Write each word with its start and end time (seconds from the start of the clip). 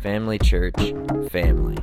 Family 0.00 0.38
Church 0.38 0.76
family. 1.28 1.76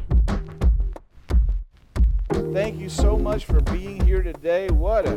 Thank 2.54 2.80
you 2.80 2.88
so 2.88 3.18
much 3.18 3.44
for 3.44 3.60
being 3.60 4.06
here 4.06 4.24
today. 4.24 4.70
What 4.70 5.06
a 5.06 5.16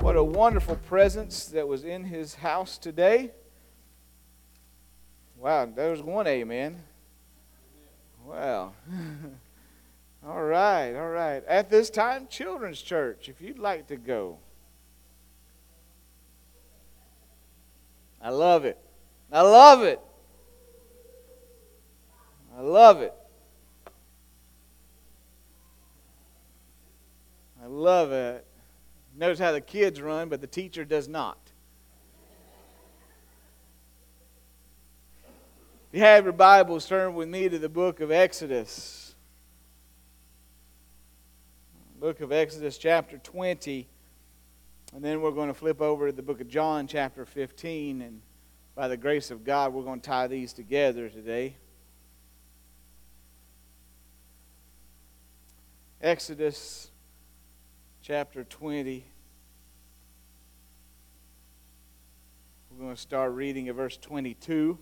what 0.00 0.14
a 0.16 0.22
wonderful 0.22 0.76
presence 0.76 1.46
that 1.46 1.66
was 1.66 1.84
in 1.84 2.04
his 2.04 2.34
house 2.34 2.76
today. 2.76 3.30
Wow, 5.38 5.64
there 5.74 5.90
was 5.90 6.02
one 6.02 6.26
amen. 6.26 6.82
Wow. 8.26 8.74
all 10.26 10.42
right, 10.42 10.94
all 10.94 11.08
right. 11.08 11.42
At 11.46 11.70
this 11.70 11.88
time, 11.88 12.26
children's 12.28 12.82
church, 12.82 13.30
if 13.30 13.40
you'd 13.40 13.58
like 13.58 13.86
to 13.86 13.96
go. 13.96 14.36
I 18.20 18.28
love 18.28 18.66
it. 18.66 18.78
I 19.32 19.40
love 19.40 19.82
it. 19.82 20.00
I 22.56 22.60
love 22.60 23.00
it. 23.00 23.14
I 27.62 27.66
love 27.66 28.12
it. 28.12 28.46
Notice 29.16 29.38
how 29.38 29.52
the 29.52 29.60
kids 29.60 30.00
run, 30.00 30.28
but 30.28 30.40
the 30.40 30.46
teacher 30.46 30.84
does 30.84 31.08
not. 31.08 31.38
If 35.92 35.98
you 35.98 36.00
have 36.00 36.24
your 36.24 36.32
Bibles, 36.32 36.86
turn 36.86 37.14
with 37.14 37.28
me 37.28 37.48
to 37.48 37.58
the 37.58 37.68
book 37.68 38.00
of 38.00 38.10
Exodus. 38.10 39.14
Book 42.00 42.20
of 42.20 42.32
Exodus, 42.32 42.78
chapter 42.78 43.18
20. 43.18 43.86
And 44.94 45.04
then 45.04 45.20
we're 45.20 45.30
going 45.30 45.48
to 45.48 45.54
flip 45.54 45.80
over 45.80 46.06
to 46.06 46.12
the 46.12 46.22
book 46.22 46.40
of 46.40 46.48
John, 46.48 46.86
chapter 46.86 47.24
15. 47.24 48.02
And 48.02 48.20
by 48.74 48.88
the 48.88 48.96
grace 48.96 49.30
of 49.30 49.44
God, 49.44 49.72
we're 49.72 49.84
going 49.84 50.00
to 50.00 50.06
tie 50.06 50.26
these 50.26 50.52
together 50.52 51.08
today. 51.08 51.56
Exodus 56.04 56.90
chapter 58.02 58.44
20. 58.44 59.06
We're 62.70 62.78
going 62.78 62.94
to 62.94 63.00
start 63.00 63.32
reading 63.32 63.70
at 63.70 63.74
verse 63.74 63.96
22. 63.96 64.78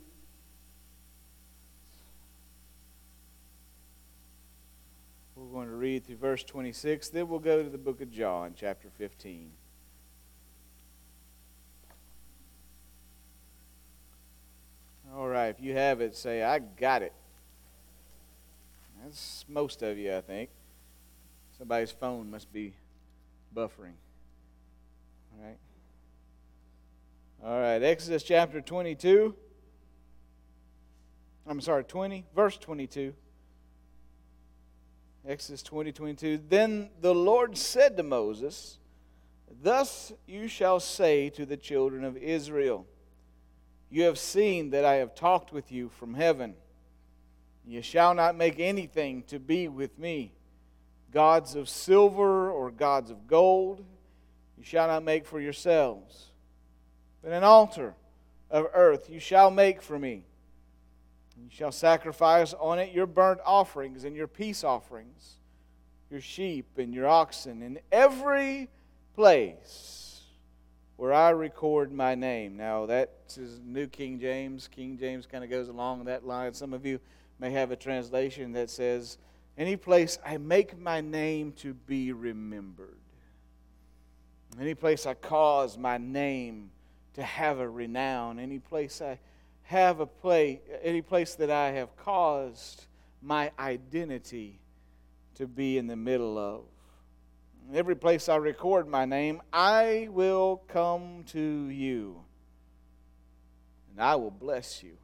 We're 5.36 5.44
going 5.44 5.68
to 5.68 5.76
read 5.76 6.04
through 6.04 6.16
verse 6.16 6.42
26. 6.42 7.10
Then 7.10 7.28
we'll 7.28 7.38
go 7.38 7.62
to 7.62 7.68
the 7.68 7.78
book 7.78 8.00
of 8.00 8.10
John, 8.10 8.54
chapter 8.56 8.88
15. 8.98 9.48
All 15.14 15.28
right, 15.28 15.50
if 15.50 15.60
you 15.60 15.72
have 15.74 16.00
it, 16.00 16.16
say, 16.16 16.42
I 16.42 16.58
got 16.58 17.02
it. 17.02 17.12
That's 19.04 19.44
most 19.48 19.82
of 19.82 19.96
you, 19.96 20.16
I 20.16 20.20
think. 20.20 20.50
Somebody's 21.62 21.92
phone 21.92 22.28
must 22.28 22.52
be 22.52 22.74
buffering. 23.54 23.94
All 25.32 25.44
right. 25.44 25.58
All 27.44 27.60
right, 27.60 27.80
Exodus 27.80 28.24
chapter 28.24 28.60
22. 28.60 29.32
I'm 31.46 31.60
sorry, 31.60 31.84
20, 31.84 32.24
verse 32.34 32.58
22. 32.58 33.14
Exodus 35.24 35.62
20, 35.62 35.92
22. 35.92 36.40
Then 36.48 36.90
the 37.00 37.14
Lord 37.14 37.56
said 37.56 37.96
to 37.96 38.02
Moses, 38.02 38.78
Thus 39.62 40.12
you 40.26 40.48
shall 40.48 40.80
say 40.80 41.30
to 41.30 41.46
the 41.46 41.56
children 41.56 42.02
of 42.02 42.16
Israel, 42.16 42.86
You 43.88 44.02
have 44.02 44.18
seen 44.18 44.70
that 44.70 44.84
I 44.84 44.94
have 44.94 45.14
talked 45.14 45.52
with 45.52 45.70
you 45.70 45.90
from 45.90 46.14
heaven. 46.14 46.54
You 47.64 47.82
shall 47.82 48.14
not 48.14 48.34
make 48.34 48.58
anything 48.58 49.22
to 49.28 49.38
be 49.38 49.68
with 49.68 49.96
me 49.96 50.32
gods 51.12 51.54
of 51.54 51.68
silver 51.68 52.50
or 52.50 52.70
gods 52.70 53.10
of 53.10 53.26
gold 53.26 53.84
you 54.62 54.66
shall 54.66 54.86
not 54.86 55.02
make 55.02 55.26
for 55.26 55.40
yourselves. 55.40 56.28
But 57.20 57.32
an 57.32 57.42
altar 57.42 57.94
of 58.48 58.68
earth 58.74 59.10
you 59.10 59.18
shall 59.18 59.50
make 59.50 59.82
for 59.82 59.98
me. 59.98 60.24
You 61.36 61.48
shall 61.50 61.72
sacrifice 61.72 62.54
on 62.54 62.78
it 62.78 62.92
your 62.92 63.06
burnt 63.06 63.40
offerings 63.44 64.04
and 64.04 64.14
your 64.14 64.28
peace 64.28 64.62
offerings, 64.62 65.38
your 66.10 66.20
sheep 66.20 66.78
and 66.78 66.94
your 66.94 67.08
oxen, 67.08 67.60
in 67.60 67.80
every 67.90 68.68
place 69.16 70.20
where 70.96 71.12
I 71.12 71.30
record 71.30 71.90
my 71.90 72.14
name. 72.14 72.56
Now, 72.56 72.86
that's 72.86 73.38
New 73.64 73.88
King 73.88 74.20
James. 74.20 74.68
King 74.68 74.96
James 74.96 75.26
kind 75.26 75.42
of 75.42 75.50
goes 75.50 75.68
along 75.68 76.04
that 76.04 76.24
line. 76.24 76.54
Some 76.54 76.72
of 76.72 76.86
you 76.86 77.00
may 77.40 77.50
have 77.50 77.72
a 77.72 77.76
translation 77.76 78.52
that 78.52 78.70
says, 78.70 79.18
any 79.56 79.76
place 79.76 80.18
I 80.24 80.38
make 80.38 80.78
my 80.78 81.00
name 81.00 81.52
to 81.58 81.74
be 81.74 82.12
remembered. 82.12 82.98
Any 84.60 84.74
place 84.74 85.06
I 85.06 85.14
cause 85.14 85.78
my 85.78 85.98
name 85.98 86.70
to 87.14 87.22
have 87.22 87.58
a 87.58 87.68
renown. 87.68 88.38
Any 88.38 88.58
place 88.58 89.00
I 89.00 89.18
have 89.62 90.00
a 90.00 90.06
place, 90.06 90.60
any 90.82 91.02
place 91.02 91.34
that 91.36 91.50
I 91.50 91.70
have 91.72 91.96
caused 91.96 92.86
my 93.22 93.50
identity 93.58 94.58
to 95.36 95.46
be 95.46 95.78
in 95.78 95.86
the 95.86 95.96
middle 95.96 96.38
of. 96.38 96.64
Every 97.72 97.94
place 97.94 98.28
I 98.28 98.36
record 98.36 98.88
my 98.88 99.04
name, 99.04 99.40
I 99.52 100.08
will 100.10 100.62
come 100.68 101.24
to 101.28 101.68
you 101.68 102.22
and 103.92 104.00
I 104.02 104.16
will 104.16 104.30
bless 104.30 104.82
you. 104.82 104.96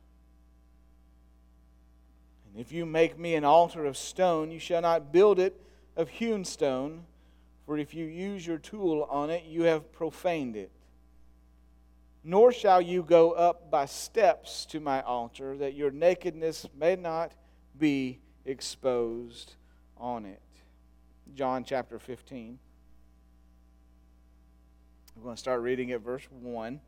If 2.59 2.73
you 2.73 2.85
make 2.87 3.17
me 3.17 3.37
an 3.37 3.45
altar 3.45 3.87
of 3.87 3.97
stone, 3.97 4.51
you 4.51 4.59
shall 4.59 4.83
not 4.83 5.13
build 5.13 5.39
it 5.39 5.61
of 5.97 6.09
hewn 6.09 6.45
stone, 6.45 7.05
for 7.65 7.79
if 7.79 7.95
you 7.95 8.05
use 8.05 8.45
your 8.45 8.59
tool 8.59 9.07
on 9.09 9.31
it, 9.31 9.45
you 9.45 9.63
have 9.63 9.93
profaned 9.93 10.57
it. 10.57 10.73
Nor 12.25 12.51
shall 12.53 12.83
you 12.83 13.05
go 13.05 13.31
up 13.31 13.71
by 13.71 13.87
steps 13.87 14.67
to 14.67 14.81
my 14.81 15.03
altar, 15.03 15.57
that 15.57 15.75
your 15.75 15.93
nakedness 15.93 16.67
may 16.77 16.97
not 16.97 17.31
be 17.79 18.19
exposed 18.45 19.55
on 19.97 20.25
it. 20.25 20.43
John 21.37 21.63
chapter 21.63 22.01
15. 22.01 22.59
We're 25.15 25.23
going 25.23 25.37
to 25.37 25.41
start 25.41 25.61
reading 25.61 25.93
at 25.93 26.01
verse 26.01 26.27
1. 26.31 26.81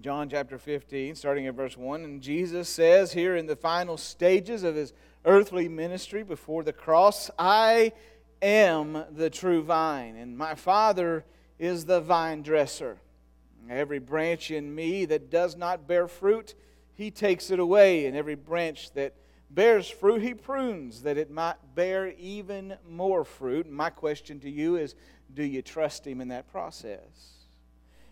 John 0.00 0.28
chapter 0.28 0.58
15, 0.58 1.14
starting 1.14 1.46
at 1.46 1.54
verse 1.54 1.76
1. 1.76 2.04
And 2.04 2.20
Jesus 2.20 2.68
says 2.68 3.12
here 3.12 3.36
in 3.36 3.46
the 3.46 3.56
final 3.56 3.96
stages 3.96 4.62
of 4.62 4.74
his 4.74 4.92
earthly 5.24 5.68
ministry 5.68 6.22
before 6.22 6.62
the 6.62 6.72
cross, 6.72 7.30
I 7.38 7.92
am 8.42 9.04
the 9.12 9.30
true 9.30 9.62
vine, 9.62 10.16
and 10.16 10.36
my 10.36 10.54
Father 10.54 11.24
is 11.58 11.86
the 11.86 12.00
vine 12.00 12.42
dresser. 12.42 12.98
Every 13.70 13.98
branch 13.98 14.50
in 14.50 14.74
me 14.74 15.06
that 15.06 15.30
does 15.30 15.56
not 15.56 15.86
bear 15.86 16.08
fruit, 16.08 16.54
he 16.94 17.10
takes 17.10 17.50
it 17.50 17.58
away, 17.58 18.06
and 18.06 18.16
every 18.16 18.34
branch 18.34 18.92
that 18.92 19.14
bears 19.48 19.88
fruit, 19.88 20.20
he 20.20 20.34
prunes 20.34 21.02
that 21.02 21.16
it 21.16 21.30
might 21.30 21.56
bear 21.74 22.12
even 22.18 22.76
more 22.86 23.24
fruit. 23.24 23.70
My 23.70 23.90
question 23.90 24.40
to 24.40 24.50
you 24.50 24.76
is 24.76 24.94
do 25.32 25.42
you 25.42 25.62
trust 25.62 26.06
him 26.06 26.20
in 26.20 26.28
that 26.28 26.50
process? 26.50 27.43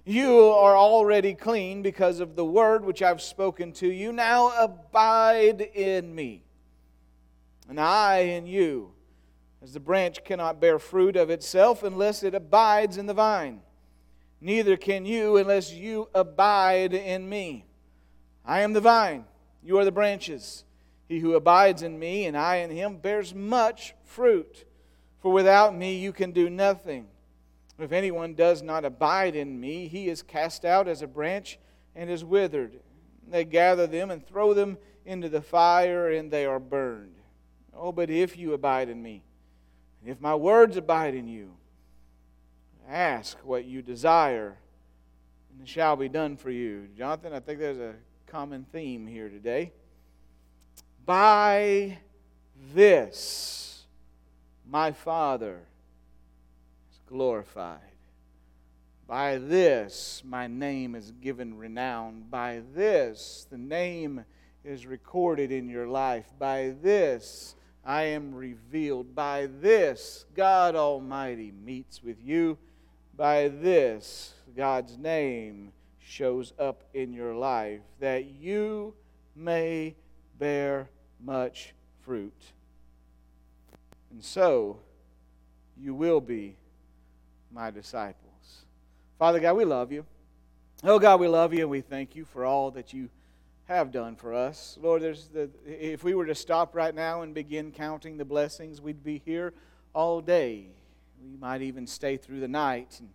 You 0.04 0.48
are 0.48 0.76
already 0.76 1.34
clean 1.34 1.82
because 1.82 2.18
of 2.18 2.34
the 2.34 2.44
word 2.44 2.84
which 2.84 3.02
I've 3.02 3.22
spoken 3.22 3.72
to 3.74 3.86
you. 3.86 4.12
Now 4.12 4.52
abide 4.58 5.60
in 5.60 6.12
me, 6.12 6.42
and 7.68 7.78
I 7.78 8.18
in 8.18 8.46
you. 8.46 8.92
As 9.62 9.74
the 9.74 9.80
branch 9.80 10.24
cannot 10.24 10.60
bear 10.60 10.80
fruit 10.80 11.14
of 11.14 11.30
itself 11.30 11.84
unless 11.84 12.24
it 12.24 12.34
abides 12.34 12.96
in 12.96 13.06
the 13.06 13.14
vine, 13.14 13.60
neither 14.40 14.76
can 14.76 15.06
you 15.06 15.36
unless 15.36 15.72
you 15.72 16.08
abide 16.12 16.92
in 16.92 17.28
me. 17.28 17.64
I 18.44 18.62
am 18.62 18.72
the 18.72 18.80
vine, 18.80 19.24
you 19.62 19.78
are 19.78 19.84
the 19.84 19.92
branches. 19.92 20.64
He 21.06 21.20
who 21.20 21.34
abides 21.34 21.82
in 21.82 21.96
me 21.96 22.26
and 22.26 22.36
I 22.36 22.56
in 22.56 22.70
him 22.70 22.96
bears 22.96 23.36
much 23.36 23.94
fruit, 24.02 24.64
for 25.20 25.30
without 25.30 25.76
me 25.76 25.96
you 25.96 26.12
can 26.12 26.32
do 26.32 26.50
nothing. 26.50 27.06
If 27.78 27.92
anyone 27.92 28.34
does 28.34 28.62
not 28.62 28.84
abide 28.84 29.34
in 29.34 29.58
me, 29.58 29.88
he 29.88 30.08
is 30.08 30.22
cast 30.22 30.64
out 30.64 30.88
as 30.88 31.02
a 31.02 31.06
branch 31.06 31.58
and 31.96 32.08
is 32.10 32.24
withered. 32.24 32.80
They 33.28 33.44
gather 33.44 33.86
them 33.86 34.10
and 34.10 34.26
throw 34.26 34.54
them 34.54 34.78
into 35.04 35.28
the 35.28 35.40
fire, 35.42 36.10
and 36.10 36.30
they 36.30 36.44
are 36.46 36.60
burned. 36.60 37.16
Oh, 37.74 37.92
but 37.92 38.10
if 38.10 38.36
you 38.36 38.52
abide 38.52 38.88
in 38.88 39.02
me, 39.02 39.22
and 40.00 40.10
if 40.10 40.20
my 40.20 40.34
words 40.34 40.76
abide 40.76 41.14
in 41.14 41.26
you, 41.26 41.54
ask 42.88 43.38
what 43.38 43.64
you 43.64 43.82
desire, 43.82 44.58
and 45.50 45.62
it 45.62 45.68
shall 45.68 45.96
be 45.96 46.08
done 46.08 46.36
for 46.36 46.50
you. 46.50 46.88
Jonathan, 46.96 47.32
I 47.32 47.40
think 47.40 47.58
there's 47.58 47.78
a 47.78 47.94
common 48.26 48.64
theme 48.72 49.06
here 49.06 49.28
today. 49.28 49.72
By 51.04 51.98
this, 52.74 53.84
my 54.68 54.92
Father 54.92 55.62
glorified. 57.12 57.78
By 59.06 59.36
this, 59.36 60.22
my 60.24 60.46
name 60.46 60.94
is 60.94 61.12
given 61.20 61.58
renown. 61.58 62.24
By 62.30 62.62
this, 62.74 63.46
the 63.50 63.58
name 63.58 64.24
is 64.64 64.86
recorded 64.86 65.52
in 65.52 65.68
your 65.68 65.86
life. 65.86 66.24
By 66.38 66.74
this, 66.80 67.54
I 67.84 68.04
am 68.04 68.34
revealed. 68.34 69.14
By 69.14 69.48
this, 69.60 70.24
God 70.34 70.74
Almighty 70.74 71.52
meets 71.52 72.02
with 72.02 72.16
you. 72.24 72.56
By 73.14 73.48
this, 73.48 74.32
God's 74.56 74.96
name 74.96 75.72
shows 76.00 76.54
up 76.58 76.82
in 76.94 77.12
your 77.12 77.34
life 77.34 77.82
that 78.00 78.24
you 78.24 78.94
may 79.36 79.96
bear 80.38 80.88
much 81.22 81.74
fruit. 82.00 82.52
And 84.10 84.24
so, 84.24 84.78
you 85.76 85.94
will 85.94 86.22
be 86.22 86.56
my 87.52 87.70
disciples. 87.70 88.64
Father 89.18 89.40
God, 89.40 89.56
we 89.56 89.64
love 89.64 89.92
you. 89.92 90.04
Oh 90.82 90.98
God, 90.98 91.20
we 91.20 91.28
love 91.28 91.52
you 91.52 91.60
and 91.60 91.70
we 91.70 91.80
thank 91.80 92.16
you 92.16 92.24
for 92.24 92.44
all 92.44 92.70
that 92.72 92.92
you 92.92 93.08
have 93.66 93.92
done 93.92 94.16
for 94.16 94.34
us. 94.34 94.78
Lord, 94.82 95.02
there's 95.02 95.28
the, 95.28 95.48
if 95.66 96.02
we 96.02 96.14
were 96.14 96.26
to 96.26 96.34
stop 96.34 96.74
right 96.74 96.94
now 96.94 97.22
and 97.22 97.32
begin 97.34 97.70
counting 97.70 98.16
the 98.16 98.24
blessings, 98.24 98.80
we'd 98.80 99.04
be 99.04 99.22
here 99.24 99.52
all 99.94 100.20
day. 100.20 100.66
We 101.22 101.36
might 101.38 101.62
even 101.62 101.86
stay 101.86 102.16
through 102.16 102.40
the 102.40 102.48
night. 102.48 102.96
And 102.98 103.10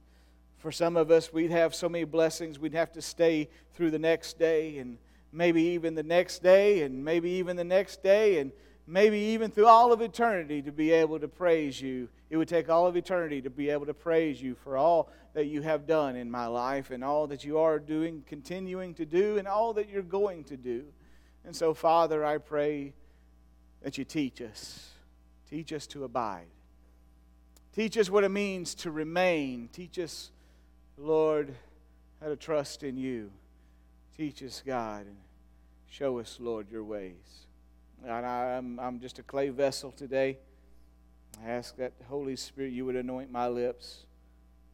for 0.57 0.71
some 0.71 0.95
of 0.95 1.11
us, 1.11 1.33
we'd 1.33 1.51
have 1.51 1.75
so 1.75 1.89
many 1.89 2.05
blessings, 2.05 2.57
we'd 2.57 2.73
have 2.73 2.93
to 2.93 3.01
stay 3.01 3.49
through 3.73 3.91
the 3.91 3.99
next 3.99 4.39
day 4.39 4.77
and 4.77 4.97
maybe 5.33 5.61
even 5.61 5.93
the 5.93 6.03
next 6.03 6.41
day 6.41 6.83
and 6.83 7.03
maybe 7.03 7.31
even 7.31 7.57
the 7.57 7.63
next 7.63 8.01
day 8.01 8.39
and 8.39 8.51
maybe 8.87 9.19
even 9.19 9.51
through 9.51 9.67
all 9.67 9.91
of 9.91 10.01
eternity 10.01 10.61
to 10.61 10.71
be 10.71 10.91
able 10.91 11.19
to 11.19 11.27
praise 11.27 11.81
you. 11.81 12.07
It 12.29 12.37
would 12.37 12.47
take 12.47 12.69
all 12.69 12.87
of 12.87 12.95
eternity 12.95 13.41
to 13.41 13.49
be 13.49 13.69
able 13.69 13.85
to 13.85 13.93
praise 13.93 14.41
you 14.41 14.55
for 14.55 14.77
all 14.77 15.09
that 15.33 15.45
you 15.45 15.61
have 15.61 15.85
done 15.85 16.15
in 16.15 16.31
my 16.31 16.47
life 16.47 16.89
and 16.89 17.03
all 17.03 17.27
that 17.27 17.43
you 17.43 17.59
are 17.59 17.79
doing, 17.79 18.23
continuing 18.25 18.93
to 18.95 19.05
do, 19.05 19.37
and 19.37 19.47
all 19.47 19.73
that 19.73 19.89
you're 19.89 20.01
going 20.01 20.45
to 20.45 20.57
do. 20.57 20.85
And 21.45 21.55
so, 21.55 21.73
Father, 21.73 22.25
I 22.25 22.37
pray 22.37 22.93
that 23.81 23.97
you 23.97 24.05
teach 24.05 24.41
us. 24.41 24.89
Teach 25.49 25.71
us 25.73 25.85
to 25.87 26.05
abide. 26.05 26.47
Teach 27.73 27.97
us 27.97 28.09
what 28.09 28.23
it 28.23 28.29
means 28.29 28.73
to 28.75 28.91
remain. 28.91 29.69
Teach 29.71 29.99
us, 29.99 30.31
Lord, 30.97 31.53
how 32.21 32.27
to 32.29 32.35
trust 32.35 32.83
in 32.83 32.97
you. 32.97 33.31
Teach 34.17 34.41
us, 34.41 34.63
God, 34.65 35.05
and 35.05 35.17
show 35.89 36.19
us, 36.19 36.37
Lord, 36.41 36.71
your 36.71 36.83
ways. 36.83 37.46
And 38.03 38.11
I'm, 38.11 38.79
I'm 38.79 38.99
just 38.99 39.19
a 39.19 39.23
clay 39.23 39.49
vessel 39.49 39.91
today. 39.91 40.37
I 41.43 41.49
ask 41.49 41.75
that 41.77 41.93
Holy 42.07 42.35
Spirit, 42.35 42.71
you 42.71 42.85
would 42.85 42.95
anoint 42.95 43.31
my 43.31 43.47
lips, 43.47 44.05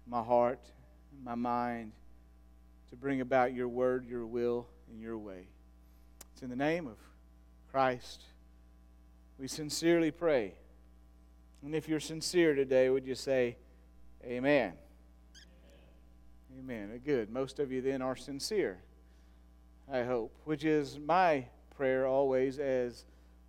my 0.08 0.22
heart, 0.22 0.60
my 1.24 1.36
mind 1.36 1.92
to 2.90 2.96
bring 2.96 3.22
about 3.22 3.54
your 3.54 3.68
word, 3.68 4.06
your 4.08 4.26
will, 4.26 4.68
and 4.90 5.02
your 5.02 5.18
way. 5.18 5.48
It's 6.34 6.42
in 6.42 6.50
the 6.50 6.56
name 6.56 6.88
of 6.88 6.98
Christ 7.72 8.24
we 9.38 9.48
sincerely 9.48 10.12
pray. 10.12 10.54
And 11.64 11.76
if 11.76 11.88
you're 11.90 12.00
sincere 12.00 12.56
today, 12.56 12.90
would 12.90 13.06
you 13.06 13.16
say, 13.16 13.58
Amen? 14.24 14.74
Amen. 16.58 17.02
Good. 17.04 17.30
Most 17.30 17.60
of 17.60 17.70
you 17.70 17.82
then 17.82 18.02
are 18.02 18.16
sincere, 18.16 18.78
I 19.92 20.04
hope, 20.04 20.34
which 20.46 20.64
is 20.64 20.98
my 20.98 21.48
prayer 21.76 22.08
always 22.08 22.58
as 22.58 23.04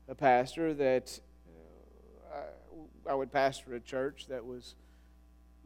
a 0.08 0.14
pastor 0.14 0.74
that 0.74 1.18
uh, 2.32 2.36
I, 3.08 3.12
I 3.12 3.14
would 3.14 3.32
pastor 3.32 3.74
a 3.74 3.80
church 3.80 4.26
that 4.28 4.44
was 4.44 4.74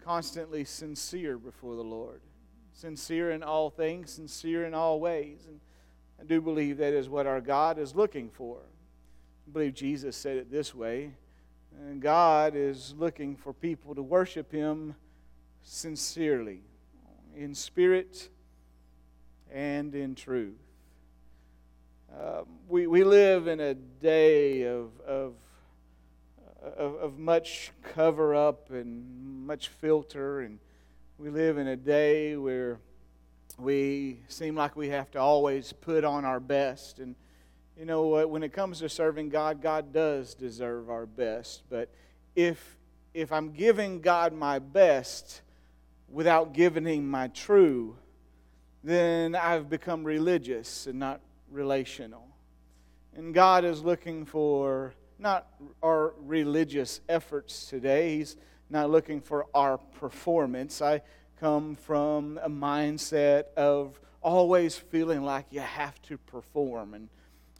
constantly 0.05 0.65
sincere 0.65 1.39
before 1.39 1.77
the 1.77 1.85
Lord. 1.85 2.21
Sincere 2.73 3.31
in 3.33 3.43
all 3.43 3.71
things, 3.71 4.13
sincere 4.13 4.65
in 4.65 4.75
all 4.75 5.01
ways. 5.01 5.47
And 5.47 5.61
I 6.21 6.25
do 6.25 6.41
believe 6.41 6.79
that 6.79 6.93
is 6.93 7.09
what 7.09 7.27
our 7.27 7.41
God 7.41 7.79
is 7.79 7.95
looking 7.95 8.31
for. 8.31 8.59
I 9.47 9.51
believe 9.53 9.75
Jesus 9.75 10.17
said 10.17 10.37
it 10.37 10.51
this 10.51 10.75
way 10.75 11.13
and 11.87 12.01
God 12.03 12.55
is 12.57 12.95
looking 12.99 13.37
for 13.37 13.53
people 13.53 13.95
to 13.95 14.03
worship 14.03 14.51
Him 14.51 14.95
sincerely, 15.63 16.61
in 17.37 17.55
spirit 17.55 18.31
and 19.53 19.95
in 19.95 20.15
truth. 20.15 20.57
Um, 22.17 22.47
we, 22.69 22.87
we 22.87 23.05
live 23.05 23.47
in 23.47 23.61
a 23.61 23.75
day 23.75 24.63
of, 24.63 24.91
of, 25.07 25.35
of, 26.77 26.95
of 26.97 27.19
much 27.19 27.71
cover 27.83 28.35
up 28.35 28.71
and 28.71 29.47
much 29.47 29.69
filter, 29.69 30.41
and 30.41 30.59
we 31.19 31.31
live 31.31 31.59
in 31.59 31.69
a 31.69 31.77
day 31.77 32.37
where 32.37 32.81
we 33.59 34.21
seem 34.29 34.55
like 34.55 34.75
we 34.75 34.89
have 34.89 35.11
to 35.13 35.19
always 35.19 35.73
put 35.73 36.05
on 36.05 36.25
our 36.25 36.41
best. 36.41 36.99
And 36.99 37.15
you 37.79 37.85
know 37.85 38.03
what? 38.07 38.31
When 38.31 38.43
it 38.43 38.53
comes 38.53 38.81
to 38.81 38.89
serving 38.89 39.29
God, 39.29 39.61
God 39.61 39.93
does 39.93 40.35
deserve 40.35 40.91
our 40.91 41.07
best. 41.07 41.63
But 41.69 41.91
if, 42.35 42.79
if 43.13 43.33
I'm 43.33 43.53
giving 43.53 44.01
God 44.01 44.33
my 44.33 44.59
best 44.59 45.43
without 46.09 46.55
giving 46.55 46.87
Him 46.87 47.09
my 47.09 47.29
true, 47.29 47.97
then 48.83 49.35
I've 49.35 49.69
become 49.69 50.05
religious 50.05 50.87
and 50.87 50.99
not 50.99 51.21
relational. 51.51 52.27
And 53.15 53.35
God 53.35 53.65
is 53.65 53.83
looking 53.83 54.25
for 54.25 54.95
not 55.19 55.49
our 55.83 56.15
religious 56.21 57.01
efforts 57.09 57.67
today, 57.67 58.19
He's 58.19 58.37
not 58.71 58.91
looking 58.91 59.21
for 59.21 59.47
our 59.55 59.79
performance. 59.79 60.83
I 60.83 61.03
come 61.41 61.77
from 61.77 62.39
a 62.43 62.51
mindset 62.51 63.45
of 63.57 64.01
always 64.23 64.77
feeling 64.77 65.23
like 65.23 65.47
you 65.51 65.61
have 65.61 66.01
to 66.03 66.19
perform 66.19 66.95
and 66.95 67.09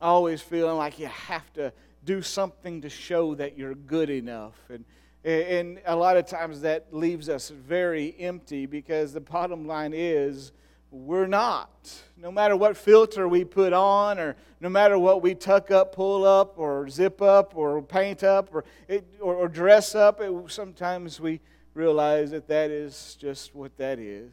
always 0.01 0.41
feeling 0.41 0.77
like 0.77 0.99
you 0.99 1.07
have 1.07 1.53
to 1.55 1.73
do 2.05 2.23
something 2.23 2.81
to 2.83 2.89
show 2.89 3.35
that 3.35 3.57
you're 3.57 3.75
good 3.75 4.11
enough. 4.11 4.55
And, 4.69 4.85
and 5.25 5.81
a 5.87 5.97
lot 5.97 6.17
of 6.17 6.27
times 6.27 6.61
that 6.63 6.93
leaves 6.93 7.29
us 7.29 7.51
very 7.51 8.15
empty 8.19 8.67
because 8.67 9.13
the 9.13 9.21
bottom 9.21 9.67
line 9.67 9.93
is 9.95 10.53
we're 10.91 11.27
not. 11.27 11.93
No 12.17 12.33
matter 12.33 12.57
what 12.57 12.77
filter 12.77 13.29
we 13.29 13.45
put 13.45 13.73
on, 13.73 14.19
or 14.19 14.37
no 14.61 14.69
matter 14.69 14.99
what 14.99 15.23
we 15.23 15.35
tuck 15.35 15.71
up, 15.71 15.95
pull 15.95 16.25
up, 16.25 16.59
or 16.59 16.89
zip 16.89 17.21
up, 17.23 17.57
or 17.57 17.83
paint 17.83 18.23
up, 18.25 18.55
or, 18.55 18.65
it, 18.89 19.07
or, 19.21 19.35
or 19.35 19.49
dress 19.49 19.95
up, 19.95 20.21
it, 20.21 20.33
sometimes 20.49 21.21
we 21.21 21.41
realize 21.75 22.31
that 22.31 22.49
that 22.49 22.71
is 22.71 23.17
just 23.21 23.55
what 23.55 23.77
that 23.77 23.99
is. 23.99 24.33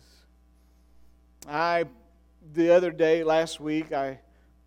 I, 1.48 1.86
the 2.54 2.72
other 2.72 2.92
day, 2.92 3.24
last 3.24 3.60
week, 3.60 3.92
I 3.92 4.20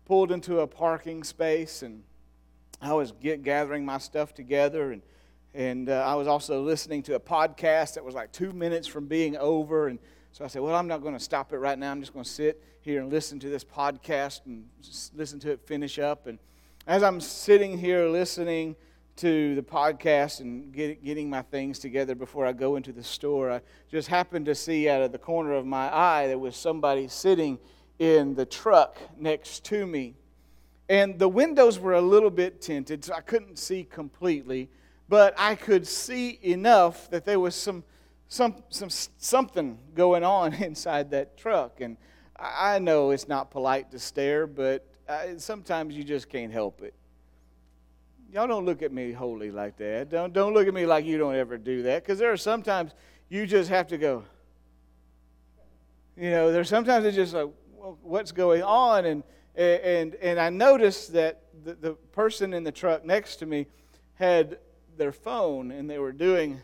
pulled 0.05 0.31
into 0.31 0.59
a 0.59 0.67
parking 0.67 1.23
space 1.23 1.81
and 1.81 2.03
I 2.81 2.93
was 2.93 3.11
get, 3.11 3.43
gathering 3.43 3.85
my 3.85 3.97
stuff 3.97 4.33
together 4.33 4.91
and 4.91 5.01
and 5.53 5.89
uh, 5.89 6.03
I 6.05 6.13
was 6.13 6.27
also 6.27 6.61
listening 6.61 7.01
to 7.03 7.15
a 7.15 7.19
podcast 7.19 7.95
that 7.95 8.05
was 8.05 8.13
like 8.13 8.31
two 8.31 8.53
minutes 8.53 8.87
from 8.87 9.07
being 9.07 9.35
over 9.35 9.87
and 9.87 9.97
so 10.31 10.45
I 10.45 10.47
said, 10.47 10.61
well, 10.61 10.75
I'm 10.75 10.87
not 10.87 11.01
going 11.01 11.15
to 11.15 11.19
stop 11.19 11.53
it 11.53 11.57
right 11.57 11.77
now. 11.77 11.91
I'm 11.91 11.99
just 11.99 12.13
going 12.13 12.25
to 12.25 12.29
sit 12.29 12.63
here 12.81 13.01
and 13.01 13.09
listen 13.09 13.39
to 13.39 13.49
this 13.49 13.63
podcast 13.63 14.41
and 14.45 14.65
listen 15.13 15.39
to 15.39 15.51
it 15.51 15.61
finish 15.65 15.99
up. 15.99 16.27
And 16.27 16.39
as 16.87 17.03
I'm 17.03 17.19
sitting 17.19 17.77
here 17.77 18.07
listening 18.07 18.75
to 19.17 19.53
the 19.55 19.61
podcast 19.61 20.39
and 20.39 20.71
get, 20.71 21.03
getting 21.03 21.29
my 21.29 21.41
things 21.41 21.77
together 21.77 22.15
before 22.15 22.45
I 22.45 22.53
go 22.53 22.77
into 22.77 22.93
the 22.93 23.03
store, 23.03 23.51
I 23.51 23.61
just 23.91 24.07
happened 24.07 24.45
to 24.45 24.55
see 24.55 24.87
out 24.87 25.01
of 25.01 25.11
the 25.11 25.17
corner 25.17 25.53
of 25.53 25.65
my 25.65 25.93
eye 25.93 26.27
there 26.27 26.39
was 26.39 26.55
somebody 26.55 27.07
sitting 27.07 27.59
in 27.97 28.33
the 28.35 28.45
truck 28.45 28.97
next 29.17 29.65
to 29.65 29.85
me. 29.85 30.15
And 30.87 31.19
the 31.19 31.27
windows 31.27 31.79
were 31.79 31.93
a 31.93 32.01
little 32.01 32.29
bit 32.29 32.61
tinted, 32.61 33.03
so 33.03 33.13
I 33.13 33.21
couldn't 33.21 33.59
see 33.59 33.83
completely, 33.83 34.69
but 35.09 35.33
I 35.37 35.55
could 35.55 35.85
see 35.85 36.39
enough 36.41 37.09
that 37.09 37.25
there 37.25 37.39
was 37.39 37.55
some 37.55 37.83
some, 38.29 38.63
some, 38.69 38.89
something 38.89 39.77
going 39.95 40.23
on 40.23 40.53
inside 40.63 41.11
that 41.11 41.37
truck. 41.37 41.81
And 41.81 41.97
I 42.37 42.79
know 42.79 43.11
it's 43.11 43.27
not 43.27 43.51
polite 43.51 43.91
to 43.91 43.99
stare, 43.99 44.47
but 44.47 44.87
I, 45.09 45.35
sometimes 45.37 45.95
you 45.95 46.03
just 46.03 46.29
can't 46.29 46.53
help 46.53 46.81
it. 46.81 46.93
Y'all 48.31 48.47
don't 48.47 48.65
look 48.65 48.83
at 48.83 48.93
me 48.93 49.11
holy 49.11 49.49
like 49.49 49.75
that. 49.77 50.09
Don't, 50.09 50.31
don't 50.31 50.53
look 50.53 50.67
at 50.67 50.73
me 50.73 50.85
like 50.85 51.03
you 51.03 51.17
don't 51.17 51.35
ever 51.35 51.57
do 51.57 51.81
that, 51.83 52.03
because 52.03 52.19
there 52.19 52.31
are 52.31 52.37
sometimes 52.37 52.93
you 53.27 53.47
just 53.47 53.69
have 53.69 53.87
to 53.87 53.97
go. 53.97 54.23
You 56.15 56.29
know, 56.29 56.51
there's 56.51 56.69
sometimes 56.69 57.05
it's 57.05 57.15
just 57.15 57.33
like, 57.33 57.49
well, 57.73 57.97
what's 58.03 58.31
going 58.31 58.61
on? 58.61 59.05
And, 59.05 59.23
And, 59.55 60.15
and 60.15 60.39
I 60.39 60.49
noticed 60.49 61.13
that 61.13 61.41
the, 61.63 61.73
the 61.73 61.93
person 62.13 62.53
in 62.53 62.63
the 62.63 62.71
truck 62.71 63.03
next 63.03 63.37
to 63.37 63.45
me 63.45 63.65
had 64.13 64.59
their 64.95 65.11
phone 65.11 65.71
and 65.71 65.89
they 65.89 65.97
were 65.97 66.11
doing 66.11 66.61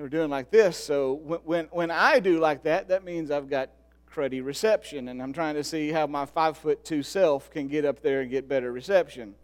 were 0.00 0.08
doing 0.08 0.30
like 0.30 0.50
this. 0.50 0.76
So 0.76 1.14
when, 1.14 1.40
when, 1.40 1.64
when 1.66 1.90
I 1.90 2.20
do 2.20 2.38
like 2.38 2.62
that, 2.64 2.88
that 2.88 3.04
means 3.04 3.30
I've 3.30 3.48
got 3.48 3.70
cruddy 4.12 4.44
reception, 4.44 5.08
and 5.08 5.22
I'm 5.22 5.32
trying 5.32 5.54
to 5.54 5.64
see 5.64 5.90
how 5.90 6.06
my 6.06 6.26
five 6.26 6.56
foot 6.56 6.84
two 6.84 7.02
self 7.02 7.50
can 7.50 7.68
get 7.68 7.84
up 7.84 8.02
there 8.02 8.22
and 8.22 8.30
get 8.30 8.48
better 8.48 8.72
reception. 8.72 9.34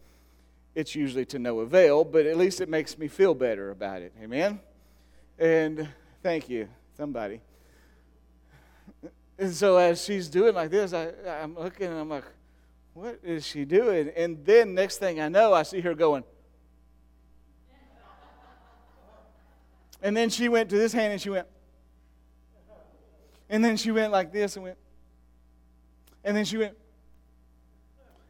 It's 0.74 0.94
usually 0.94 1.24
to 1.26 1.38
no 1.38 1.60
avail, 1.60 2.04
but 2.04 2.26
at 2.26 2.36
least 2.36 2.60
it 2.60 2.68
makes 2.68 2.98
me 2.98 3.08
feel 3.08 3.34
better 3.34 3.70
about 3.70 4.02
it. 4.02 4.12
Amen? 4.22 4.60
And 5.38 5.88
thank 6.22 6.48
you, 6.48 6.68
somebody. 6.96 7.40
And 9.38 9.54
so 9.54 9.76
as 9.76 10.02
she's 10.04 10.28
doing 10.28 10.54
like 10.54 10.70
this, 10.70 10.92
I, 10.92 11.12
I'm 11.42 11.54
looking 11.54 11.86
and 11.88 11.98
I'm 11.98 12.08
like, 12.08 12.24
what 12.94 13.20
is 13.22 13.46
she 13.46 13.64
doing? 13.64 14.10
And 14.16 14.44
then 14.44 14.74
next 14.74 14.98
thing 14.98 15.20
I 15.20 15.28
know, 15.28 15.52
I 15.52 15.62
see 15.62 15.80
her 15.80 15.94
going. 15.94 16.24
And 20.02 20.16
then 20.16 20.28
she 20.28 20.48
went 20.48 20.70
to 20.70 20.76
this 20.76 20.92
hand 20.92 21.12
and 21.12 21.20
she 21.20 21.30
went. 21.30 21.46
And 23.48 23.64
then 23.64 23.76
she 23.76 23.90
went 23.90 24.12
like 24.12 24.32
this 24.32 24.56
and 24.56 24.64
went. 24.64 24.78
And 26.24 26.36
then 26.36 26.44
she 26.44 26.56
went. 26.56 26.76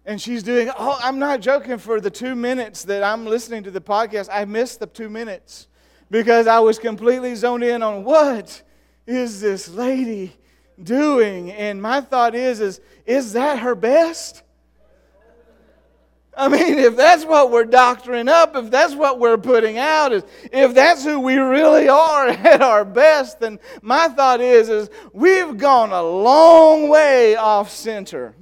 And 0.05 0.21
she's 0.21 0.43
doing, 0.43 0.71
oh, 0.79 0.99
I'm 1.03 1.19
not 1.19 1.41
joking, 1.41 1.79
for 1.79 2.01
the 2.01 2.11
two 2.11 2.37
minutes 2.37 2.85
that 2.85 3.03
I'm 3.03 3.27
listening 3.27 3.65
to 3.65 3.73
the 3.73 3.81
podcast, 3.81 4.29
I 4.31 4.45
missed 4.45 4.79
the 4.79 4.87
two 4.87 5.09
minutes 5.09 5.67
because 6.11 6.47
I 6.47 6.61
was 6.61 6.79
completely 6.79 7.35
zoned 7.35 7.65
in 7.65 7.83
on 7.83 8.05
what 8.05 8.63
is 9.07 9.41
this 9.41 9.69
lady 9.69 10.37
doing? 10.81 11.51
And 11.51 11.83
my 11.83 12.01
thought 12.01 12.35
is, 12.35 12.61
is, 12.61 12.81
is 13.05 13.33
that 13.33 13.59
her 13.61 13.75
best? 13.75 14.43
I 16.39 16.49
mean, 16.49 16.79
if 16.79 16.97
that's 16.97 17.25
what 17.25 17.51
we're 17.51 17.65
doctoring 17.65 18.29
up, 18.29 18.55
if 18.57 18.71
that's 18.71 18.95
what 18.95 19.19
we're 19.19 19.39
putting 19.39 19.79
out, 19.79 20.13
is 20.13 20.23
if 20.53 20.75
that's 20.75 21.03
who 21.03 21.19
we 21.19 21.37
really 21.37 21.89
are 21.89 22.29
at 22.29 22.61
our 22.61 22.85
best, 22.85 23.41
then 23.41 23.59
my 23.81 24.09
thought 24.09 24.43
is, 24.43 24.69
is 24.69 24.91
we've 25.15 25.57
gone 25.57 25.93
a 25.93 26.03
long 26.03 26.91
way 26.91 27.37
off 27.37 27.71
center 27.71 28.35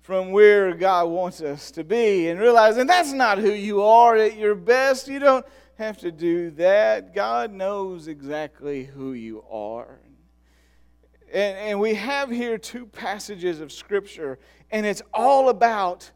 from 0.00 0.30
where 0.30 0.72
God 0.72 1.08
wants 1.08 1.42
us 1.42 1.70
to 1.72 1.84
be, 1.84 2.28
and 2.28 2.40
realizing 2.40 2.86
that's 2.86 3.12
not 3.12 3.38
who 3.38 3.50
you 3.50 3.82
are 3.82 4.16
at 4.16 4.38
your 4.38 4.54
best. 4.54 5.08
You 5.08 5.18
don't 5.18 5.44
have 5.78 5.98
to 5.98 6.10
do 6.10 6.52
that. 6.52 7.14
God 7.14 7.52
knows 7.52 8.08
exactly 8.08 8.84
who 8.84 9.12
you 9.12 9.44
are. 9.50 9.98
And, 11.30 11.58
and 11.58 11.80
we 11.80 11.94
have 11.94 12.30
here 12.30 12.56
two 12.56 12.86
passages 12.86 13.60
of 13.60 13.72
Scripture, 13.72 14.38
and 14.70 14.86
it's 14.86 15.02
all 15.12 15.50
about 15.50 16.10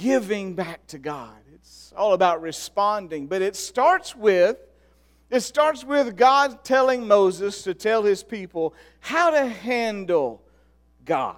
giving 0.00 0.54
back 0.54 0.86
to 0.88 0.98
God. 0.98 1.36
It's 1.54 1.92
all 1.96 2.14
about 2.14 2.42
responding. 2.42 3.26
But 3.26 3.42
it 3.42 3.54
starts 3.54 4.16
with 4.16 4.56
it 5.30 5.40
starts 5.42 5.84
with 5.84 6.16
God 6.16 6.64
telling 6.64 7.06
Moses 7.06 7.62
to 7.62 7.72
tell 7.72 8.02
his 8.02 8.24
people 8.24 8.74
how 8.98 9.30
to 9.30 9.46
handle 9.46 10.42
God, 11.04 11.36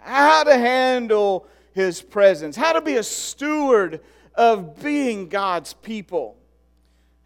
how 0.00 0.42
to 0.42 0.58
handle 0.58 1.46
his 1.72 2.02
presence, 2.02 2.56
how 2.56 2.72
to 2.72 2.80
be 2.80 2.96
a 2.96 3.04
steward 3.04 4.00
of 4.34 4.82
being 4.82 5.28
God's 5.28 5.72
people 5.72 6.36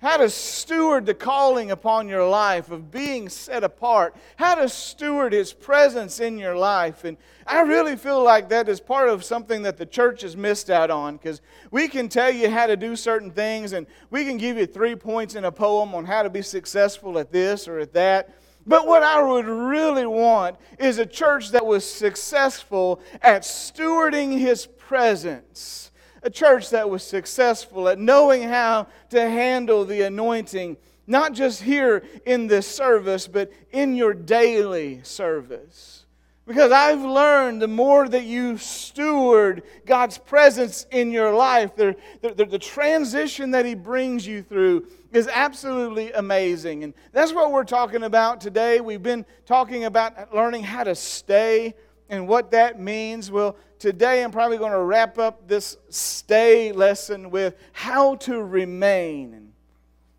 how 0.00 0.16
to 0.16 0.30
steward 0.30 1.04
the 1.04 1.14
calling 1.14 1.70
upon 1.70 2.08
your 2.08 2.26
life 2.26 2.70
of 2.70 2.90
being 2.90 3.28
set 3.28 3.62
apart, 3.62 4.16
how 4.36 4.54
to 4.54 4.68
steward 4.68 5.32
His 5.32 5.52
presence 5.52 6.20
in 6.20 6.38
your 6.38 6.56
life. 6.56 7.04
And 7.04 7.18
I 7.46 7.60
really 7.60 7.96
feel 7.96 8.22
like 8.22 8.48
that 8.48 8.68
is 8.68 8.80
part 8.80 9.10
of 9.10 9.24
something 9.24 9.62
that 9.62 9.76
the 9.76 9.86
church 9.86 10.22
has 10.22 10.36
missed 10.36 10.70
out 10.70 10.90
on 10.90 11.16
because 11.16 11.42
we 11.70 11.86
can 11.86 12.08
tell 12.08 12.30
you 12.30 12.48
how 12.48 12.66
to 12.66 12.76
do 12.76 12.96
certain 12.96 13.30
things 13.30 13.72
and 13.72 13.86
we 14.10 14.24
can 14.24 14.38
give 14.38 14.56
you 14.56 14.66
three 14.66 14.96
points 14.96 15.34
in 15.34 15.44
a 15.44 15.52
poem 15.52 15.94
on 15.94 16.06
how 16.06 16.22
to 16.22 16.30
be 16.30 16.42
successful 16.42 17.18
at 17.18 17.30
this 17.30 17.68
or 17.68 17.78
at 17.78 17.92
that. 17.92 18.34
But 18.66 18.86
what 18.86 19.02
I 19.02 19.22
would 19.22 19.46
really 19.46 20.06
want 20.06 20.56
is 20.78 20.98
a 20.98 21.06
church 21.06 21.50
that 21.50 21.64
was 21.64 21.84
successful 21.84 23.00
at 23.20 23.42
stewarding 23.42 24.38
His 24.38 24.66
presence 24.66 25.89
a 26.22 26.30
church 26.30 26.70
that 26.70 26.88
was 26.88 27.02
successful 27.02 27.88
at 27.88 27.98
knowing 27.98 28.42
how 28.42 28.86
to 29.10 29.20
handle 29.20 29.84
the 29.84 30.02
anointing, 30.02 30.76
not 31.06 31.32
just 31.32 31.62
here 31.62 32.04
in 32.26 32.46
this 32.46 32.66
service, 32.66 33.26
but 33.26 33.52
in 33.72 33.94
your 33.94 34.14
daily 34.14 35.00
service. 35.02 36.00
Because 36.46 36.72
I've 36.72 37.02
learned 37.02 37.62
the 37.62 37.68
more 37.68 38.08
that 38.08 38.24
you 38.24 38.58
steward 38.58 39.62
God's 39.86 40.18
presence 40.18 40.84
in 40.90 41.12
your 41.12 41.32
life, 41.32 41.76
the, 41.76 41.94
the, 42.22 42.44
the, 42.44 42.58
transition 42.58 43.52
that 43.52 43.64
He 43.64 43.76
brings 43.76 44.26
you 44.26 44.42
through 44.42 44.88
is 45.12 45.28
absolutely 45.28 46.10
amazing. 46.10 46.82
And 46.82 46.94
that's 47.12 47.32
what 47.32 47.52
we're 47.52 47.62
talking 47.62 48.02
about 48.02 48.40
today. 48.40 48.80
We've 48.80 49.02
been 49.02 49.24
talking 49.46 49.84
about 49.84 50.34
learning 50.34 50.64
how 50.64 50.82
to 50.82 50.96
stay 50.96 51.74
and 52.10 52.26
what 52.26 52.50
that 52.50 52.78
means. 52.78 53.30
Well, 53.30 53.56
today 53.78 54.22
I'm 54.22 54.32
probably 54.32 54.58
going 54.58 54.72
to 54.72 54.80
wrap 54.80 55.16
up 55.16 55.46
this 55.48 55.78
stay 55.88 56.72
lesson 56.72 57.30
with 57.30 57.54
how 57.72 58.16
to 58.16 58.42
remain 58.42 59.32
and 59.32 59.52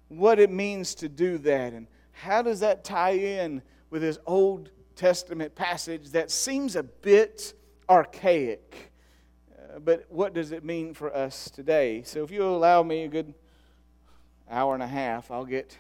what 0.08 0.40
it 0.40 0.50
means 0.50 0.96
to 0.96 1.10
do 1.10 1.38
that. 1.40 1.74
And 1.74 1.86
how 2.14 2.42
does 2.42 2.62
that 2.62 2.84
tie 2.84 3.12
in 3.12 3.62
with 3.90 4.02
this 4.02 4.18
Old 4.26 4.72
Testament 4.96 5.54
passage 5.54 6.10
that 6.12 6.32
seems 6.32 6.78
a 6.78 6.84
bit 6.84 7.54
archaic? 7.90 8.92
Uh, 9.54 9.80
but 9.80 10.06
what 10.10 10.34
does 10.34 10.54
it 10.54 10.64
mean 10.64 10.94
for 10.94 11.14
us 11.14 11.50
today? 11.50 12.04
So, 12.04 12.24
if 12.24 12.32
you'll 12.32 12.56
allow 12.56 12.84
me 12.84 13.04
a 13.04 13.08
good 13.10 13.34
hour 14.50 14.74
and 14.74 14.84
a 14.84 14.88
half, 14.88 15.30
I'll 15.30 15.46
get 15.46 15.78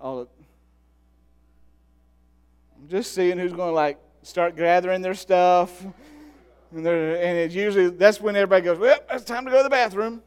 all 0.00 0.20
of. 0.20 0.28
I'm 2.80 2.88
just 2.88 3.12
seeing 3.12 3.38
who's 3.38 3.52
going 3.52 3.70
to 3.70 3.74
like 3.74 3.98
start 4.22 4.56
gathering 4.56 5.02
their 5.02 5.14
stuff. 5.14 5.84
And, 6.70 6.86
and 6.86 7.38
it's 7.38 7.54
usually, 7.54 7.90
that's 7.90 8.20
when 8.20 8.36
everybody 8.36 8.64
goes, 8.64 8.78
well, 8.78 8.98
it's 9.10 9.24
time 9.24 9.44
to 9.44 9.50
go 9.50 9.58
to 9.58 9.62
the 9.62 9.70
bathroom. 9.70 10.22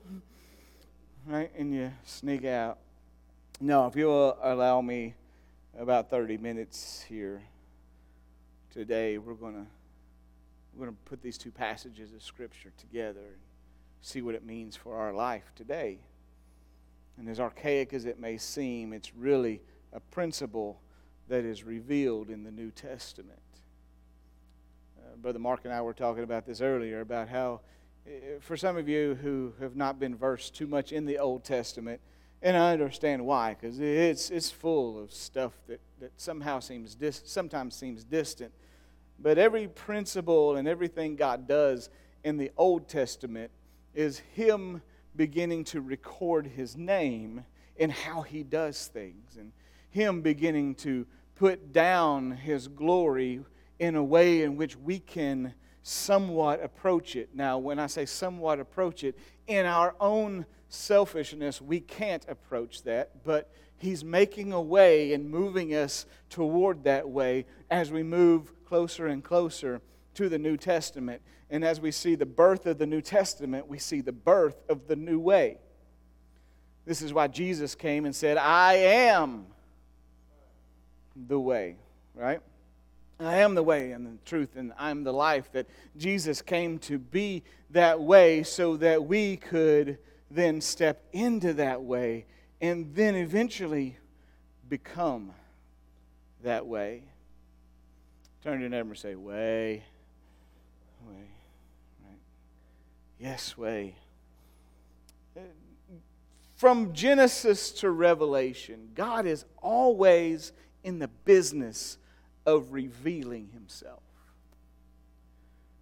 Right? 1.27 1.51
And 1.57 1.73
you 1.73 1.91
sneak 2.03 2.45
out. 2.45 2.79
No, 3.59 3.85
if 3.85 3.95
you'll 3.95 4.37
allow 4.41 4.81
me 4.81 5.13
about 5.77 6.09
30 6.09 6.37
minutes 6.37 7.05
here 7.07 7.43
today, 8.71 9.17
we're 9.17 9.35
going 9.35 9.53
to 9.53 9.67
we're 10.73 10.85
going 10.85 10.97
to 10.97 11.09
put 11.09 11.21
these 11.21 11.37
two 11.37 11.51
passages 11.51 12.13
of 12.13 12.23
Scripture 12.23 12.71
together 12.77 13.19
and 13.19 13.39
see 14.01 14.21
what 14.21 14.35
it 14.35 14.45
means 14.45 14.75
for 14.75 14.95
our 14.95 15.13
life 15.13 15.51
today. 15.55 15.99
And 17.17 17.27
as 17.27 17.39
archaic 17.39 17.93
as 17.93 18.05
it 18.05 18.19
may 18.19 18.37
seem, 18.37 18.93
it's 18.93 19.13
really 19.13 19.61
a 19.93 19.99
principle 19.99 20.79
that 21.27 21.43
is 21.43 21.63
revealed 21.63 22.29
in 22.29 22.43
the 22.43 22.51
New 22.51 22.71
Testament. 22.71 23.39
Brother 25.17 25.39
Mark 25.39 25.61
and 25.65 25.73
I 25.73 25.81
were 25.81 25.93
talking 25.93 26.23
about 26.23 26.45
this 26.45 26.61
earlier 26.61 27.01
about 27.01 27.27
how, 27.27 27.61
eh, 28.07 28.37
for 28.39 28.55
some 28.55 28.77
of 28.77 28.87
you 28.87 29.15
who 29.15 29.53
have 29.59 29.75
not 29.75 29.99
been 29.99 30.15
versed 30.15 30.55
too 30.55 30.67
much 30.67 30.91
in 30.91 31.05
the 31.05 31.17
Old 31.17 31.43
Testament, 31.43 31.99
and 32.41 32.57
I 32.57 32.73
understand 32.73 33.25
why, 33.25 33.55
because 33.59 33.79
it's, 33.79 34.29
it's 34.29 34.49
full 34.49 35.01
of 35.01 35.11
stuff 35.11 35.53
that, 35.67 35.79
that 35.99 36.11
somehow 36.19 36.59
seems 36.59 36.95
dis- 36.95 37.21
sometimes 37.25 37.75
seems 37.75 38.03
distant. 38.03 38.51
But 39.19 39.37
every 39.37 39.67
principle 39.67 40.55
and 40.55 40.67
everything 40.67 41.15
God 41.15 41.47
does 41.47 41.89
in 42.23 42.37
the 42.37 42.51
Old 42.57 42.87
Testament 42.87 43.51
is 43.93 44.19
Him 44.33 44.81
beginning 45.15 45.65
to 45.65 45.81
record 45.81 46.47
His 46.47 46.75
name 46.75 47.45
in 47.75 47.89
how 47.89 48.21
He 48.21 48.43
does 48.43 48.87
things, 48.87 49.37
and 49.37 49.51
Him 49.89 50.21
beginning 50.21 50.75
to 50.75 51.05
put 51.35 51.71
down 51.71 52.31
His 52.31 52.67
glory 52.67 53.41
in 53.81 53.95
a 53.95 54.03
way 54.03 54.43
in 54.43 54.57
which 54.57 54.77
we 54.77 54.99
can 54.99 55.55
somewhat 55.81 56.63
approach 56.63 57.15
it. 57.15 57.29
Now, 57.33 57.57
when 57.57 57.79
I 57.79 57.87
say 57.87 58.05
somewhat 58.05 58.59
approach 58.59 59.03
it, 59.03 59.17
in 59.47 59.65
our 59.65 59.95
own 59.99 60.45
selfishness, 60.69 61.59
we 61.59 61.79
can't 61.79 62.23
approach 62.29 62.83
that, 62.83 63.23
but 63.23 63.51
He's 63.77 64.05
making 64.05 64.53
a 64.53 64.61
way 64.61 65.13
and 65.13 65.27
moving 65.27 65.73
us 65.73 66.05
toward 66.29 66.83
that 66.83 67.09
way 67.09 67.47
as 67.71 67.91
we 67.91 68.03
move 68.03 68.53
closer 68.65 69.07
and 69.07 69.23
closer 69.23 69.81
to 70.13 70.29
the 70.29 70.37
New 70.37 70.57
Testament. 70.57 71.23
And 71.49 71.65
as 71.65 71.81
we 71.81 71.89
see 71.89 72.13
the 72.13 72.27
birth 72.27 72.67
of 72.67 72.77
the 72.77 72.85
New 72.85 73.01
Testament, 73.01 73.67
we 73.67 73.79
see 73.79 74.01
the 74.01 74.11
birth 74.11 74.61
of 74.69 74.87
the 74.87 74.95
new 74.95 75.19
way. 75.19 75.57
This 76.85 77.01
is 77.01 77.13
why 77.13 77.29
Jesus 77.29 77.73
came 77.73 78.05
and 78.05 78.15
said, 78.15 78.37
I 78.37 78.75
am 78.75 79.47
the 81.15 81.39
way, 81.39 81.77
right? 82.13 82.41
I 83.25 83.37
am 83.37 83.55
the 83.55 83.63
way 83.63 83.91
and 83.91 84.05
the 84.05 84.17
truth 84.25 84.55
and 84.55 84.73
I'm 84.77 85.03
the 85.03 85.13
life. 85.13 85.51
That 85.51 85.67
Jesus 85.97 86.41
came 86.41 86.79
to 86.79 86.97
be 86.97 87.43
that 87.71 88.01
way 88.01 88.43
so 88.43 88.77
that 88.77 89.05
we 89.05 89.37
could 89.37 89.97
then 90.29 90.61
step 90.61 91.03
into 91.11 91.53
that 91.53 91.83
way 91.83 92.25
and 92.61 92.93
then 92.95 93.15
eventually 93.15 93.97
become 94.69 95.31
that 96.43 96.65
way. 96.65 97.03
Turn 98.43 98.55
to 98.55 98.61
your 98.61 98.69
neighbor 98.69 98.89
and 98.89 98.97
say, 98.97 99.15
Way. 99.15 99.83
way. 101.07 101.27
Right? 102.03 102.19
Yes, 103.19 103.57
way. 103.57 103.95
From 106.55 106.93
Genesis 106.93 107.71
to 107.71 107.89
Revelation, 107.89 108.89
God 108.93 109.25
is 109.25 109.45
always 109.63 110.51
in 110.83 110.99
the 110.99 111.07
business 111.07 111.97
of 112.45 112.73
revealing 112.73 113.49
himself. 113.53 114.01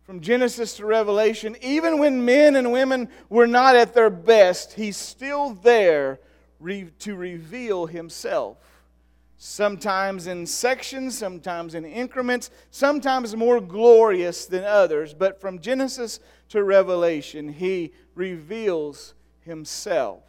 From 0.03 0.21
Genesis 0.21 0.77
to 0.77 0.85
Revelation, 0.85 1.55
even 1.61 1.99
when 1.99 2.25
men 2.25 2.55
and 2.55 2.71
women 2.71 3.09
were 3.29 3.45
not 3.45 3.75
at 3.75 3.93
their 3.93 4.09
best, 4.09 4.73
he's 4.73 4.97
still 4.97 5.51
there 5.53 6.19
to 6.99 7.15
reveal 7.15 7.85
himself. 7.85 8.57
Sometimes 9.37 10.27
in 10.27 10.45
sections, 10.45 11.17
sometimes 11.17 11.73
in 11.75 11.85
increments, 11.85 12.51
sometimes 12.71 13.35
more 13.35 13.61
glorious 13.61 14.45
than 14.47 14.65
others. 14.65 15.13
But 15.13 15.39
from 15.39 15.59
Genesis 15.59 16.19
to 16.49 16.63
Revelation, 16.63 17.47
he 17.47 17.93
reveals 18.15 19.13
himself. 19.41 20.23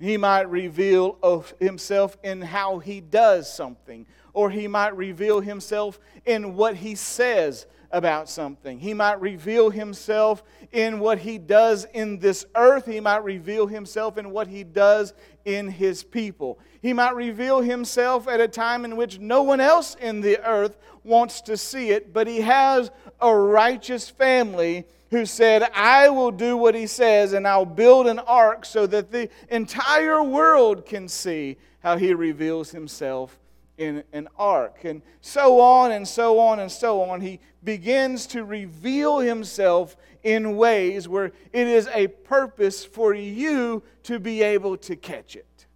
He 0.00 0.16
might 0.16 0.48
reveal 0.48 1.18
of 1.22 1.52
himself 1.60 2.16
in 2.22 2.40
how 2.40 2.78
he 2.78 3.00
does 3.00 3.52
something, 3.52 4.06
or 4.34 4.50
he 4.50 4.68
might 4.68 4.94
reveal 4.96 5.40
himself 5.40 5.98
in 6.26 6.54
what 6.56 6.76
he 6.76 6.94
says 6.94 7.66
about 7.94 8.28
something. 8.28 8.80
He 8.80 8.92
might 8.92 9.20
reveal 9.20 9.70
himself 9.70 10.42
in 10.72 10.98
what 10.98 11.20
he 11.20 11.38
does 11.38 11.86
in 11.94 12.18
this 12.18 12.44
earth. 12.56 12.86
He 12.86 12.98
might 12.98 13.22
reveal 13.22 13.68
himself 13.68 14.18
in 14.18 14.30
what 14.30 14.48
he 14.48 14.64
does 14.64 15.14
in 15.44 15.68
his 15.68 16.02
people. 16.02 16.58
He 16.82 16.92
might 16.92 17.14
reveal 17.14 17.60
himself 17.60 18.26
at 18.26 18.40
a 18.40 18.48
time 18.48 18.84
in 18.84 18.96
which 18.96 19.20
no 19.20 19.44
one 19.44 19.60
else 19.60 19.94
in 19.94 20.20
the 20.20 20.44
earth 20.44 20.76
wants 21.04 21.40
to 21.42 21.56
see 21.56 21.90
it, 21.90 22.12
but 22.12 22.26
he 22.26 22.40
has 22.40 22.90
a 23.20 23.32
righteous 23.32 24.10
family 24.10 24.84
who 25.10 25.24
said, 25.24 25.62
I 25.72 26.08
will 26.08 26.32
do 26.32 26.56
what 26.56 26.74
he 26.74 26.88
says 26.88 27.32
and 27.32 27.46
I'll 27.46 27.64
build 27.64 28.08
an 28.08 28.18
ark 28.18 28.64
so 28.64 28.88
that 28.88 29.12
the 29.12 29.28
entire 29.50 30.22
world 30.22 30.84
can 30.84 31.06
see 31.06 31.58
how 31.78 31.96
he 31.96 32.12
reveals 32.12 32.72
himself 32.72 33.38
in 33.78 34.04
an 34.12 34.28
ark. 34.38 34.84
And 34.84 35.02
so 35.20 35.60
on 35.60 35.92
and 35.92 36.06
so 36.06 36.38
on 36.38 36.60
and 36.60 36.70
so 36.70 37.02
on. 37.02 37.20
He 37.20 37.40
begins 37.62 38.26
to 38.28 38.44
reveal 38.44 39.18
himself 39.18 39.96
in 40.22 40.56
ways 40.56 41.08
where 41.08 41.32
it 41.52 41.66
is 41.66 41.88
a 41.92 42.08
purpose 42.08 42.84
for 42.84 43.14
you 43.14 43.82
to 44.04 44.18
be 44.18 44.42
able 44.42 44.76
to 44.78 44.96
catch 44.96 45.36
it. 45.36 45.66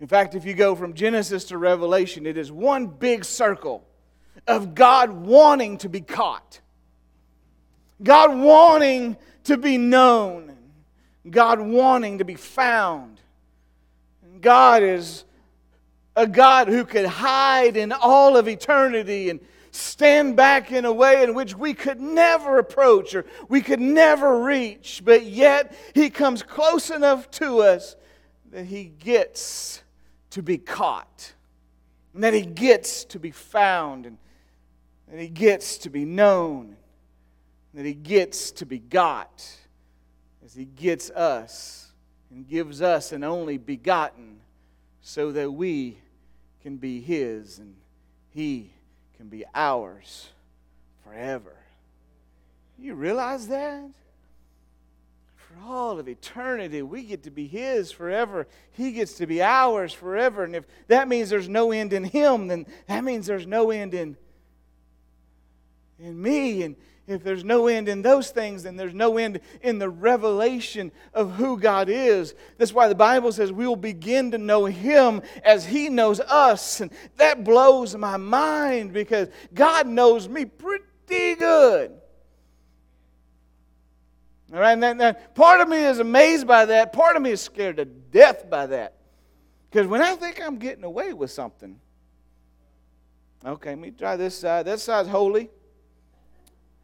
In 0.00 0.06
fact, 0.06 0.34
if 0.34 0.44
you 0.44 0.54
go 0.54 0.76
from 0.76 0.94
Genesis 0.94 1.44
to 1.44 1.58
Revelation, 1.58 2.24
it 2.24 2.36
is 2.36 2.52
one 2.52 2.86
big 2.86 3.24
circle 3.24 3.84
of 4.46 4.74
God 4.74 5.10
wanting 5.10 5.78
to 5.78 5.88
be 5.88 6.00
caught, 6.00 6.60
God 8.02 8.38
wanting 8.38 9.16
to 9.44 9.56
be 9.56 9.76
known, 9.76 10.56
God 11.28 11.60
wanting 11.60 12.18
to 12.18 12.24
be 12.24 12.36
found. 12.36 13.20
God 14.40 14.84
is 14.84 15.24
a 16.18 16.26
God 16.26 16.66
who 16.66 16.84
could 16.84 17.06
hide 17.06 17.76
in 17.76 17.92
all 17.92 18.36
of 18.36 18.48
eternity 18.48 19.30
and 19.30 19.38
stand 19.70 20.34
back 20.34 20.72
in 20.72 20.84
a 20.84 20.92
way 20.92 21.22
in 21.22 21.32
which 21.32 21.54
we 21.54 21.72
could 21.72 22.00
never 22.00 22.58
approach 22.58 23.14
or 23.14 23.24
we 23.48 23.60
could 23.60 23.80
never 23.80 24.42
reach, 24.42 25.00
but 25.04 25.22
yet 25.24 25.78
He 25.94 26.10
comes 26.10 26.42
close 26.42 26.90
enough 26.90 27.30
to 27.32 27.60
us 27.60 27.94
that 28.50 28.64
He 28.64 28.84
gets 28.84 29.84
to 30.30 30.42
be 30.42 30.58
caught, 30.58 31.34
and 32.14 32.24
that 32.24 32.34
He 32.34 32.42
gets 32.42 33.04
to 33.06 33.20
be 33.20 33.30
found, 33.30 34.06
and 34.06 34.18
that 35.08 35.20
He 35.20 35.28
gets 35.28 35.78
to 35.78 35.90
be 35.90 36.04
known, 36.04 36.76
and 37.72 37.80
that 37.80 37.86
He 37.86 37.94
gets 37.94 38.50
to 38.52 38.66
be 38.66 38.80
got. 38.80 39.48
As 40.44 40.52
He 40.54 40.64
gets 40.64 41.10
us 41.10 41.92
and 42.30 42.48
gives 42.48 42.82
us 42.82 43.12
an 43.12 43.22
only 43.22 43.56
begotten 43.56 44.40
so 45.00 45.30
that 45.32 45.50
we 45.50 45.98
can 46.68 46.76
be 46.76 47.00
His 47.00 47.58
and 47.58 47.74
He 48.34 48.70
can 49.16 49.28
be 49.28 49.42
ours 49.54 50.28
forever. 51.02 51.56
You 52.78 52.92
realize 52.92 53.48
that? 53.48 53.88
For 55.34 55.54
all 55.66 55.98
of 55.98 56.10
eternity, 56.10 56.82
we 56.82 57.04
get 57.04 57.22
to 57.22 57.30
be 57.30 57.46
His 57.46 57.90
forever. 57.90 58.46
He 58.72 58.92
gets 58.92 59.14
to 59.14 59.26
be 59.26 59.40
ours 59.40 59.94
forever. 59.94 60.44
And 60.44 60.54
if 60.54 60.66
that 60.88 61.08
means 61.08 61.30
there's 61.30 61.48
no 61.48 61.72
end 61.72 61.94
in 61.94 62.04
Him, 62.04 62.48
then 62.48 62.66
that 62.86 63.02
means 63.02 63.26
there's 63.26 63.46
no 63.46 63.70
end 63.70 63.94
in, 63.94 64.18
in 65.98 66.20
me. 66.20 66.64
And 66.64 66.76
if 67.08 67.24
there's 67.24 67.42
no 67.42 67.68
end 67.68 67.88
in 67.88 68.02
those 68.02 68.30
things, 68.30 68.62
then 68.62 68.76
there's 68.76 68.92
no 68.92 69.16
end 69.16 69.40
in 69.62 69.78
the 69.78 69.88
revelation 69.88 70.92
of 71.14 71.32
who 71.32 71.58
God 71.58 71.88
is. 71.88 72.34
That's 72.58 72.72
why 72.72 72.88
the 72.88 72.94
Bible 72.94 73.32
says 73.32 73.50
we 73.50 73.66
will 73.66 73.76
begin 73.76 74.30
to 74.32 74.38
know 74.38 74.66
Him 74.66 75.22
as 75.42 75.64
He 75.64 75.88
knows 75.88 76.20
us. 76.20 76.82
And 76.82 76.90
that 77.16 77.44
blows 77.44 77.96
my 77.96 78.18
mind 78.18 78.92
because 78.92 79.28
God 79.54 79.86
knows 79.86 80.28
me 80.28 80.44
pretty 80.44 81.34
good. 81.36 81.92
All 84.52 84.60
right, 84.60 84.72
and 84.72 84.82
then, 84.82 84.98
then 84.98 85.16
part 85.34 85.62
of 85.62 85.68
me 85.68 85.78
is 85.78 85.98
amazed 86.00 86.46
by 86.46 86.66
that. 86.66 86.92
Part 86.92 87.16
of 87.16 87.22
me 87.22 87.30
is 87.30 87.40
scared 87.40 87.78
to 87.78 87.86
death 87.86 88.48
by 88.50 88.66
that. 88.66 88.94
Because 89.70 89.86
when 89.86 90.02
I 90.02 90.14
think 90.14 90.42
I'm 90.42 90.58
getting 90.58 90.84
away 90.84 91.14
with 91.14 91.30
something, 91.30 91.80
okay, 93.44 93.70
let 93.70 93.78
me 93.78 93.90
try 93.92 94.16
this 94.16 94.34
side. 94.34 94.66
That 94.66 94.80
side's 94.80 95.08
holy 95.08 95.48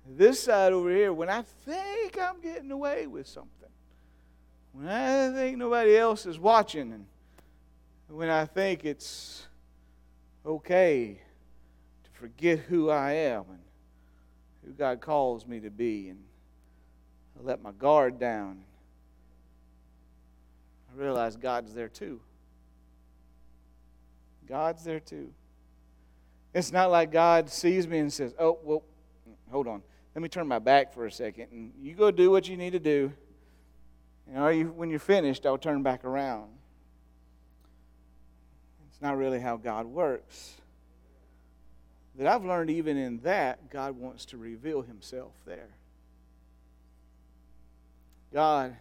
this 0.06 0.42
side 0.42 0.72
over 0.72 0.90
here, 0.90 1.12
when 1.12 1.30
I 1.30 1.42
think 1.42 2.18
I'm 2.20 2.40
getting 2.40 2.70
away 2.70 3.06
with 3.06 3.26
something, 3.26 3.68
when 4.72 4.88
I 4.88 5.30
think 5.32 5.56
nobody 5.56 5.96
else 5.96 6.26
is 6.26 6.38
watching, 6.38 6.92
and 6.92 7.06
when 8.08 8.28
I 8.28 8.44
think 8.44 8.84
it's 8.84 9.46
okay 10.44 11.20
to 12.04 12.10
forget 12.20 12.58
who 12.58 12.90
I 12.90 13.12
am 13.12 13.44
and 13.48 13.60
who 14.64 14.72
God 14.72 15.00
calls 15.00 15.46
me 15.46 15.60
to 15.60 15.70
be, 15.70 16.10
and 16.10 16.18
I 17.38 17.42
let 17.42 17.62
my 17.62 17.72
guard 17.72 18.18
down, 18.18 18.62
I 20.92 21.00
realize 21.00 21.36
God's 21.36 21.72
there 21.72 21.88
too. 21.88 22.20
God's 24.46 24.84
there 24.84 25.00
too. 25.00 25.32
It's 26.52 26.70
not 26.70 26.90
like 26.90 27.10
God 27.10 27.48
sees 27.48 27.88
me 27.88 27.98
and 27.98 28.12
says, 28.12 28.34
Oh, 28.38 28.58
well, 28.62 28.82
hold 29.50 29.66
on 29.66 29.82
let 30.14 30.22
me 30.22 30.28
turn 30.28 30.46
my 30.46 30.58
back 30.58 30.92
for 30.92 31.06
a 31.06 31.12
second 31.12 31.48
and 31.50 31.72
you 31.80 31.94
go 31.94 32.10
do 32.10 32.30
what 32.30 32.48
you 32.48 32.56
need 32.56 32.72
to 32.72 32.78
do. 32.78 33.12
And 34.32 34.56
you, 34.56 34.66
when 34.68 34.88
you're 34.90 34.98
finished, 34.98 35.44
I'll 35.44 35.58
turn 35.58 35.82
back 35.82 36.04
around. 36.04 36.50
It's 38.90 39.02
not 39.02 39.16
really 39.16 39.40
how 39.40 39.56
God 39.56 39.86
works. 39.86 40.54
That 42.16 42.28
I've 42.28 42.44
learned 42.44 42.70
even 42.70 42.96
in 42.96 43.18
that, 43.20 43.70
God 43.70 43.98
wants 43.98 44.24
to 44.26 44.36
reveal 44.36 44.82
himself 44.82 45.32
there. 45.44 45.68
God 48.32 48.76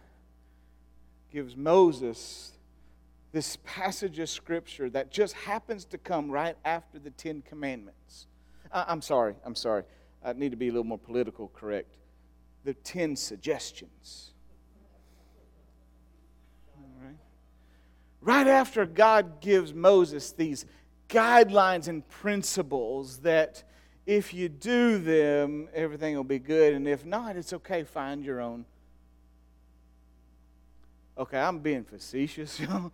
gives 1.32 1.56
Moses 1.56 2.52
this 3.32 3.58
passage 3.64 4.20
of 4.20 4.28
Scripture 4.28 4.88
that 4.90 5.10
just 5.10 5.34
happens 5.34 5.84
to 5.86 5.98
come 5.98 6.30
right 6.30 6.56
after 6.64 7.00
the 7.00 7.10
Ten 7.10 7.42
Commandments. 7.42 8.26
I'm 8.72 9.02
sorry, 9.02 9.34
I'm 9.44 9.56
sorry. 9.56 9.82
I 10.24 10.32
need 10.32 10.52
to 10.52 10.56
be 10.56 10.68
a 10.68 10.70
little 10.70 10.84
more 10.84 10.98
political 10.98 11.48
correct. 11.48 11.96
The 12.64 12.72
10 12.72 13.16
suggestions. 13.16 14.32
Right? 17.00 17.16
right 18.22 18.46
after 18.46 18.86
God 18.86 19.42
gives 19.42 19.74
Moses 19.74 20.32
these 20.32 20.64
guidelines 21.10 21.88
and 21.88 22.08
principles 22.08 23.18
that 23.18 23.62
if 24.06 24.32
you 24.32 24.48
do 24.48 24.98
them, 24.98 25.68
everything 25.74 26.16
will 26.16 26.24
be 26.24 26.38
good, 26.38 26.74
and 26.74 26.88
if 26.88 27.04
not, 27.04 27.36
it's 27.36 27.52
okay, 27.52 27.84
find 27.84 28.24
your 28.24 28.40
own. 28.40 28.64
Okay, 31.16 31.38
I'm 31.38 31.60
being 31.60 31.84
facetious, 31.84 32.58
know. 32.68 32.92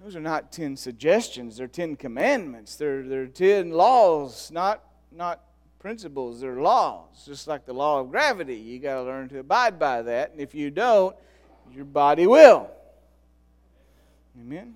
Those 0.00 0.14
are 0.14 0.20
not 0.20 0.52
10 0.52 0.76
suggestions, 0.76 1.56
they're 1.56 1.66
10 1.66 1.96
commandments. 1.96 2.76
They're, 2.76 3.02
they're 3.02 3.26
10 3.26 3.70
laws, 3.70 4.50
not, 4.52 4.84
not 5.10 5.40
principles, 5.78 6.40
they're 6.40 6.60
laws, 6.60 7.24
just 7.26 7.46
like 7.46 7.66
the 7.66 7.72
law 7.72 8.00
of 8.00 8.10
gravity. 8.10 8.56
You 8.56 8.78
got 8.78 8.94
to 8.94 9.02
learn 9.02 9.28
to 9.30 9.38
abide 9.38 9.78
by 9.78 10.02
that, 10.02 10.32
and 10.32 10.40
if 10.40 10.54
you 10.54 10.70
don't, 10.70 11.14
your 11.74 11.84
body 11.84 12.26
will. 12.26 12.70
Amen. 14.40 14.74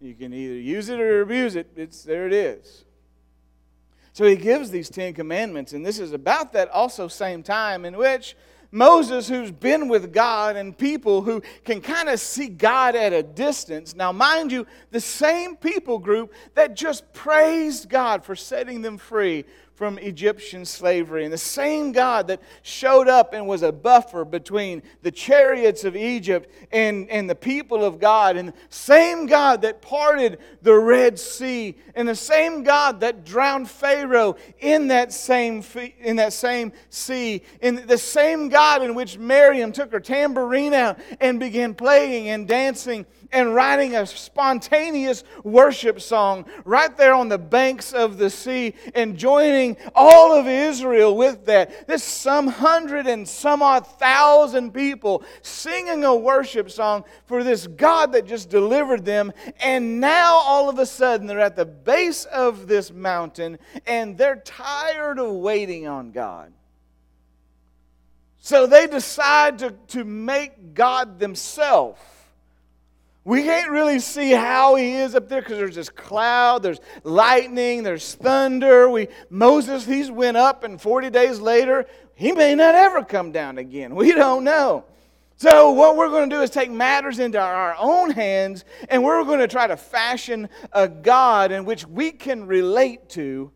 You 0.00 0.14
can 0.14 0.32
either 0.32 0.54
use 0.54 0.88
it 0.88 1.00
or 1.00 1.20
abuse 1.20 1.56
it. 1.56 1.68
It's 1.76 2.02
there 2.04 2.26
it 2.26 2.32
is. 2.32 2.84
So 4.12 4.24
he 4.24 4.36
gives 4.36 4.70
these 4.70 4.88
10 4.88 5.14
commandments 5.14 5.72
and 5.72 5.84
this 5.86 5.98
is 5.98 6.12
about 6.12 6.52
that 6.52 6.68
also 6.70 7.08
same 7.08 7.42
time 7.42 7.84
in 7.84 7.96
which 7.96 8.36
Moses, 8.72 9.28
who's 9.28 9.50
been 9.50 9.88
with 9.88 10.12
God, 10.12 10.56
and 10.56 10.76
people 10.76 11.22
who 11.22 11.42
can 11.64 11.80
kind 11.80 12.08
of 12.08 12.20
see 12.20 12.48
God 12.48 12.94
at 12.94 13.12
a 13.12 13.22
distance. 13.22 13.94
Now, 13.94 14.12
mind 14.12 14.52
you, 14.52 14.66
the 14.90 15.00
same 15.00 15.56
people 15.56 15.98
group 15.98 16.32
that 16.54 16.76
just 16.76 17.12
praised 17.12 17.88
God 17.88 18.24
for 18.24 18.36
setting 18.36 18.82
them 18.82 18.98
free 18.98 19.44
from 19.80 19.96
Egyptian 19.96 20.66
slavery. 20.66 21.24
And 21.24 21.32
the 21.32 21.38
same 21.38 21.92
God 21.92 22.26
that 22.26 22.42
showed 22.60 23.08
up 23.08 23.32
and 23.32 23.46
was 23.46 23.62
a 23.62 23.72
buffer 23.72 24.26
between 24.26 24.82
the 25.00 25.10
chariots 25.10 25.84
of 25.84 25.96
Egypt 25.96 26.50
and, 26.70 27.08
and 27.08 27.30
the 27.30 27.34
people 27.34 27.82
of 27.82 27.98
God, 27.98 28.36
and 28.36 28.50
the 28.50 28.54
same 28.68 29.24
God 29.24 29.62
that 29.62 29.80
parted 29.80 30.38
the 30.60 30.74
Red 30.74 31.18
Sea, 31.18 31.78
and 31.94 32.06
the 32.06 32.14
same 32.14 32.62
God 32.62 33.00
that 33.00 33.24
drowned 33.24 33.70
Pharaoh 33.70 34.36
in 34.58 34.88
that 34.88 35.14
same, 35.14 35.64
in 35.98 36.16
that 36.16 36.34
same 36.34 36.72
sea, 36.90 37.40
and 37.62 37.78
the 37.78 37.96
same 37.96 38.50
God 38.50 38.82
in 38.82 38.94
which 38.94 39.16
Miriam 39.16 39.72
took 39.72 39.92
her 39.92 40.00
tambourine 40.00 40.74
out 40.74 40.98
and 41.22 41.40
began 41.40 41.72
playing 41.72 42.28
and 42.28 42.46
dancing 42.46 43.06
and 43.32 43.54
writing 43.54 43.94
a 43.96 44.06
spontaneous 44.06 45.24
worship 45.44 46.00
song 46.00 46.46
right 46.64 46.96
there 46.96 47.14
on 47.14 47.28
the 47.28 47.38
banks 47.38 47.92
of 47.92 48.18
the 48.18 48.30
sea 48.30 48.74
and 48.94 49.16
joining 49.16 49.76
all 49.94 50.32
of 50.32 50.46
Israel 50.46 51.16
with 51.16 51.46
that. 51.46 51.86
This 51.86 52.02
some 52.02 52.46
hundred 52.46 53.06
and 53.06 53.28
some 53.28 53.62
odd 53.62 53.86
thousand 53.86 54.72
people 54.72 55.22
singing 55.42 56.04
a 56.04 56.14
worship 56.14 56.70
song 56.70 57.04
for 57.26 57.44
this 57.44 57.66
God 57.66 58.12
that 58.12 58.26
just 58.26 58.50
delivered 58.50 59.04
them. 59.04 59.32
And 59.60 60.00
now 60.00 60.34
all 60.34 60.68
of 60.68 60.78
a 60.78 60.86
sudden 60.86 61.26
they're 61.26 61.40
at 61.40 61.56
the 61.56 61.66
base 61.66 62.24
of 62.24 62.66
this 62.66 62.90
mountain 62.92 63.58
and 63.86 64.18
they're 64.18 64.42
tired 64.44 65.18
of 65.18 65.32
waiting 65.34 65.86
on 65.86 66.10
God. 66.10 66.52
So 68.38 68.66
they 68.66 68.86
decide 68.86 69.58
to, 69.58 69.72
to 69.88 70.04
make 70.04 70.74
God 70.74 71.18
themselves. 71.18 72.00
We 73.24 73.42
can't 73.42 73.70
really 73.70 73.98
see 73.98 74.30
how 74.30 74.76
he 74.76 74.94
is 74.94 75.14
up 75.14 75.28
there 75.28 75.42
because 75.42 75.58
there's 75.58 75.74
this 75.74 75.90
cloud, 75.90 76.62
there's 76.62 76.80
lightning, 77.04 77.82
there's 77.82 78.14
thunder. 78.14 78.88
We 78.88 79.08
Moses, 79.28 79.84
he's 79.84 80.10
went 80.10 80.38
up, 80.38 80.64
and 80.64 80.80
40 80.80 81.10
days 81.10 81.38
later, 81.38 81.86
he 82.14 82.32
may 82.32 82.54
not 82.54 82.74
ever 82.74 83.04
come 83.04 83.30
down 83.30 83.58
again. 83.58 83.94
We 84.00 84.12
don't 84.12 84.44
know. 84.44 84.84
So, 85.36 85.70
what 85.70 85.96
we're 85.96 86.10
going 86.10 86.28
to 86.28 86.36
do 86.36 86.42
is 86.42 86.50
take 86.50 86.70
matters 86.70 87.18
into 87.18 87.38
our 87.38 87.74
own 87.78 88.10
hands, 88.10 88.64
and 88.90 89.02
we're 89.02 89.24
going 89.24 89.38
to 89.38 89.48
try 89.48 89.66
to 89.66 89.76
fashion 89.76 90.50
a 90.72 90.86
God 90.86 91.50
in 91.50 91.64
which 91.64 91.86
we 91.86 92.10
can 92.12 92.46
relate 92.46 93.08
to. 93.10 93.50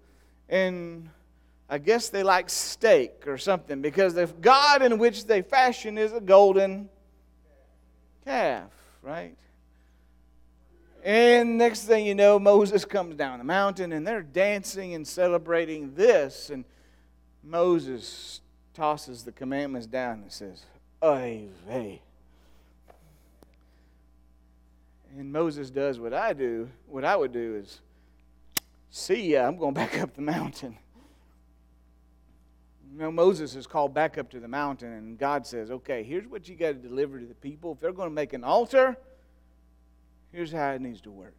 And 0.48 1.10
I 1.68 1.76
guess 1.78 2.08
they 2.08 2.22
like 2.22 2.48
steak 2.48 3.26
or 3.26 3.36
something, 3.36 3.82
because 3.82 4.14
the 4.14 4.26
God 4.26 4.82
in 4.82 4.98
which 4.98 5.26
they 5.26 5.42
fashion 5.42 5.98
is 5.98 6.12
a 6.14 6.20
golden 6.20 6.88
calf, 8.24 8.70
right? 9.02 9.36
And 11.04 11.58
next 11.58 11.82
thing 11.82 12.06
you 12.06 12.14
know, 12.14 12.38
Moses 12.38 12.86
comes 12.86 13.14
down 13.14 13.36
the 13.36 13.44
mountain 13.44 13.92
and 13.92 14.06
they're 14.06 14.22
dancing 14.22 14.94
and 14.94 15.06
celebrating 15.06 15.94
this. 15.94 16.48
And 16.48 16.64
Moses 17.42 18.40
tosses 18.72 19.22
the 19.22 19.30
commandments 19.30 19.86
down 19.86 20.22
and 20.22 20.32
says, 20.32 20.64
Oy 21.04 21.44
vey. 21.68 22.00
And 25.18 25.30
Moses 25.30 25.68
does 25.70 26.00
what 26.00 26.14
I 26.14 26.32
do. 26.32 26.70
What 26.86 27.04
I 27.04 27.14
would 27.14 27.32
do 27.32 27.56
is, 27.62 27.82
see 28.90 29.32
ya, 29.32 29.46
I'm 29.46 29.58
going 29.58 29.74
back 29.74 30.00
up 30.00 30.14
the 30.14 30.22
mountain. 30.22 30.78
You 32.92 33.00
know, 33.00 33.12
Moses 33.12 33.54
is 33.56 33.66
called 33.66 33.92
back 33.92 34.16
up 34.16 34.30
to 34.30 34.40
the 34.40 34.48
mountain, 34.48 34.92
and 34.92 35.18
God 35.18 35.46
says, 35.46 35.70
okay, 35.70 36.02
here's 36.02 36.26
what 36.26 36.48
you 36.48 36.54
got 36.54 36.68
to 36.68 36.74
deliver 36.74 37.20
to 37.20 37.26
the 37.26 37.34
people. 37.34 37.72
If 37.72 37.80
they're 37.80 37.92
going 37.92 38.08
to 38.08 38.14
make 38.14 38.32
an 38.32 38.42
altar, 38.42 38.96
Here's 40.34 40.50
how 40.50 40.72
it 40.72 40.80
needs 40.80 41.00
to 41.02 41.12
work. 41.12 41.36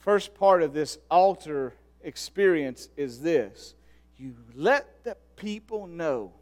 First 0.00 0.34
part 0.34 0.62
of 0.62 0.74
this 0.74 0.98
altar 1.10 1.72
experience 2.02 2.90
is 2.98 3.22
this 3.22 3.74
you 4.18 4.34
let 4.54 5.02
the 5.04 5.16
people 5.36 5.86
know 5.86 6.32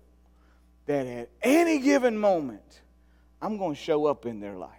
that 0.86 1.06
at 1.06 1.28
any 1.40 1.78
given 1.78 2.18
moment, 2.18 2.80
I'm 3.40 3.58
going 3.58 3.76
to 3.76 3.80
show 3.80 4.06
up 4.06 4.26
in 4.26 4.40
their 4.40 4.56
life. 4.56 4.70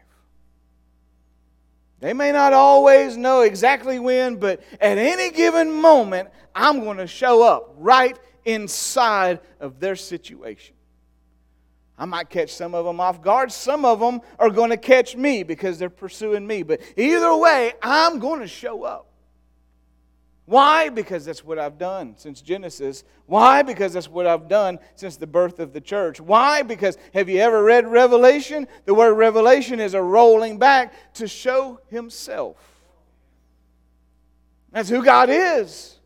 They 2.02 2.12
may 2.12 2.34
not 2.34 2.52
always 2.52 3.16
know 3.16 3.44
exactly 3.44 3.98
when, 3.98 4.36
but 4.36 4.62
at 4.82 4.98
any 4.98 5.32
given 5.32 5.72
moment, 5.72 6.28
I'm 6.54 6.82
going 6.82 6.98
to 6.98 7.08
show 7.08 7.44
up 7.44 7.76
right 7.78 8.20
inside 8.44 9.40
of 9.62 9.80
their 9.80 9.96
situation. 9.96 10.76
I 11.98 12.06
might 12.06 12.30
catch 12.30 12.54
some 12.54 12.74
of 12.74 12.86
them 12.86 13.00
off 13.00 13.22
guard. 13.22 13.52
Some 13.52 13.86
of 13.86 14.00
them 14.00 14.22
are 14.40 14.50
going 14.50 14.72
to 14.72 14.78
catch 14.78 15.16
me 15.16 15.44
because 15.44 15.78
they're 15.78 15.90
pursuing 15.90 16.46
me. 16.46 16.64
But 16.64 16.82
either 16.98 17.36
way, 17.36 17.74
I'm 17.82 18.20
going 18.20 18.40
to 18.40 18.48
show 18.48 18.84
up. 18.84 19.08
Why? 20.46 20.90
Because 20.90 21.24
that's 21.24 21.44
what 21.44 21.58
I've 21.58 21.78
done 21.78 22.16
since 22.18 22.42
Genesis. 22.42 23.06
Why? 23.28 23.62
Because 23.62 23.94
that's 23.94 24.10
what 24.10 24.28
I've 24.28 24.50
done 24.50 24.80
since 24.96 25.16
the 25.16 25.28
birth 25.28 25.60
of 25.60 25.72
the 25.72 25.80
church. 25.80 26.20
Why? 26.20 26.64
Because 26.64 26.98
have 27.14 27.30
you 27.30 27.40
ever 27.40 27.64
read 27.64 27.88
Revelation? 27.88 28.68
The 28.86 28.94
word 28.94 29.14
revelation 29.14 29.80
is 29.80 29.94
a 29.94 30.02
rolling 30.02 30.58
back 30.58 31.14
to 31.14 31.28
show 31.28 31.80
Himself. 31.88 32.58
That's 34.72 34.90
who 34.90 35.04
God 35.04 35.30
is. 35.30 36.00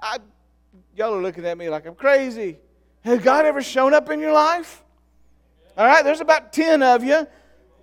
I, 0.00 0.18
y'all 0.94 1.12
are 1.12 1.22
looking 1.22 1.44
at 1.44 1.58
me 1.58 1.68
like 1.68 1.84
I'm 1.84 1.94
crazy. 1.94 2.58
Has 3.06 3.20
God 3.20 3.44
ever 3.44 3.62
shown 3.62 3.94
up 3.94 4.10
in 4.10 4.18
your 4.18 4.32
life? 4.32 4.82
All 5.76 5.86
right, 5.86 6.02
there's 6.02 6.20
about 6.20 6.52
10 6.52 6.82
of 6.82 7.04
you. 7.04 7.24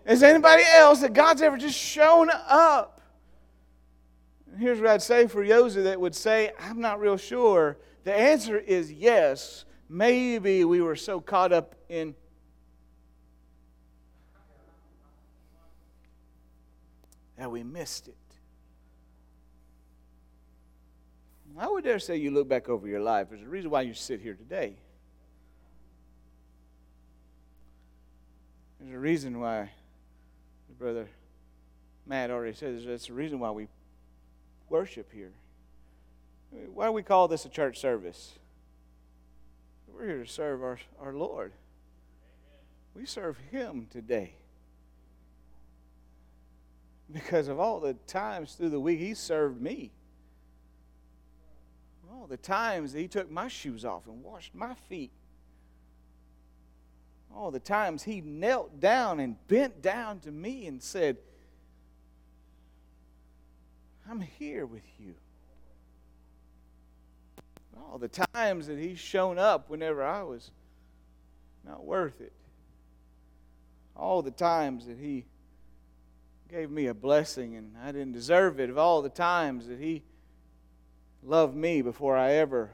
Is 0.06 0.22
anybody 0.22 0.64
else 0.76 1.00
that 1.00 1.14
God's 1.14 1.42
ever 1.42 1.56
just 1.56 1.80
shown 1.80 2.30
up? 2.30 3.00
Here's 4.60 4.82
what 4.82 4.90
I'd 4.90 5.02
say 5.02 5.28
for 5.28 5.42
Yosa 5.42 5.86
that 5.86 6.02
would 6.02 6.14
say, 6.14 6.52
I'm 6.60 6.82
not 6.82 7.00
real 7.00 7.16
sure. 7.16 7.78
The 8.04 8.14
answer 8.14 8.60
is 8.60 8.92
yes. 8.92 9.64
Maybe 9.88 10.66
we 10.66 10.82
were 10.82 10.98
so 10.98 11.22
caught 11.22 11.54
up 11.54 11.76
in 11.88 12.16
that 17.38 17.50
we 17.50 17.64
missed 17.64 18.10
it. 18.10 18.18
I 21.58 21.70
would 21.70 21.86
dare 21.86 22.00
say 22.00 22.18
you 22.18 22.32
look 22.32 22.50
back 22.50 22.68
over 22.68 22.90
your 22.90 23.00
life. 23.00 23.30
There's 23.30 23.42
a 23.42 23.48
reason 23.48 23.72
why 23.72 23.84
you 23.84 23.94
sit 23.94 24.20
here 24.20 24.34
today. 24.34 24.76
There's 28.84 28.96
a 28.96 29.00
reason 29.00 29.40
why, 29.40 29.72
Brother 30.78 31.08
Matt 32.06 32.32
already 32.32 32.54
says, 32.54 32.84
that's 32.86 33.08
the 33.08 33.14
reason 33.14 33.40
why 33.40 33.52
we 33.52 33.70
worship 34.68 35.10
here. 35.14 35.32
Why 36.74 36.88
do 36.88 36.92
we 36.92 37.02
call 37.02 37.30
this 37.30 37.46
a 37.46 37.50
church 37.50 37.80
service? 37.80 38.34
We're 39.88 40.06
here 40.06 40.24
to 40.26 40.30
serve 40.30 40.62
our, 40.62 40.80
our 41.00 41.14
Lord. 41.14 41.54
We 42.94 43.06
serve 43.06 43.38
Him 43.52 43.88
today. 43.90 44.34
Because 47.10 47.48
of 47.48 47.62
all 47.62 47.80
the 47.80 47.94
times 48.06 48.56
through 48.56 48.70
the 48.70 48.82
week 48.82 49.00
He 49.00 49.14
served 49.14 49.62
me. 49.62 49.92
All 52.12 52.28
the 52.28 52.36
times 52.36 52.92
He 52.92 53.08
took 53.08 53.32
my 53.32 53.48
shoes 53.48 53.86
off 53.86 54.08
and 54.08 54.22
washed 54.22 54.54
my 54.54 54.74
feet 54.90 55.12
all 57.36 57.52
the 57.52 57.60
times 57.60 58.04
he 58.04 58.22
knelt 58.22 58.80
down 58.80 59.20
and 59.20 59.36
bent 59.48 59.82
down 59.82 60.20
to 60.22 60.32
me 60.32 60.68
and 60.68 60.82
said, 60.82 61.18
I'm 64.10 64.22
here 64.22 64.66
with 64.66 64.84
you. 65.00 65.16
All 67.90 67.98
the 67.98 68.10
times 68.34 68.68
that 68.68 68.78
he's 68.78 69.00
shown 69.00 69.40
up 69.40 69.70
whenever 69.70 70.04
I 70.04 70.24
was 70.24 70.52
not 71.66 71.84
worth 71.84 72.22
it. 72.22 72.34
All 73.96 74.22
the 74.22 74.32
times 74.32 74.86
that 74.88 74.98
he 74.98 75.26
gave 76.50 76.70
me 76.70 76.88
a 76.88 76.94
blessing 76.94 77.56
and 77.56 77.76
I 77.84 77.92
didn't 77.92 78.14
deserve 78.14 78.60
it. 78.60 78.70
Of 78.70 78.78
all 78.78 79.02
the 79.02 79.10
times 79.10 79.68
that 79.68 79.80
he 79.80 80.04
loved 81.24 81.56
me 81.56 81.82
before 81.82 82.18
I 82.18 82.34
ever 82.34 82.72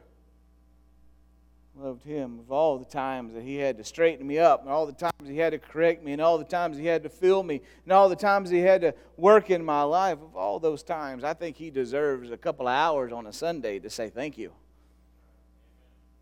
loved 1.79 2.03
him 2.03 2.39
of 2.39 2.51
all 2.51 2.77
the 2.77 2.83
times 2.83 3.33
that 3.33 3.43
he 3.43 3.55
had 3.55 3.77
to 3.77 3.85
straighten 3.85 4.27
me 4.27 4.37
up 4.37 4.61
and 4.61 4.69
all 4.69 4.85
the 4.85 4.91
times 4.91 5.13
he 5.25 5.37
had 5.37 5.51
to 5.51 5.57
correct 5.57 6.03
me 6.03 6.11
and 6.11 6.21
all 6.21 6.37
the 6.37 6.43
times 6.43 6.75
he 6.75 6.85
had 6.85 7.03
to 7.03 7.07
fill 7.07 7.41
me 7.41 7.61
and 7.85 7.93
all 7.93 8.09
the 8.09 8.17
times 8.17 8.49
he 8.49 8.59
had 8.59 8.81
to 8.81 8.93
work 9.15 9.49
in 9.49 9.63
my 9.63 9.81
life 9.83 10.17
of 10.21 10.35
all 10.35 10.59
those 10.59 10.83
times 10.83 11.23
i 11.23 11.33
think 11.33 11.55
he 11.55 11.69
deserves 11.69 12.31
a 12.31 12.37
couple 12.37 12.67
of 12.67 12.73
hours 12.73 13.13
on 13.13 13.27
a 13.27 13.31
sunday 13.31 13.79
to 13.79 13.89
say 13.89 14.09
thank 14.09 14.37
you. 14.37 14.51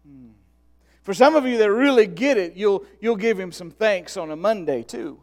Hmm. 0.07 0.29
for 1.01 1.15
some 1.15 1.35
of 1.35 1.47
you 1.47 1.57
that 1.57 1.71
really 1.71 2.05
get 2.05 2.37
it 2.37 2.53
you'll, 2.55 2.85
you'll 3.01 3.15
give 3.15 3.39
him 3.39 3.51
some 3.51 3.71
thanks 3.71 4.15
on 4.15 4.29
a 4.29 4.35
monday 4.35 4.83
too. 4.83 5.19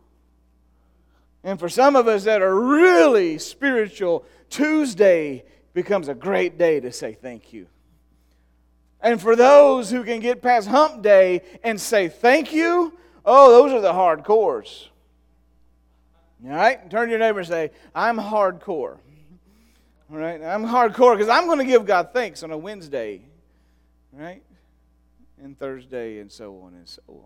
And 1.44 1.60
for 1.60 1.68
some 1.68 1.94
of 1.94 2.08
us 2.08 2.24
that 2.24 2.42
are 2.42 2.58
really 2.58 3.38
spiritual 3.38 4.24
tuesday 4.50 5.44
becomes 5.74 6.08
a 6.08 6.14
great 6.14 6.58
day 6.58 6.80
to 6.80 6.90
say 6.90 7.12
thank 7.14 7.52
you 7.52 7.68
and 9.04 9.20
for 9.20 9.36
those 9.36 9.90
who 9.90 10.02
can 10.02 10.18
get 10.20 10.40
past 10.40 10.66
hump 10.66 11.02
day 11.02 11.42
and 11.62 11.78
say 11.78 12.08
thank 12.08 12.54
you, 12.54 12.96
oh, 13.24 13.50
those 13.50 13.72
are 13.72 13.82
the 13.82 13.92
hardcores. 13.92 14.88
All 16.42 16.50
right? 16.50 16.90
Turn 16.90 17.06
to 17.06 17.10
your 17.10 17.18
neighbor 17.18 17.40
and 17.40 17.48
say, 17.48 17.70
I'm 17.94 18.16
hardcore. 18.16 18.98
All 20.10 20.16
right? 20.16 20.42
I'm 20.42 20.64
hardcore 20.64 21.16
because 21.16 21.28
I'm 21.28 21.44
going 21.44 21.58
to 21.58 21.66
give 21.66 21.84
God 21.84 22.14
thanks 22.14 22.42
on 22.42 22.50
a 22.50 22.56
Wednesday. 22.56 23.20
Right? 24.10 24.42
And 25.42 25.58
Thursday 25.58 26.18
and 26.18 26.32
so 26.32 26.62
on 26.62 26.72
and 26.72 26.88
so 26.88 27.02
on. 27.08 27.24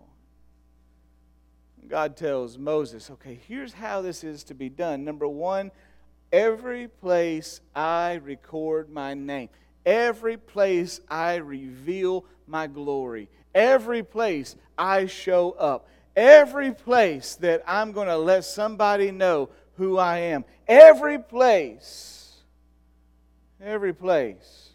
God 1.87 2.17
tells 2.17 2.57
Moses, 2.57 3.09
okay, 3.09 3.39
here's 3.47 3.71
how 3.71 4.01
this 4.01 4.25
is 4.25 4.43
to 4.45 4.53
be 4.53 4.67
done. 4.67 5.05
Number 5.05 5.27
one, 5.27 5.71
every 6.31 6.89
place 6.89 7.61
I 7.73 8.15
record 8.15 8.89
my 8.89 9.13
name, 9.13 9.47
every 9.85 10.37
place 10.37 11.01
I 11.09 11.35
reveal 11.35 12.25
my 12.47 12.67
glory, 12.67 13.29
every 13.53 14.03
place 14.03 14.55
I 14.77 15.05
show 15.05 15.51
up, 15.51 15.87
every 16.15 16.73
place 16.73 17.35
that 17.35 17.63
I'm 17.67 17.91
going 17.91 18.07
to 18.07 18.17
let 18.17 18.45
somebody 18.45 19.11
know 19.11 19.49
who 19.75 19.97
I 19.97 20.17
am, 20.17 20.45
every 20.67 21.19
place, 21.19 22.35
every 23.61 23.93
place. 23.93 24.69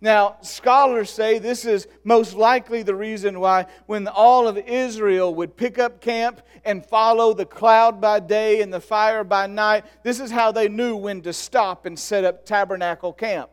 Now, 0.00 0.38
scholars 0.42 1.10
say 1.10 1.38
this 1.38 1.64
is 1.64 1.86
most 2.02 2.34
likely 2.34 2.82
the 2.82 2.94
reason 2.94 3.38
why, 3.38 3.66
when 3.86 4.08
all 4.08 4.48
of 4.48 4.58
Israel 4.58 5.32
would 5.36 5.56
pick 5.56 5.78
up 5.78 6.00
camp 6.00 6.42
and 6.64 6.84
follow 6.84 7.32
the 7.32 7.46
cloud 7.46 8.00
by 8.00 8.18
day 8.18 8.62
and 8.62 8.74
the 8.74 8.80
fire 8.80 9.22
by 9.22 9.46
night, 9.46 9.84
this 10.02 10.18
is 10.18 10.32
how 10.32 10.50
they 10.50 10.68
knew 10.68 10.96
when 10.96 11.22
to 11.22 11.32
stop 11.32 11.86
and 11.86 11.96
set 11.96 12.24
up 12.24 12.44
tabernacle 12.44 13.12
camp. 13.12 13.48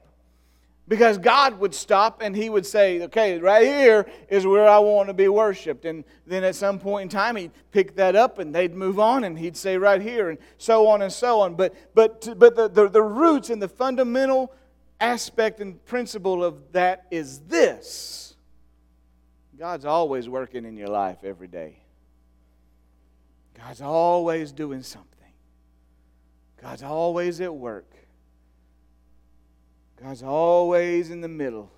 Because 0.89 1.19
God 1.19 1.59
would 1.59 1.75
stop 1.75 2.21
and 2.21 2.35
He 2.35 2.49
would 2.49 2.65
say, 2.65 3.03
Okay, 3.03 3.37
right 3.37 3.65
here 3.65 4.07
is 4.27 4.45
where 4.45 4.67
I 4.67 4.79
want 4.79 5.07
to 5.07 5.13
be 5.13 5.27
worshiped. 5.27 5.85
And 5.85 6.03
then 6.25 6.43
at 6.43 6.55
some 6.55 6.79
point 6.79 7.03
in 7.03 7.09
time, 7.09 7.35
He'd 7.35 7.51
pick 7.71 7.95
that 7.95 8.15
up 8.15 8.39
and 8.39 8.53
they'd 8.53 8.75
move 8.75 8.99
on 8.99 9.23
and 9.23 9.37
He'd 9.37 9.55
say, 9.55 9.77
Right 9.77 10.01
here, 10.01 10.29
and 10.29 10.39
so 10.57 10.87
on 10.87 11.03
and 11.03 11.13
so 11.13 11.41
on. 11.41 11.53
But, 11.53 11.75
but, 11.93 12.27
but 12.37 12.55
the, 12.55 12.67
the, 12.67 12.89
the 12.89 13.03
roots 13.03 13.51
and 13.51 13.61
the 13.61 13.67
fundamental 13.67 14.51
aspect 14.99 15.61
and 15.61 15.83
principle 15.85 16.43
of 16.43 16.71
that 16.73 17.05
is 17.11 17.39
this 17.41 18.35
God's 19.57 19.85
always 19.85 20.27
working 20.27 20.65
in 20.65 20.75
your 20.75 20.87
life 20.87 21.19
every 21.23 21.47
day. 21.47 21.83
God's 23.55 23.81
always 23.81 24.51
doing 24.51 24.81
something. 24.81 25.07
God's 26.61 26.81
always 26.81 27.41
at 27.41 27.53
work. 27.53 27.93
God's 30.01 30.23
always 30.23 31.09
in 31.09 31.21
the 31.21 31.27
middle. 31.27 31.71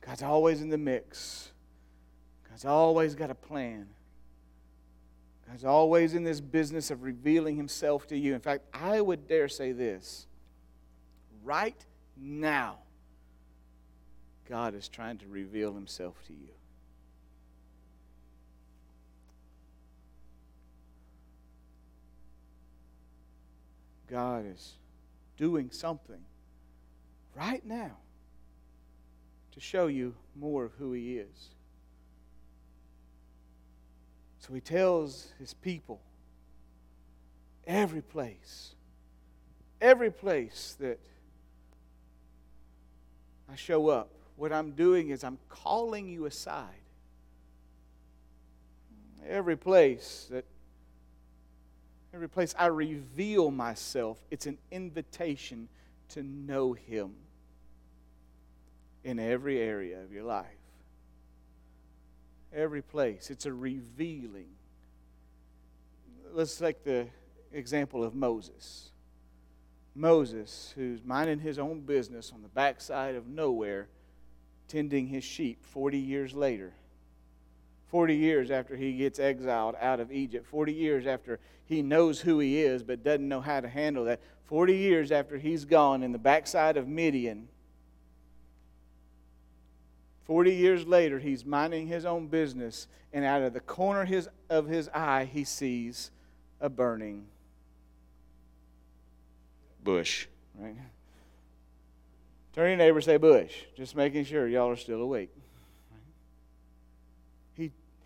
God's 0.00 0.22
always 0.22 0.62
in 0.62 0.68
the 0.68 0.78
mix. 0.78 1.50
God's 2.48 2.64
always 2.64 3.14
got 3.14 3.30
a 3.30 3.34
plan. 3.34 3.88
God's 5.48 5.64
always 5.64 6.14
in 6.14 6.22
this 6.22 6.40
business 6.40 6.90
of 6.90 7.02
revealing 7.02 7.56
himself 7.56 8.06
to 8.08 8.16
you. 8.16 8.34
In 8.34 8.40
fact, 8.40 8.64
I 8.72 9.00
would 9.00 9.26
dare 9.26 9.48
say 9.48 9.72
this 9.72 10.26
right 11.42 11.84
now, 12.16 12.78
God 14.48 14.74
is 14.74 14.88
trying 14.88 15.18
to 15.18 15.26
reveal 15.26 15.74
himself 15.74 16.14
to 16.28 16.32
you. 16.32 16.50
God 24.08 24.44
is 24.46 24.74
doing 25.36 25.70
something 25.72 26.20
right 27.34 27.64
now 27.64 27.96
to 29.52 29.60
show 29.60 29.86
you 29.86 30.14
more 30.36 30.64
of 30.64 30.72
who 30.74 30.92
He 30.92 31.18
is. 31.18 31.48
So 34.38 34.54
He 34.54 34.60
tells 34.60 35.32
His 35.38 35.54
people 35.54 36.00
every 37.66 38.02
place, 38.02 38.74
every 39.80 40.10
place 40.10 40.76
that 40.80 40.98
I 43.50 43.56
show 43.56 43.88
up, 43.88 44.10
what 44.36 44.52
I'm 44.52 44.72
doing 44.72 45.10
is 45.10 45.24
I'm 45.24 45.38
calling 45.48 46.08
you 46.08 46.26
aside. 46.26 46.68
Every 49.28 49.56
place 49.56 50.28
that 50.30 50.44
every 52.14 52.28
place 52.28 52.54
I 52.58 52.66
reveal 52.66 53.50
myself, 53.50 54.18
it's 54.30 54.46
an 54.46 54.58
invitation 54.70 55.68
to 56.10 56.22
know 56.22 56.72
him 56.72 57.14
in 59.04 59.18
every 59.18 59.58
area 59.58 60.02
of 60.02 60.12
your 60.12 60.24
life. 60.24 60.46
Every 62.52 62.82
place, 62.82 63.30
it's 63.30 63.46
a 63.46 63.52
revealing. 63.52 64.48
Let's 66.32 66.56
take 66.56 66.84
the 66.84 67.06
example 67.52 68.04
of 68.04 68.14
Moses. 68.14 68.90
Moses, 69.94 70.72
who's 70.76 71.02
minding 71.04 71.40
his 71.40 71.58
own 71.58 71.80
business 71.80 72.32
on 72.32 72.42
the 72.42 72.48
backside 72.48 73.14
of 73.14 73.26
nowhere, 73.26 73.88
tending 74.68 75.08
his 75.08 75.24
sheep 75.24 75.64
40 75.64 75.98
years 75.98 76.34
later. 76.34 76.72
40 77.90 78.14
years 78.14 78.50
after 78.50 78.76
he 78.76 78.92
gets 78.92 79.18
exiled 79.18 79.74
out 79.80 79.98
of 80.00 80.12
Egypt. 80.12 80.46
40 80.46 80.72
years 80.72 81.06
after 81.06 81.40
he 81.64 81.82
knows 81.82 82.20
who 82.20 82.38
he 82.38 82.60
is 82.60 82.82
but 82.82 83.02
doesn't 83.02 83.28
know 83.28 83.40
how 83.40 83.60
to 83.60 83.68
handle 83.68 84.04
that. 84.04 84.20
40 84.44 84.76
years 84.76 85.12
after 85.12 85.38
he's 85.38 85.64
gone 85.64 86.02
in 86.02 86.12
the 86.12 86.18
backside 86.18 86.76
of 86.76 86.86
Midian. 86.86 87.48
40 90.24 90.54
years 90.54 90.86
later, 90.86 91.18
he's 91.18 91.44
minding 91.44 91.88
his 91.88 92.04
own 92.04 92.28
business, 92.28 92.86
and 93.12 93.24
out 93.24 93.42
of 93.42 93.52
the 93.52 93.60
corner 93.60 94.04
his, 94.04 94.28
of 94.48 94.68
his 94.68 94.88
eye, 94.94 95.24
he 95.24 95.42
sees 95.42 96.12
a 96.60 96.68
burning 96.68 97.26
bush, 99.82 100.28
right? 100.56 100.76
Turn 102.52 102.68
your 102.68 102.76
neighbor 102.76 103.00
say 103.00 103.16
bush, 103.16 103.52
just 103.76 103.96
making 103.96 104.24
sure 104.24 104.46
y'all 104.46 104.70
are 104.70 104.76
still 104.76 105.00
awake. 105.00 105.30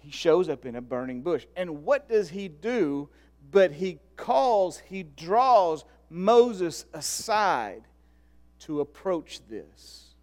He, 0.05 0.11
shows 0.11 0.49
up 0.49 0.67
in 0.67 0.77
a 0.77 0.81
burning 0.81 1.23
bush. 1.23 1.47
And 1.57 1.85
what 1.85 2.09
does 2.09 2.31
he 2.31 2.49
do? 2.49 3.09
But 3.51 3.73
he 3.73 3.99
calls, 4.17 4.79
he 4.79 5.03
draws 5.03 5.85
Moses 6.11 6.87
aside 6.93 7.83
to 8.61 8.81
approach 8.81 9.40
this. 9.49 10.14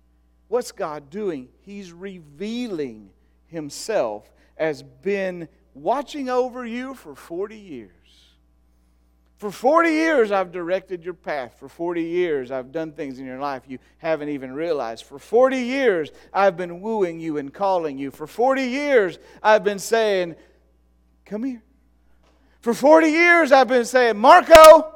What's 0.47 0.71
God 0.71 1.09
doing? 1.09 1.49
He's 1.61 1.91
revealing 1.91 3.09
himself 3.47 4.31
as 4.57 4.83
been 4.83 5.47
watching 5.73 6.29
over 6.29 6.65
you 6.65 6.93
for 6.93 7.15
40 7.15 7.57
years. 7.57 7.91
For 9.41 9.49
40 9.49 9.89
years, 9.89 10.31
I've 10.31 10.51
directed 10.51 11.03
your 11.03 11.15
path. 11.15 11.55
For 11.57 11.67
40 11.67 12.03
years, 12.03 12.51
I've 12.51 12.71
done 12.71 12.91
things 12.91 13.17
in 13.17 13.25
your 13.25 13.39
life 13.39 13.63
you 13.67 13.79
haven't 13.97 14.29
even 14.29 14.53
realized. 14.53 15.05
For 15.05 15.17
40 15.17 15.57
years, 15.57 16.11
I've 16.31 16.55
been 16.55 16.79
wooing 16.79 17.19
you 17.19 17.39
and 17.39 17.51
calling 17.51 17.97
you. 17.97 18.11
For 18.11 18.27
40 18.27 18.61
years, 18.61 19.17
I've 19.41 19.63
been 19.63 19.79
saying, 19.79 20.35
Come 21.25 21.43
here. 21.43 21.63
For 22.59 22.75
40 22.75 23.07
years, 23.07 23.51
I've 23.51 23.67
been 23.67 23.85
saying, 23.85 24.15
Marco. 24.15 24.93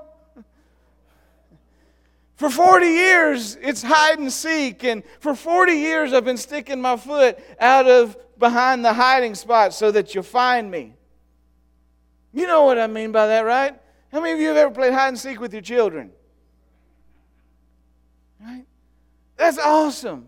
For 2.36 2.51
40 2.51 2.86
years, 2.86 3.58
it's 3.63 3.81
hide 3.81 4.19
and 4.19 4.31
seek. 4.31 4.84
And 4.84 5.01
for 5.21 5.34
40 5.34 5.73
years, 5.73 6.13
I've 6.13 6.23
been 6.23 6.38
sticking 6.38 6.79
my 6.79 6.97
foot 6.97 7.39
out 7.60 7.88
of 7.88 8.15
behind 8.38 8.86
the 8.86 8.93
hiding 8.93 9.34
spot 9.34 9.73
so 9.73 9.89
that 9.89 10.13
you'll 10.13 10.23
find 10.23 10.69
me. 10.69 10.93
You 12.31 12.45
know 12.45 12.65
what 12.65 12.77
I 12.77 12.86
mean 12.86 13.12
by 13.12 13.25
that, 13.25 13.41
right? 13.41 13.79
How 14.15 14.21
many 14.21 14.32
of 14.32 14.39
you 14.39 14.47
have 14.47 14.56
ever 14.56 14.73
played 14.73 14.93
hide 14.93 15.10
and 15.10 15.19
seek 15.19 15.41
with 15.41 15.51
your 15.51 15.62
children? 15.62 16.10
Right? 18.41 18.63
That's 19.36 19.58
awesome. 19.58 20.28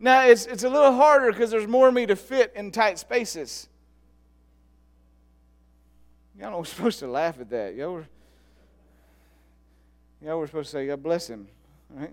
Now, 0.00 0.26
it's, 0.26 0.46
it's 0.46 0.64
a 0.64 0.68
little 0.68 0.90
harder 0.90 1.30
because 1.30 1.52
there's 1.52 1.68
more 1.68 1.86
of 1.86 1.94
me 1.94 2.06
to 2.06 2.16
fit 2.16 2.52
in 2.56 2.72
tight 2.72 2.98
spaces. 2.98 3.68
Y'all 6.36 6.58
were 6.58 6.64
supposed 6.64 6.98
to 6.98 7.06
laugh 7.06 7.38
at 7.38 7.48
that. 7.50 7.76
Y'all 7.76 7.92
were, 7.92 8.08
y'all 10.20 10.40
were 10.40 10.48
supposed 10.48 10.72
to 10.72 10.76
say, 10.78 10.88
God 10.88 11.00
bless 11.00 11.30
him. 11.30 11.46
Right? 11.90 12.12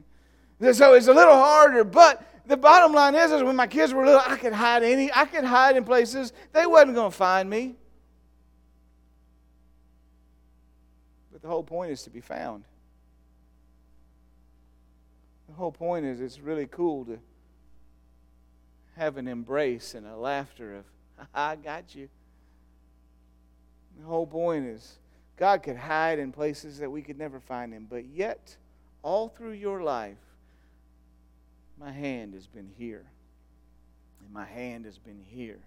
So 0.75 0.93
it's 0.93 1.07
a 1.07 1.13
little 1.13 1.33
harder, 1.33 1.83
but 1.83 2.23
the 2.45 2.55
bottom 2.55 2.93
line 2.93 3.15
is, 3.15 3.31
is 3.31 3.41
when 3.41 3.55
my 3.55 3.65
kids 3.65 3.95
were 3.95 4.05
little, 4.05 4.21
I 4.23 4.35
could 4.35 4.53
hide 4.53 4.83
any, 4.83 5.11
I 5.11 5.25
could 5.25 5.43
hide 5.43 5.75
in 5.75 5.85
places 5.85 6.33
they 6.51 6.67
wasn't 6.67 6.93
going 6.93 7.09
to 7.09 7.17
find 7.17 7.49
me. 7.49 7.77
The 11.43 11.49
whole 11.49 11.61
point 11.61 11.91
is 11.91 12.01
to 12.03 12.09
be 12.09 12.21
found. 12.21 12.63
The 15.49 15.53
whole 15.53 15.73
point 15.73 16.05
is 16.05 16.21
it's 16.21 16.39
really 16.39 16.65
cool 16.65 17.03
to 17.05 17.19
have 18.95 19.17
an 19.17 19.27
embrace 19.27 19.93
and 19.93 20.07
a 20.07 20.15
laughter 20.15 20.77
of, 20.77 20.85
I 21.35 21.57
got 21.57 21.93
you. 21.93 22.07
The 23.99 24.05
whole 24.05 24.25
point 24.25 24.65
is 24.65 24.97
God 25.35 25.63
could 25.63 25.75
hide 25.75 26.17
in 26.17 26.31
places 26.31 26.79
that 26.79 26.89
we 26.89 27.01
could 27.01 27.17
never 27.17 27.41
find 27.41 27.73
him, 27.73 27.87
but 27.89 28.05
yet, 28.05 28.55
all 29.01 29.27
through 29.27 29.51
your 29.51 29.83
life, 29.83 30.17
my 31.77 31.91
hand 31.91 32.35
has 32.35 32.47
been 32.47 32.69
here, 32.77 33.03
and 34.21 34.33
my 34.33 34.45
hand 34.45 34.85
has 34.85 34.97
been 34.97 35.21
here, 35.29 35.59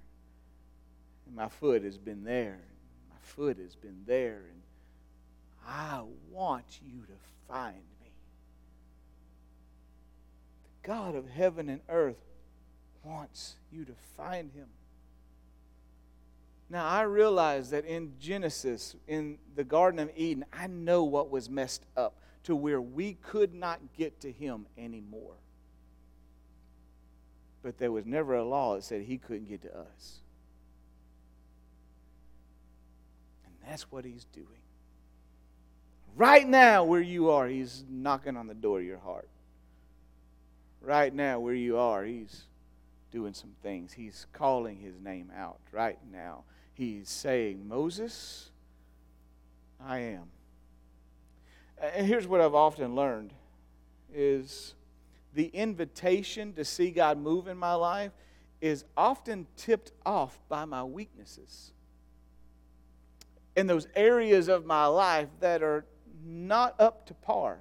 and 1.27 1.37
my 1.37 1.49
foot 1.49 1.83
has 1.85 1.99
been 1.99 2.25
there, 2.25 2.55
and 2.55 3.11
my 3.11 3.19
foot 3.21 3.59
has 3.59 3.77
been 3.77 3.99
there, 4.07 4.45
and 4.51 4.63
I 5.67 6.03
want 6.31 6.81
you 6.83 7.01
to 7.07 7.13
find 7.49 7.75
me. 7.75 8.11
The 10.83 10.89
God 10.89 11.15
of 11.15 11.29
heaven 11.29 11.69
and 11.69 11.81
earth 11.89 12.23
wants 13.03 13.57
you 13.73 13.85
to 13.85 13.95
find 14.17 14.53
him. 14.53 14.69
Now, 16.69 16.87
I 16.87 17.03
realize 17.03 17.71
that 17.71 17.85
in 17.85 18.15
Genesis, 18.21 18.97
in 19.07 19.39
the 19.55 19.65
Garden 19.65 20.01
of 20.01 20.11
Eden, 20.17 20.45
I 20.53 20.67
know 20.67 21.05
what 21.05 21.31
was 21.31 21.49
messed 21.49 21.85
up 21.97 22.15
to 22.45 22.57
where 22.57 22.81
we 22.81 23.15
could 23.15 23.55
not 23.55 23.81
get 23.97 24.21
to 24.21 24.33
him 24.33 24.67
anymore. 24.77 25.35
But 27.63 27.79
there 27.79 27.93
was 27.93 28.05
never 28.07 28.35
a 28.35 28.45
law 28.45 28.77
that 28.77 28.83
said 28.85 29.03
he 29.03 29.19
couldn't 29.19 29.49
get 29.49 29.63
to 29.63 29.77
us. 29.77 30.21
And 33.45 33.55
that's 33.69 33.91
what 33.91 34.05
he's 34.05 34.25
doing. 34.27 34.47
Right 36.17 36.49
now, 36.49 36.83
where 36.83 37.03
you 37.03 37.29
are, 37.31 37.47
he's 37.47 37.85
knocking 37.91 38.39
on 38.39 38.47
the 38.47 38.55
door 38.55 38.79
of 38.79 38.87
your 38.87 38.99
heart. 38.99 39.29
Right 40.81 41.13
now, 41.13 41.41
where 41.41 41.55
you 41.55 41.77
are, 41.77 42.05
he's 42.05 42.45
doing 43.11 43.35
some 43.35 43.53
things. 43.63 43.93
He's 43.93 44.27
calling 44.33 44.79
his 44.79 44.99
name 44.99 45.31
out 45.37 45.61
right 45.73 45.99
now. 46.11 46.45
He's 46.73 47.11
saying, 47.11 47.69
Moses, 47.69 48.51
I 49.79 49.99
am. 49.99 50.25
And 51.79 52.07
here's 52.07 52.27
what 52.27 52.41
I've 52.41 52.55
often 52.55 52.95
learned 52.95 53.35
is 54.15 54.75
the 55.35 55.49
invitation 55.49 56.55
to 56.55 56.65
see 56.65 56.91
God 56.93 57.19
move 57.19 57.47
in 57.47 57.59
my 57.59 57.75
life 57.75 58.13
is 58.63 58.87
often 58.97 59.47
tipped 59.57 59.93
off 60.07 60.39
by 60.49 60.65
my 60.65 60.83
weaknesses. 60.83 61.73
In 63.55 63.67
those 63.67 63.87
areas 63.95 64.49
of 64.49 64.65
my 64.65 64.87
life 64.87 65.29
that 65.41 65.63
are 65.63 65.85
not 66.27 66.75
up 66.81 67.07
to 67.07 67.15
par 67.15 67.61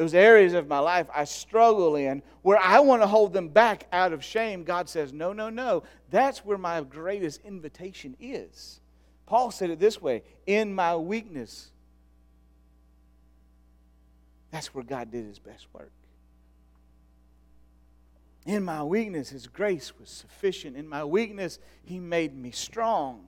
those 0.00 0.14
areas 0.14 0.54
of 0.54 0.66
my 0.66 0.78
life 0.78 1.08
I 1.14 1.24
struggle 1.24 1.94
in, 1.94 2.22
where 2.40 2.58
I 2.58 2.80
want 2.80 3.02
to 3.02 3.06
hold 3.06 3.34
them 3.34 3.48
back 3.48 3.86
out 3.92 4.14
of 4.14 4.24
shame, 4.24 4.64
God 4.64 4.88
says, 4.88 5.12
No, 5.12 5.34
no, 5.34 5.50
no. 5.50 5.82
That's 6.08 6.42
where 6.42 6.56
my 6.56 6.80
greatest 6.80 7.42
invitation 7.44 8.16
is. 8.18 8.80
Paul 9.26 9.50
said 9.50 9.68
it 9.68 9.78
this 9.78 10.00
way 10.00 10.22
In 10.46 10.74
my 10.74 10.96
weakness, 10.96 11.70
that's 14.50 14.74
where 14.74 14.84
God 14.84 15.10
did 15.10 15.26
his 15.26 15.38
best 15.38 15.66
work. 15.74 15.92
In 18.46 18.64
my 18.64 18.82
weakness, 18.82 19.28
his 19.28 19.48
grace 19.48 19.92
was 20.00 20.08
sufficient. 20.08 20.78
In 20.78 20.88
my 20.88 21.04
weakness, 21.04 21.58
he 21.82 21.98
made 22.00 22.34
me 22.34 22.52
strong. 22.52 23.26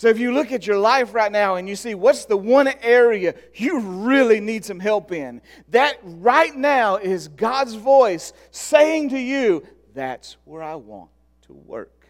So 0.00 0.08
if 0.08 0.18
you 0.18 0.32
look 0.32 0.50
at 0.50 0.66
your 0.66 0.78
life 0.78 1.12
right 1.12 1.30
now 1.30 1.56
and 1.56 1.68
you 1.68 1.76
see 1.76 1.94
what's 1.94 2.24
the 2.24 2.34
one 2.34 2.68
area 2.80 3.34
you 3.52 3.80
really 3.80 4.40
need 4.40 4.64
some 4.64 4.80
help 4.80 5.12
in, 5.12 5.42
that 5.68 5.98
right 6.02 6.56
now 6.56 6.96
is 6.96 7.28
God's 7.28 7.74
voice 7.74 8.32
saying 8.50 9.10
to 9.10 9.18
you, 9.18 9.62
that's 9.92 10.38
where 10.46 10.62
I 10.62 10.76
want 10.76 11.10
to 11.42 11.52
work. 11.52 12.06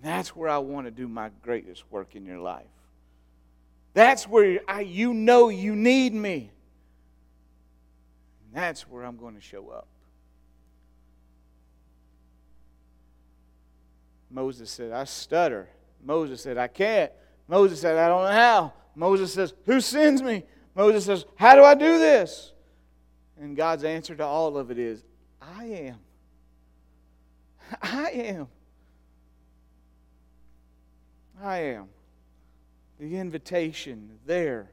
That's 0.00 0.28
where 0.36 0.48
I 0.48 0.58
want 0.58 0.86
to 0.86 0.92
do 0.92 1.08
my 1.08 1.30
greatest 1.42 1.82
work 1.90 2.14
in 2.14 2.24
your 2.24 2.38
life. 2.38 2.62
That's 3.94 4.28
where 4.28 4.60
I, 4.68 4.82
you 4.82 5.12
know 5.12 5.48
you 5.48 5.74
need 5.74 6.14
me. 6.14 6.52
That's 8.54 8.82
where 8.82 9.02
I'm 9.02 9.16
going 9.16 9.34
to 9.34 9.40
show 9.40 9.70
up. 9.70 9.88
Moses 14.32 14.70
said, 14.70 14.92
I 14.92 15.04
stutter. 15.04 15.68
Moses 16.02 16.40
said, 16.40 16.58
I 16.58 16.68
can't. 16.68 17.12
Moses 17.46 17.80
said, 17.80 17.98
I 17.98 18.08
don't 18.08 18.24
know 18.24 18.32
how. 18.32 18.72
Moses 18.94 19.32
says, 19.32 19.52
Who 19.66 19.80
sends 19.80 20.22
me? 20.22 20.44
Moses 20.74 21.04
says, 21.04 21.26
How 21.36 21.54
do 21.54 21.62
I 21.62 21.74
do 21.74 21.98
this? 21.98 22.52
And 23.40 23.56
God's 23.56 23.84
answer 23.84 24.14
to 24.14 24.24
all 24.24 24.56
of 24.56 24.70
it 24.70 24.78
is, 24.78 25.04
I 25.40 25.64
am. 25.64 25.98
I 27.82 28.10
am. 28.10 28.48
I 31.42 31.58
am. 31.58 31.88
The 32.98 33.16
invitation 33.16 34.18
there. 34.26 34.70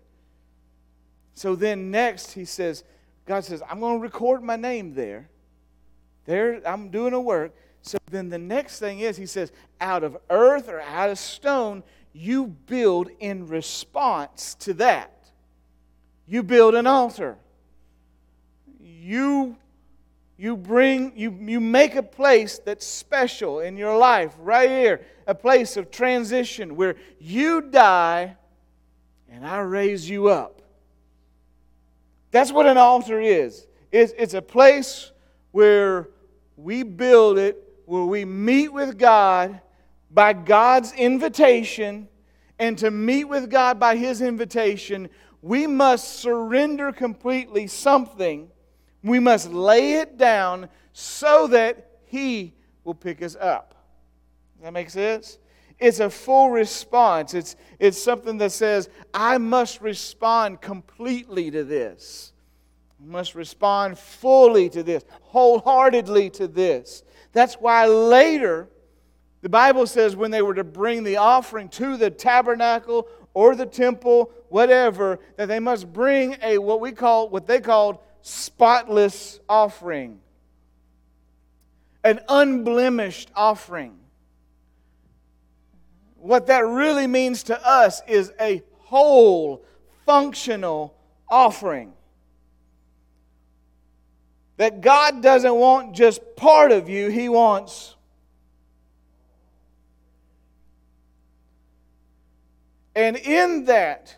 So 1.33 1.55
then 1.55 1.89
next 1.89 2.33
he 2.33 2.45
says, 2.45 2.83
God 3.25 3.43
says, 3.43 3.61
I'm 3.69 3.79
going 3.79 3.97
to 3.97 4.01
record 4.01 4.43
my 4.43 4.55
name 4.55 4.93
there. 4.93 5.29
There, 6.25 6.61
I'm 6.67 6.89
doing 6.89 7.13
a 7.13 7.19
work. 7.19 7.55
So 7.81 7.97
then 8.11 8.29
the 8.29 8.37
next 8.37 8.79
thing 8.79 8.99
is, 8.99 9.17
he 9.17 9.25
says, 9.25 9.51
out 9.79 10.03
of 10.03 10.17
earth 10.29 10.67
or 10.67 10.81
out 10.81 11.09
of 11.09 11.17
stone, 11.17 11.83
you 12.13 12.47
build 12.47 13.09
in 13.19 13.47
response 13.47 14.55
to 14.55 14.73
that. 14.75 15.11
You 16.27 16.43
build 16.43 16.75
an 16.75 16.87
altar. 16.87 17.37
You, 18.81 19.55
you 20.37 20.57
bring, 20.57 21.13
you, 21.15 21.35
you 21.41 21.59
make 21.59 21.95
a 21.95 22.03
place 22.03 22.59
that's 22.59 22.85
special 22.85 23.59
in 23.59 23.77
your 23.77 23.97
life, 23.97 24.35
right 24.39 24.69
here, 24.69 25.01
a 25.25 25.35
place 25.35 25.77
of 25.77 25.91
transition 25.91 26.75
where 26.75 26.95
you 27.19 27.61
die 27.61 28.35
and 29.31 29.45
I 29.45 29.59
raise 29.59 30.09
you 30.09 30.27
up. 30.27 30.61
That's 32.31 32.51
what 32.51 32.65
an 32.65 32.77
altar 32.77 33.19
is. 33.19 33.65
It's, 33.91 34.13
it's 34.17 34.33
a 34.33 34.41
place 34.41 35.11
where 35.51 36.09
we 36.57 36.83
build 36.83 37.37
it 37.37 37.68
where 37.89 38.05
we 38.05 38.23
meet 38.23 38.71
with 38.71 38.99
God 38.99 39.61
by 40.11 40.31
God's 40.31 40.93
invitation, 40.93 42.07
and 42.59 42.77
to 42.77 42.91
meet 42.91 43.23
with 43.23 43.49
God 43.49 43.79
by 43.79 43.95
His 43.95 44.21
invitation, 44.21 45.09
we 45.41 45.65
must 45.65 46.19
surrender 46.19 46.91
completely 46.91 47.65
something. 47.65 48.51
We 49.03 49.17
must 49.17 49.49
lay 49.49 49.93
it 49.93 50.17
down 50.17 50.69
so 50.93 51.47
that 51.47 51.89
He 52.05 52.53
will 52.83 52.93
pick 52.93 53.23
us 53.23 53.35
up. 53.35 53.73
Does 54.57 54.65
that 54.65 54.73
make 54.73 54.91
sense? 54.91 55.39
It's 55.79 55.99
a 55.99 56.11
full 56.11 56.51
response. 56.51 57.33
It's, 57.33 57.55
it's 57.79 57.99
something 57.99 58.37
that 58.37 58.51
says, 58.51 58.87
I 59.15 59.39
must 59.39 59.81
respond 59.81 60.61
completely 60.61 61.49
to 61.49 61.63
this. 61.63 62.33
I 63.01 63.09
must 63.09 63.33
respond 63.33 63.97
fully 63.97 64.69
to 64.69 64.83
this, 64.83 65.05
wholeheartedly 65.21 66.29
to 66.31 66.47
this. 66.47 67.03
That's 67.31 67.55
why 67.55 67.85
later, 67.85 68.67
the 69.41 69.49
Bible 69.49 69.87
says 69.87 70.15
when 70.15 70.31
they 70.31 70.41
were 70.41 70.55
to 70.55 70.63
bring 70.63 71.03
the 71.03 71.17
offering 71.17 71.69
to 71.69 71.97
the 71.97 72.09
tabernacle 72.09 73.07
or 73.33 73.55
the 73.55 73.65
temple, 73.65 74.31
whatever, 74.49 75.19
that 75.37 75.47
they 75.47 75.59
must 75.59 75.91
bring 75.93 76.37
a 76.41 76.57
what 76.57 76.81
we 76.81 76.91
call, 76.91 77.29
what 77.29 77.47
they 77.47 77.59
called 77.59 77.99
spotless 78.21 79.39
offering, 79.47 80.19
an 82.03 82.19
unblemished 82.27 83.29
offering. 83.35 83.95
What 86.17 86.47
that 86.47 86.65
really 86.65 87.07
means 87.07 87.43
to 87.43 87.67
us 87.67 88.01
is 88.07 88.33
a 88.41 88.61
whole, 88.79 89.63
functional 90.05 90.95
offering 91.29 91.93
that 94.59 94.81
God 94.81 95.23
doesn't 95.23 95.55
want 95.55 95.95
just 95.95 96.19
part 96.35 96.73
of 96.73 96.89
you, 96.89 97.07
He 97.07 97.29
wants. 97.29 97.95
And 102.93 103.15
in 103.15 103.63
that 103.65 104.17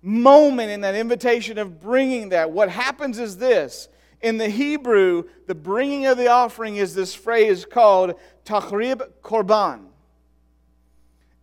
moment, 0.00 0.70
in 0.70 0.80
that 0.80 0.94
invitation 0.94 1.58
of 1.58 1.78
bringing 1.78 2.30
that, 2.30 2.50
what 2.50 2.70
happens 2.70 3.18
is 3.18 3.36
this. 3.36 3.90
In 4.22 4.38
the 4.38 4.48
Hebrew, 4.48 5.24
the 5.46 5.54
bringing 5.54 6.06
of 6.06 6.16
the 6.16 6.28
offering 6.28 6.76
is 6.76 6.94
this 6.94 7.14
phrase 7.14 7.66
called 7.66 8.14
taqrib 8.46 9.06
korban. 9.22 9.88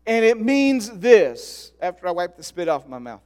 And 0.07 0.25
it 0.25 0.41
means 0.41 0.89
this, 0.89 1.71
after 1.79 2.07
I 2.07 2.11
wipe 2.11 2.35
the 2.35 2.43
spit 2.43 2.67
off 2.67 2.87
my 2.87 2.97
mouth. 2.97 3.21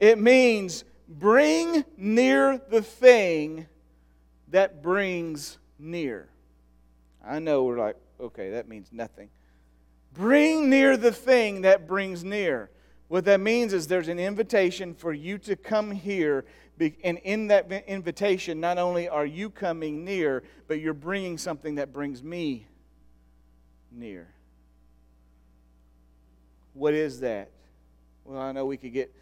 It 0.00 0.18
means 0.18 0.82
Bring 1.18 1.84
near 1.96 2.60
the 2.70 2.82
thing 2.82 3.66
that 4.48 4.82
brings 4.82 5.58
near. 5.78 6.28
I 7.24 7.38
know 7.38 7.64
we're 7.64 7.78
like, 7.78 7.96
okay, 8.18 8.50
that 8.50 8.68
means 8.68 8.88
nothing. 8.92 9.28
Bring 10.14 10.70
near 10.70 10.96
the 10.96 11.12
thing 11.12 11.62
that 11.62 11.86
brings 11.86 12.24
near. 12.24 12.70
What 13.08 13.26
that 13.26 13.40
means 13.40 13.72
is 13.72 13.86
there's 13.86 14.08
an 14.08 14.18
invitation 14.18 14.94
for 14.94 15.12
you 15.12 15.38
to 15.38 15.54
come 15.54 15.90
here. 15.90 16.44
And 17.04 17.18
in 17.18 17.48
that 17.48 17.70
invitation, 17.86 18.58
not 18.58 18.78
only 18.78 19.08
are 19.08 19.26
you 19.26 19.50
coming 19.50 20.04
near, 20.04 20.42
but 20.66 20.80
you're 20.80 20.94
bringing 20.94 21.36
something 21.36 21.74
that 21.76 21.92
brings 21.92 22.22
me 22.22 22.66
near. 23.90 24.28
What 26.72 26.94
is 26.94 27.20
that? 27.20 27.50
Well, 28.24 28.40
I 28.40 28.52
know 28.52 28.64
we 28.64 28.78
could 28.78 28.94
get 28.94 29.14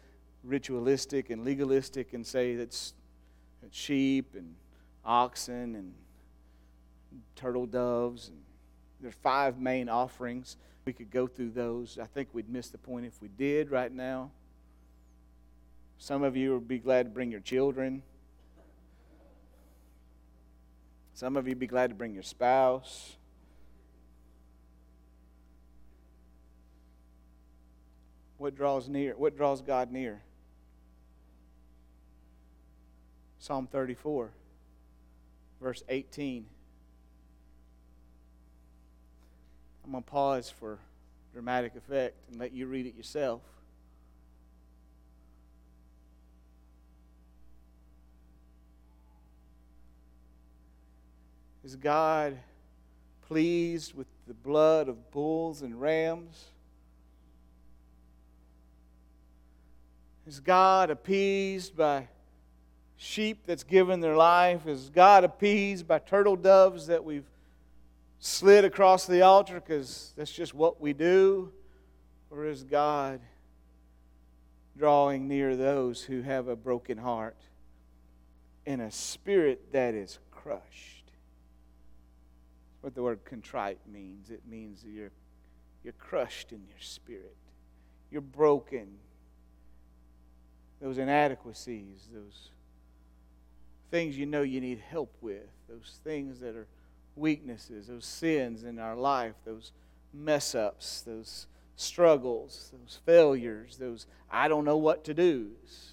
ritualistic 0.43 1.29
and 1.29 1.45
legalistic 1.45 2.13
and 2.13 2.25
say 2.25 2.55
that's 2.55 2.93
sheep 3.71 4.33
and 4.35 4.55
oxen 5.05 5.75
and 5.75 5.93
turtle 7.35 7.65
doves. 7.65 8.29
And 8.29 8.37
there's 8.99 9.15
five 9.15 9.59
main 9.59 9.89
offerings. 9.89 10.57
We 10.85 10.93
could 10.93 11.11
go 11.11 11.27
through 11.27 11.51
those. 11.51 11.99
I 12.01 12.05
think 12.05 12.29
we'd 12.33 12.49
miss 12.49 12.69
the 12.69 12.77
point 12.77 13.05
if 13.05 13.21
we 13.21 13.27
did 13.27 13.71
right 13.71 13.91
now. 13.91 14.31
Some 15.97 16.23
of 16.23 16.35
you 16.35 16.53
would 16.53 16.67
be 16.67 16.79
glad 16.79 17.03
to 17.03 17.09
bring 17.11 17.31
your 17.31 17.41
children. 17.41 18.01
Some 21.13 21.37
of 21.37 21.45
you 21.45 21.51
would 21.51 21.59
be 21.59 21.67
glad 21.67 21.91
to 21.91 21.95
bring 21.95 22.15
your 22.15 22.23
spouse. 22.23 23.15
What 28.39 28.55
draws 28.55 28.89
near? 28.89 29.13
What 29.15 29.37
draws 29.37 29.61
God 29.61 29.91
near? 29.91 30.23
Psalm 33.41 33.65
34, 33.65 34.29
verse 35.59 35.81
18. 35.89 36.45
I'm 39.83 39.91
going 39.91 40.03
to 40.03 40.07
pause 40.07 40.47
for 40.47 40.77
dramatic 41.33 41.75
effect 41.75 42.13
and 42.29 42.39
let 42.39 42.53
you 42.53 42.67
read 42.67 42.85
it 42.85 42.93
yourself. 42.95 43.41
Is 51.63 51.75
God 51.75 52.37
pleased 53.27 53.95
with 53.95 54.05
the 54.27 54.35
blood 54.35 54.87
of 54.87 55.09
bulls 55.09 55.63
and 55.63 55.81
rams? 55.81 56.45
Is 60.27 60.39
God 60.39 60.91
appeased 60.91 61.75
by 61.75 62.07
sheep 63.01 63.45
that's 63.45 63.63
given 63.63 63.99
their 63.99 64.15
life? 64.15 64.67
Is 64.67 64.89
God 64.89 65.23
appeased 65.23 65.87
by 65.87 65.99
turtle 65.99 66.35
doves 66.35 66.87
that 66.87 67.03
we've 67.03 67.29
slid 68.19 68.65
across 68.65 69.05
the 69.07 69.21
altar 69.21 69.55
because 69.55 70.13
that's 70.15 70.31
just 70.31 70.53
what 70.53 70.79
we 70.79 70.93
do? 70.93 71.51
Or 72.29 72.45
is 72.45 72.63
God 72.63 73.19
drawing 74.77 75.27
near 75.27 75.55
those 75.55 76.01
who 76.03 76.21
have 76.21 76.47
a 76.47 76.55
broken 76.55 76.97
heart 76.97 77.37
and 78.65 78.81
a 78.81 78.91
spirit 78.91 79.71
that 79.73 79.93
is 79.93 80.19
crushed? 80.31 81.01
what 82.81 82.95
the 82.95 83.03
word 83.03 83.23
contrite 83.23 83.79
means. 83.91 84.29
It 84.29 84.41
means 84.49 84.83
you're, 84.85 85.11
you're 85.83 85.93
crushed 85.93 86.51
in 86.51 86.61
your 86.67 86.79
spirit, 86.79 87.37
you're 88.11 88.21
broken. 88.21 88.87
Those 90.81 90.97
inadequacies, 90.97 92.09
those 92.11 92.49
things 93.91 94.17
you 94.17 94.25
know 94.25 94.41
you 94.41 94.61
need 94.61 94.79
help 94.89 95.15
with, 95.21 95.47
those 95.69 95.99
things 96.03 96.39
that 96.39 96.55
are 96.55 96.67
weaknesses, 97.15 97.87
those 97.87 98.05
sins 98.05 98.63
in 98.63 98.79
our 98.79 98.95
life, 98.95 99.35
those 99.45 99.71
mess 100.13 100.55
ups, 100.55 101.01
those 101.01 101.47
struggles, 101.75 102.71
those 102.73 102.99
failures, 103.05 103.77
those 103.77 104.07
I 104.29 104.47
don't 104.47 104.65
know 104.65 104.77
what 104.77 105.03
to 105.05 105.13
do's. 105.13 105.91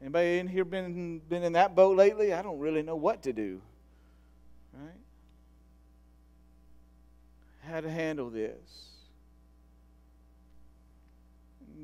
Anybody 0.00 0.38
in 0.38 0.48
here 0.48 0.64
been, 0.64 1.20
been 1.28 1.42
in 1.42 1.52
that 1.52 1.74
boat 1.74 1.96
lately? 1.96 2.32
I 2.32 2.42
don't 2.42 2.58
really 2.58 2.82
know 2.82 2.96
what 2.96 3.22
to 3.22 3.32
do. 3.32 3.60
Right? 4.72 4.92
how 7.66 7.80
to 7.80 7.90
handle 7.90 8.30
this. 8.30 8.90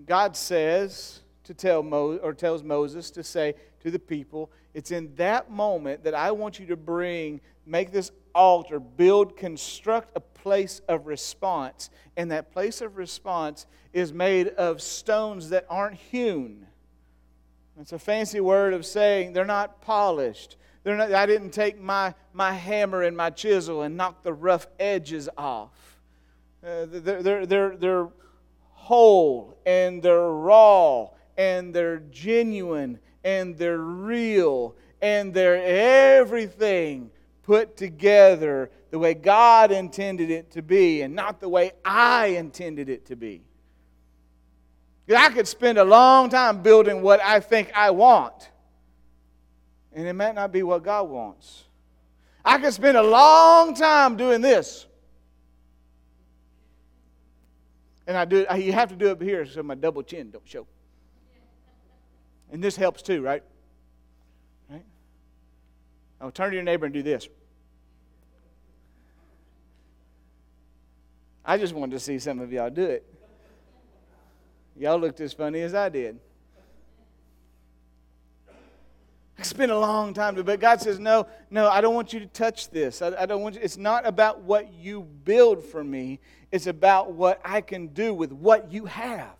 God 0.06 0.36
says 0.36 1.20
to 1.44 1.54
tell 1.54 1.82
Mo, 1.82 2.18
or 2.18 2.32
tells 2.32 2.62
Moses 2.62 3.10
to 3.12 3.24
say 3.24 3.54
to 3.80 3.90
the 3.90 3.98
people, 3.98 4.50
it's 4.74 4.90
in 4.90 5.14
that 5.16 5.50
moment 5.50 6.04
that 6.04 6.14
I 6.14 6.30
want 6.32 6.58
you 6.58 6.66
to 6.66 6.76
bring, 6.76 7.40
make 7.66 7.92
this 7.92 8.10
altar, 8.34 8.80
build, 8.80 9.36
construct 9.36 10.16
a 10.16 10.20
place 10.20 10.80
of 10.88 11.06
response. 11.06 11.90
And 12.16 12.30
that 12.30 12.52
place 12.52 12.80
of 12.80 12.96
response 12.96 13.66
is 13.92 14.12
made 14.12 14.48
of 14.48 14.80
stones 14.80 15.50
that 15.50 15.66
aren't 15.68 15.96
hewn. 15.96 16.66
It's 17.80 17.92
a 17.92 17.98
fancy 17.98 18.40
word 18.40 18.74
of 18.74 18.84
saying 18.86 19.32
they're 19.32 19.44
not 19.44 19.80
polished. 19.80 20.56
Not, 20.84 21.12
I 21.12 21.26
didn't 21.26 21.50
take 21.50 21.80
my, 21.80 22.14
my 22.32 22.52
hammer 22.52 23.02
and 23.02 23.16
my 23.16 23.30
chisel 23.30 23.82
and 23.82 23.96
knock 23.96 24.22
the 24.22 24.32
rough 24.32 24.66
edges 24.78 25.28
off. 25.36 26.00
Uh, 26.64 26.86
they're, 26.86 27.22
they're, 27.22 27.46
they're, 27.46 27.76
they're 27.76 28.08
whole 28.70 29.56
and 29.64 30.02
they're 30.02 30.30
raw 30.30 31.08
and 31.36 31.72
they're 31.74 32.00
genuine 32.10 32.98
and 33.24 33.56
they're 33.56 33.78
real 33.78 34.74
and 35.00 35.32
they're 35.34 35.62
everything 36.18 37.10
put 37.42 37.76
together 37.76 38.70
the 38.90 38.98
way 38.98 39.14
God 39.14 39.72
intended 39.72 40.30
it 40.30 40.50
to 40.52 40.62
be 40.62 41.02
and 41.02 41.14
not 41.14 41.40
the 41.40 41.48
way 41.48 41.72
I 41.84 42.26
intended 42.26 42.88
it 42.88 43.06
to 43.06 43.16
be. 43.16 43.42
I 45.14 45.28
could 45.30 45.48
spend 45.48 45.78
a 45.78 45.84
long 45.84 46.30
time 46.30 46.62
building 46.62 47.02
what 47.02 47.20
I 47.20 47.40
think 47.40 47.70
I 47.74 47.90
want 47.90 48.50
and 49.94 50.06
it 50.06 50.14
might 50.14 50.34
not 50.34 50.52
be 50.52 50.62
what 50.62 50.82
God 50.82 51.08
wants. 51.08 51.64
I 52.44 52.58
could 52.58 52.72
spend 52.72 52.96
a 52.96 53.02
long 53.02 53.74
time 53.74 54.16
doing 54.16 54.40
this. 54.40 54.86
And 58.06 58.16
I 58.16 58.24
do 58.24 58.46
you 58.56 58.72
have 58.72 58.88
to 58.88 58.96
do 58.96 59.10
it 59.10 59.22
here 59.22 59.46
so 59.46 59.62
my 59.62 59.74
double 59.74 60.02
chin 60.02 60.30
don't 60.30 60.46
show. 60.46 60.66
And 62.52 62.62
this 62.62 62.76
helps 62.76 63.02
too, 63.02 63.22
right? 63.22 63.42
Right? 64.70 64.84
I'll 66.20 66.30
turn 66.30 66.50
to 66.50 66.54
your 66.54 66.62
neighbor 66.62 66.84
and 66.84 66.94
do 66.94 67.02
this. 67.02 67.28
I 71.44 71.58
just 71.58 71.74
wanted 71.74 71.92
to 71.92 71.98
see 71.98 72.18
some 72.18 72.38
of 72.38 72.52
y'all 72.52 72.70
do 72.70 72.84
it. 72.84 73.04
Y'all 74.76 74.98
looked 74.98 75.20
as 75.20 75.32
funny 75.32 75.60
as 75.62 75.74
I 75.74 75.88
did. 75.88 76.18
I 79.38 79.42
spent 79.42 79.72
a 79.72 79.78
long 79.78 80.14
time, 80.14 80.36
but 80.36 80.60
God 80.60 80.80
says, 80.80 81.00
no, 81.00 81.26
no, 81.50 81.68
I 81.68 81.80
don't 81.80 81.94
want 81.94 82.12
you 82.12 82.20
to 82.20 82.26
touch 82.26 82.70
this. 82.70 83.02
I, 83.02 83.22
I 83.22 83.26
don't 83.26 83.42
want 83.42 83.56
you, 83.56 83.60
it's 83.62 83.76
not 83.76 84.06
about 84.06 84.42
what 84.42 84.72
you 84.72 85.02
build 85.24 85.64
for 85.64 85.82
me. 85.82 86.20
It's 86.52 86.66
about 86.68 87.12
what 87.12 87.40
I 87.44 87.60
can 87.60 87.88
do 87.88 88.14
with 88.14 88.30
what 88.30 88.70
you 88.70 88.84
have. 88.84 89.34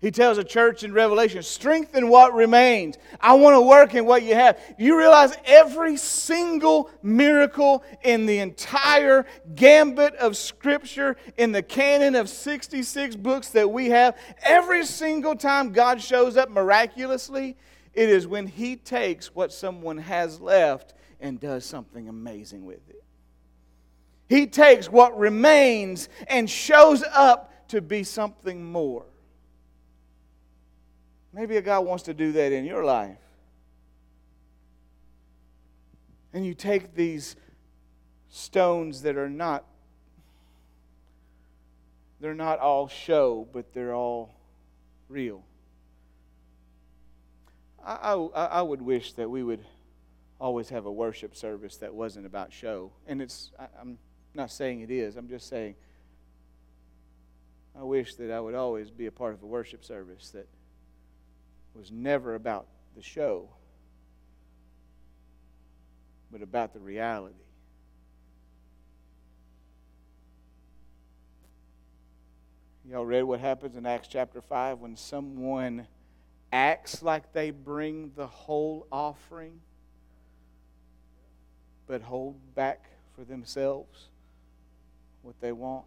He 0.00 0.12
tells 0.12 0.38
a 0.38 0.44
church 0.44 0.84
in 0.84 0.92
Revelation, 0.92 1.42
strengthen 1.42 2.08
what 2.08 2.32
remains. 2.32 2.96
I 3.20 3.34
want 3.34 3.56
to 3.56 3.60
work 3.60 3.94
in 3.94 4.06
what 4.06 4.22
you 4.22 4.34
have. 4.34 4.60
You 4.78 4.96
realize 4.96 5.36
every 5.44 5.96
single 5.96 6.88
miracle 7.02 7.82
in 8.04 8.24
the 8.26 8.38
entire 8.38 9.26
gambit 9.56 10.14
of 10.14 10.36
Scripture, 10.36 11.16
in 11.36 11.50
the 11.50 11.64
canon 11.64 12.14
of 12.14 12.28
66 12.28 13.16
books 13.16 13.48
that 13.48 13.68
we 13.72 13.86
have, 13.88 14.16
every 14.44 14.86
single 14.86 15.34
time 15.34 15.72
God 15.72 16.00
shows 16.00 16.36
up 16.36 16.48
miraculously, 16.48 17.56
it 17.92 18.08
is 18.08 18.24
when 18.24 18.46
He 18.46 18.76
takes 18.76 19.34
what 19.34 19.52
someone 19.52 19.98
has 19.98 20.40
left 20.40 20.94
and 21.18 21.40
does 21.40 21.64
something 21.64 22.08
amazing 22.08 22.64
with 22.64 22.88
it. 22.88 23.02
He 24.28 24.46
takes 24.46 24.88
what 24.88 25.18
remains 25.18 26.08
and 26.28 26.48
shows 26.48 27.02
up 27.02 27.68
to 27.68 27.80
be 27.80 28.04
something 28.04 28.62
more. 28.62 29.04
Maybe 31.38 31.56
a 31.56 31.62
God 31.62 31.86
wants 31.86 32.02
to 32.02 32.14
do 32.14 32.32
that 32.32 32.50
in 32.50 32.64
your 32.64 32.84
life. 32.84 33.16
And 36.32 36.44
you 36.44 36.52
take 36.52 36.96
these 36.96 37.36
stones 38.28 39.02
that 39.02 39.16
are 39.16 39.30
not 39.30 39.64
they're 42.20 42.34
not 42.34 42.58
all 42.58 42.88
show, 42.88 43.46
but 43.52 43.72
they're 43.72 43.94
all 43.94 44.34
real. 45.08 45.44
I, 47.86 48.14
I, 48.14 48.44
I 48.46 48.62
would 48.62 48.82
wish 48.82 49.12
that 49.12 49.30
we 49.30 49.44
would 49.44 49.64
always 50.40 50.68
have 50.70 50.86
a 50.86 50.92
worship 50.92 51.36
service 51.36 51.76
that 51.76 51.94
wasn't 51.94 52.26
about 52.26 52.52
show. 52.52 52.90
And 53.06 53.22
it's, 53.22 53.52
I, 53.56 53.66
I'm 53.80 53.98
not 54.34 54.50
saying 54.50 54.80
it 54.80 54.90
is, 54.90 55.14
I'm 55.14 55.28
just 55.28 55.48
saying 55.48 55.76
I 57.78 57.84
wish 57.84 58.16
that 58.16 58.32
I 58.32 58.40
would 58.40 58.56
always 58.56 58.90
be 58.90 59.06
a 59.06 59.12
part 59.12 59.34
of 59.34 59.42
a 59.44 59.46
worship 59.46 59.84
service 59.84 60.30
that 60.30 60.48
was 61.78 61.92
never 61.92 62.34
about 62.34 62.66
the 62.96 63.02
show, 63.02 63.48
but 66.32 66.42
about 66.42 66.72
the 66.72 66.80
reality. 66.80 67.34
Y'all 72.90 73.06
read 73.06 73.22
what 73.22 73.38
happens 73.38 73.76
in 73.76 73.86
Acts 73.86 74.08
chapter 74.08 74.40
5 74.40 74.80
when 74.80 74.96
someone 74.96 75.86
acts 76.52 77.02
like 77.02 77.32
they 77.32 77.50
bring 77.50 78.10
the 78.16 78.26
whole 78.26 78.86
offering, 78.90 79.60
but 81.86 82.02
hold 82.02 82.34
back 82.56 82.86
for 83.14 83.24
themselves 83.24 84.08
what 85.22 85.38
they 85.40 85.52
want? 85.52 85.84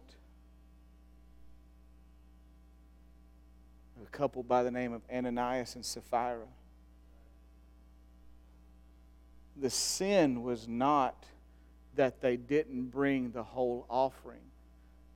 A 4.02 4.10
couple 4.10 4.42
by 4.42 4.62
the 4.62 4.70
name 4.70 4.92
of 4.92 5.02
Ananias 5.12 5.74
and 5.74 5.84
Sapphira. 5.84 6.46
The 9.56 9.70
sin 9.70 10.42
was 10.42 10.66
not 10.66 11.24
that 11.94 12.20
they 12.20 12.36
didn't 12.36 12.86
bring 12.86 13.32
the 13.32 13.42
whole 13.42 13.86
offering. 13.88 14.40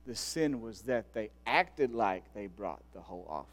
The 0.05 0.15
sin 0.15 0.61
was 0.61 0.81
that 0.83 1.13
they 1.13 1.31
acted 1.45 1.93
like 1.93 2.23
they 2.33 2.47
brought 2.47 2.81
the 2.93 3.01
whole 3.01 3.25
offering. 3.29 3.47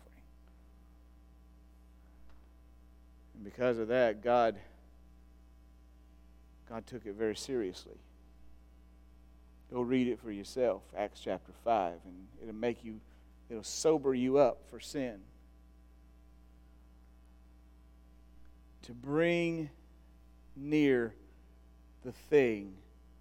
And 3.35 3.45
because 3.45 3.79
of 3.79 3.89
that, 3.89 4.23
God 4.23 4.57
God 6.69 6.87
took 6.87 7.07
it 7.07 7.15
very 7.15 7.37
seriously. 7.37 7.99
Go 9.73 9.81
read 9.81 10.09
it 10.09 10.19
for 10.21 10.31
yourself, 10.31 10.83
Acts 10.97 11.21
chapter 11.23 11.53
5, 11.65 11.93
and 12.05 12.27
it'll 12.43 12.55
make 12.55 12.85
you 12.85 13.01
it'll 13.49 13.63
sober 13.63 14.15
you 14.15 14.39
up 14.39 14.63
for 14.71 14.81
sin. 14.81 15.21
To 18.83 18.93
bring 18.93 19.71
near 20.57 21.15
the 22.03 22.13
thing 22.13 22.75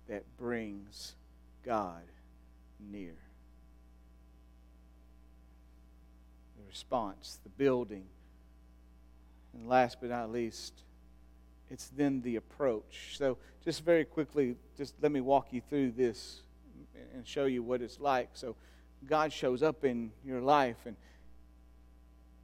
that 0.07 0.23
brings 0.37 1.15
God 1.65 2.03
near. 2.91 3.15
The 6.57 6.67
response, 6.67 7.39
the 7.43 7.49
building. 7.49 8.05
And 9.53 9.67
last 9.67 9.97
but 10.01 10.09
not 10.09 10.31
least, 10.31 10.73
it's 11.69 11.89
then 11.95 12.21
the 12.21 12.35
approach. 12.35 13.15
So, 13.17 13.37
just 13.63 13.85
very 13.85 14.03
quickly, 14.03 14.55
just 14.77 14.95
let 15.01 15.11
me 15.11 15.21
walk 15.21 15.53
you 15.53 15.61
through 15.69 15.91
this 15.91 16.41
and 17.15 17.25
show 17.25 17.45
you 17.45 17.63
what 17.63 17.81
it's 17.81 17.99
like. 17.99 18.29
So, 18.33 18.55
God 19.07 19.31
shows 19.31 19.63
up 19.63 19.83
in 19.85 20.11
your 20.25 20.41
life, 20.41 20.77
and 20.85 20.95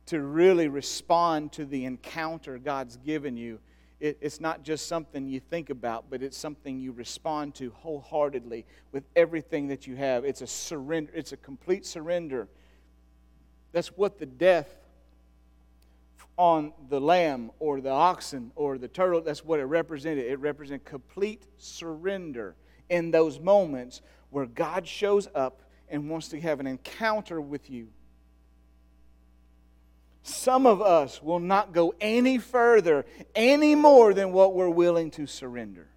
to 0.07 0.22
really 0.22 0.68
respond 0.68 1.51
to 1.53 1.66
the 1.66 1.86
encounter 1.86 2.57
God's 2.57 2.97
given 2.97 3.38
you, 3.38 3.60
it, 3.99 4.18
it's 4.22 4.39
not 4.39 4.64
just 4.64 4.88
something 4.88 5.28
you 5.28 5.39
think 5.39 5.70
about, 5.70 6.05
but 6.10 6.24
it's 6.24 6.38
something 6.38 6.80
you 6.80 6.91
respond 6.91 7.55
to 7.55 7.72
wholeheartedly 7.72 8.66
with 8.91 9.03
everything 9.16 9.68
that 9.68 9.86
you 9.86 9.95
have. 9.95 10.26
It's 10.26 10.41
a 10.41 10.47
surrender, 10.47 11.12
it's 11.14 11.32
a 11.32 11.38
complete 11.38 11.86
surrender. 11.86 12.47
That's 13.72 13.89
what 13.89 14.18
the 14.18 14.26
death 14.26 14.74
on 16.38 16.72
the 16.88 17.01
lamb 17.01 17.51
or 17.60 17.82
the 17.82 17.89
oxen 17.89 18.51
or 18.55 18.78
the 18.78 18.88
turtle, 18.88 19.20
that's 19.22 19.43
what 19.43 19.60
it 19.60 19.66
represented. 19.66 20.26
It 20.26 20.39
represented 20.39 20.86
complete 20.86 21.43
surrender 21.57 22.55
in 22.89 23.12
those 23.12 23.39
moments 23.39 24.01
where 24.30 24.45
God 24.45 24.88
shows 24.88 25.28
up 25.36 25.62
and 25.90 26.10
wants 26.10 26.30
to 26.30 26.40
have 26.40 26.60
an 26.60 26.68
encounter 26.68 27.40
with 27.42 27.70
you. 27.70 27.88
Some 30.24 30.66
of 30.66 30.82
us 30.82 31.24
will 31.24 31.40
not 31.40 31.74
go 31.74 31.96
any 32.00 32.38
further, 32.38 33.06
any 33.36 33.74
more 33.76 34.14
than 34.14 34.32
what 34.32 34.54
we're 34.54 34.70
willing 34.70 35.12
to 35.12 35.26
surrender. 35.26 35.88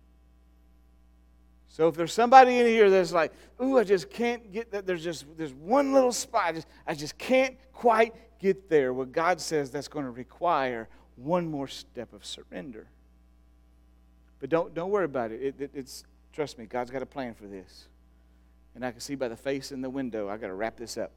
So 1.68 1.88
if 1.88 1.95
there's 1.95 2.12
somebody 2.12 2.59
in 2.59 2.66
here 2.66 2.90
that's 2.90 3.12
like, 3.12 3.32
ooh, 3.62 3.78
I 3.78 3.84
just 3.84 4.11
can't 4.11 4.53
get 4.53 4.70
that, 4.72 4.86
there's 4.86 5.03
just 5.03 5.24
there's 5.36 5.55
one 5.55 5.93
little 5.93 6.12
spot, 6.12 6.43
I 6.45 6.53
just, 6.53 6.68
I 6.86 6.95
just 6.95 7.16
can't 7.16 7.57
quite 7.72 8.14
get 8.38 8.68
there, 8.68 8.93
well, 8.93 9.07
God 9.07 9.40
says 9.40 9.70
that's 9.70 9.88
going 9.88 10.05
to 10.05 10.11
require 10.11 10.88
one 11.16 11.51
more 11.51 11.68
step 11.68 12.12
of 12.12 12.26
surrender. 12.26 12.88
But 14.40 14.51
don't, 14.51 14.74
don't 14.74 14.90
worry 14.90 15.05
about 15.05 15.30
it. 15.30 15.40
it, 15.40 15.61
it 15.61 15.70
it's, 15.72 16.05
trust 16.32 16.59
me, 16.59 16.66
God's 16.66 16.90
got 16.90 17.01
a 17.01 17.07
plan 17.07 17.34
for 17.34 17.47
this. 17.47 17.86
And 18.75 18.85
I 18.85 18.91
can 18.91 19.01
see 19.01 19.14
by 19.14 19.29
the 19.29 19.37
face 19.37 19.70
in 19.70 19.83
the 19.83 19.91
window, 19.91 20.29
I 20.29 20.37
got 20.37 20.47
to 20.47 20.55
wrap 20.55 20.77
this 20.77 20.97
up. 20.97 21.12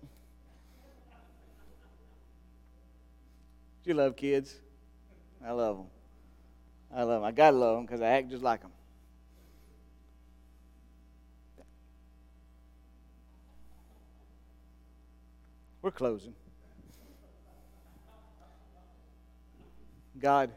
You 3.85 3.93
love 3.93 4.15
kids? 4.15 4.55
I 5.45 5.51
love 5.51 5.77
them. 5.77 5.85
I 6.93 7.03
love 7.03 7.21
them. 7.21 7.23
I 7.23 7.31
got 7.31 7.51
to 7.51 7.57
love 7.57 7.77
them 7.77 7.85
because 7.85 8.01
I 8.01 8.07
act 8.07 8.29
just 8.29 8.43
like 8.43 8.61
them. 8.61 8.71
We're 15.81 15.91
closing. 15.91 16.33
God, 20.19 20.49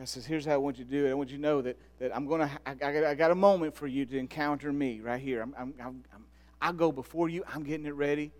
God 0.00 0.08
says, 0.08 0.24
here's 0.24 0.46
how 0.46 0.54
I 0.54 0.56
want 0.56 0.78
you 0.78 0.86
to 0.86 0.90
do 0.90 1.04
it. 1.04 1.10
I 1.10 1.12
want 1.12 1.28
you 1.28 1.36
to 1.36 1.42
know 1.42 1.60
that, 1.60 1.76
that 1.98 2.16
I'm 2.16 2.26
going 2.26 2.40
to, 2.40 2.50
I, 2.64 2.72
got, 2.72 3.04
I 3.04 3.14
got 3.14 3.32
a 3.32 3.34
moment 3.34 3.74
for 3.76 3.86
you 3.86 4.06
to 4.06 4.16
encounter 4.16 4.72
me 4.72 4.98
right 5.00 5.20
here. 5.20 5.42
I'm, 5.42 5.54
I'm, 5.58 5.74
I'm, 5.78 6.24
i 6.58 6.72
go 6.72 6.90
before 6.90 7.28
you. 7.28 7.44
I'm 7.46 7.64
getting 7.64 7.84
it 7.84 7.94
ready. 7.94 8.32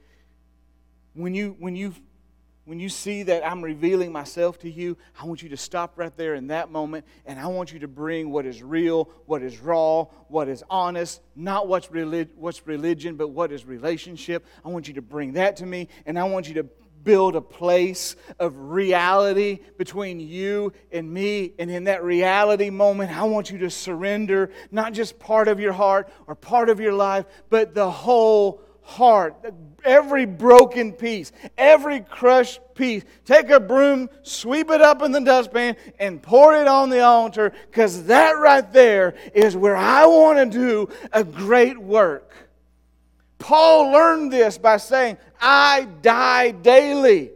When 1.12 1.34
you, 1.34 1.56
when 1.58 1.76
you, 1.76 1.94
when 2.64 2.80
you 2.80 2.88
see 2.88 3.24
that 3.24 3.46
I'm 3.46 3.60
revealing 3.60 4.10
myself 4.10 4.58
to 4.60 4.70
you, 4.70 4.96
I 5.20 5.26
want 5.26 5.42
you 5.42 5.50
to 5.50 5.56
stop 5.58 5.98
right 5.98 6.16
there 6.16 6.34
in 6.34 6.46
that 6.46 6.70
moment 6.70 7.04
and 7.26 7.38
I 7.38 7.48
want 7.48 7.74
you 7.74 7.80
to 7.80 7.88
bring 7.88 8.30
what 8.30 8.46
is 8.46 8.62
real, 8.62 9.10
what 9.26 9.42
is 9.42 9.58
raw, 9.58 10.04
what 10.28 10.48
is 10.48 10.64
honest, 10.70 11.20
not 11.36 11.68
what's, 11.68 11.90
relig- 11.90 12.30
what's 12.36 12.66
religion, 12.66 13.16
but 13.16 13.28
what 13.28 13.52
is 13.52 13.66
relationship. 13.66 14.46
I 14.64 14.68
want 14.68 14.88
you 14.88 14.94
to 14.94 15.02
bring 15.02 15.34
that 15.34 15.58
to 15.58 15.66
me 15.66 15.88
and 16.06 16.18
I 16.18 16.24
want 16.24 16.48
you 16.48 16.54
to 16.54 16.66
build 17.04 17.36
a 17.36 17.40
place 17.40 18.16
of 18.38 18.56
reality 18.56 19.60
between 19.78 20.20
you 20.20 20.72
and 20.92 21.10
me. 21.10 21.52
And 21.58 21.70
in 21.70 21.84
that 21.84 22.04
reality 22.04 22.70
moment, 22.70 23.16
I 23.16 23.24
want 23.24 23.50
you 23.50 23.58
to 23.58 23.70
surrender 23.70 24.50
not 24.70 24.92
just 24.92 25.18
part 25.18 25.48
of 25.48 25.60
your 25.60 25.72
heart 25.72 26.10
or 26.26 26.34
part 26.34 26.68
of 26.68 26.80
your 26.80 26.92
life, 26.92 27.26
but 27.48 27.74
the 27.74 27.90
whole 27.90 28.62
heart. 28.82 29.36
Every 29.84 30.26
broken 30.26 30.92
piece, 30.92 31.32
every 31.56 32.00
crushed 32.00 32.60
piece. 32.74 33.04
Take 33.24 33.50
a 33.50 33.60
broom, 33.60 34.10
sweep 34.22 34.70
it 34.70 34.80
up 34.80 35.02
in 35.02 35.12
the 35.12 35.20
dustpan, 35.20 35.76
and 35.98 36.20
pour 36.20 36.56
it 36.56 36.66
on 36.66 36.90
the 36.90 37.00
altar 37.00 37.52
because 37.70 38.04
that 38.04 38.32
right 38.32 38.70
there 38.72 39.14
is 39.34 39.56
where 39.56 39.76
I 39.76 40.06
want 40.06 40.38
to 40.38 40.58
do 40.58 40.88
a 41.12 41.24
great 41.24 41.78
work. 41.78 42.34
Paul 43.40 43.90
learned 43.90 44.32
this 44.32 44.58
by 44.58 44.76
saying, 44.76 45.18
I 45.40 45.88
die 46.02 46.52
daily. 46.52 47.32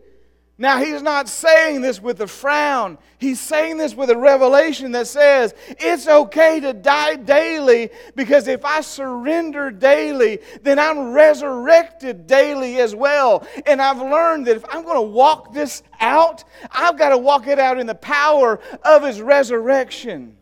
Now, 0.57 0.79
he's 0.79 1.03
not 1.03 1.29
saying 1.29 1.81
this 1.81 2.01
with 2.01 2.21
a 2.21 2.29
frown. 2.29 2.97
He's 3.19 3.41
saying 3.41 3.79
this 3.79 3.93
with 3.93 4.09
a 4.11 4.17
revelation 4.17 4.93
that 4.93 5.09
says 5.09 5.53
it's 5.69 6.07
okay 6.07 6.61
to 6.61 6.73
die 6.73 7.17
daily 7.17 7.91
because 8.15 8.47
if 8.47 8.65
I 8.65 8.83
surrender 8.83 9.73
daily, 9.73 10.39
then 10.63 10.79
I'm 10.79 11.13
resurrected 11.13 12.29
daily 12.29 12.79
as 12.79 12.95
well. 12.95 13.45
And 13.67 13.83
I've 13.83 13.99
learned 13.99 14.47
that 14.47 14.55
if 14.55 14.65
I'm 14.69 14.85
going 14.85 14.95
to 14.95 15.11
walk 15.11 15.53
this 15.53 15.83
out, 15.99 16.45
I've 16.71 16.97
got 16.97 17.09
to 17.09 17.19
walk 17.19 17.49
it 17.49 17.59
out 17.59 17.81
in 17.81 17.89
the 17.89 17.97
power 17.97 18.61
of 18.85 19.03
his 19.03 19.21
resurrection. 19.21 20.37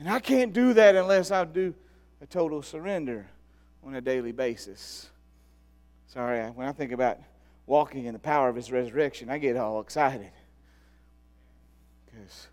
And 0.00 0.08
I 0.08 0.18
can't 0.18 0.52
do 0.52 0.72
that 0.72 0.96
unless 0.96 1.30
I 1.30 1.44
do 1.44 1.72
a 2.20 2.26
total 2.26 2.62
surrender 2.62 3.28
on 3.86 3.94
a 3.94 4.00
daily 4.00 4.32
basis. 4.32 5.08
Sorry, 6.08 6.40
when 6.50 6.66
I 6.66 6.72
think 6.72 6.90
about 6.90 7.18
walking 7.66 8.06
in 8.06 8.14
the 8.14 8.18
power 8.18 8.48
of 8.48 8.56
his 8.56 8.72
resurrection, 8.72 9.30
I 9.30 9.38
get 9.38 9.56
all 9.56 9.80
excited. 9.80 10.32
Because 12.06 12.48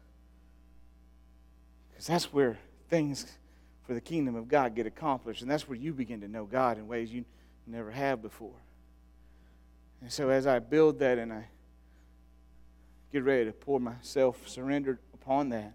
that's 2.05 2.31
where 2.31 2.59
things 2.89 3.25
for 3.88 3.93
the 3.93 4.01
kingdom 4.01 4.36
of 4.36 4.47
God 4.47 4.75
get 4.75 4.86
accomplished. 4.86 5.41
And 5.41 5.49
that's 5.49 5.67
where 5.67 5.77
you 5.77 5.93
begin 5.93 6.21
to 6.21 6.27
know 6.27 6.45
God 6.45 6.77
in 6.77 6.88
ways 6.88 7.11
you 7.11 7.25
never 7.65 7.89
have 7.89 8.21
before. 8.21 8.55
And 10.01 10.11
so 10.11 10.29
as 10.29 10.45
I 10.45 10.59
build 10.59 10.99
that 10.99 11.17
and 11.17 11.34
I 11.34 11.47
get 13.11 13.23
ready 13.23 13.45
to 13.45 13.53
pour 13.53 13.79
myself 13.79 14.47
surrendered 14.47 14.99
upon 15.13 15.49
that, 15.49 15.73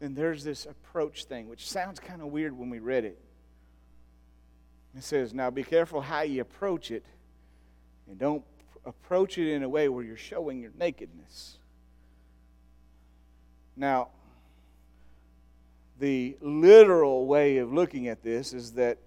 then 0.00 0.14
there's 0.14 0.44
this 0.44 0.66
approach 0.66 1.24
thing, 1.24 1.48
which 1.48 1.70
sounds 1.70 2.00
kind 2.00 2.20
of 2.20 2.28
weird 2.28 2.58
when 2.58 2.68
we 2.68 2.80
read 2.80 3.04
it. 3.04 3.20
It 4.96 5.02
says, 5.02 5.34
Now 5.34 5.50
be 5.50 5.64
careful 5.64 6.00
how 6.00 6.22
you 6.22 6.40
approach 6.40 6.90
it, 6.90 7.04
and 8.08 8.18
don't 8.18 8.44
approach 8.84 9.38
it 9.38 9.52
in 9.52 9.62
a 9.62 9.68
way 9.68 9.88
where 9.88 10.04
you're 10.04 10.16
showing 10.16 10.60
your 10.60 10.72
nakedness. 10.78 11.58
Now, 13.76 14.08
the 15.98 16.36
literal 16.40 17.26
way 17.26 17.58
of 17.58 17.72
looking 17.72 18.08
at 18.08 18.22
this 18.22 18.52
is 18.52 18.72
that 18.72 18.98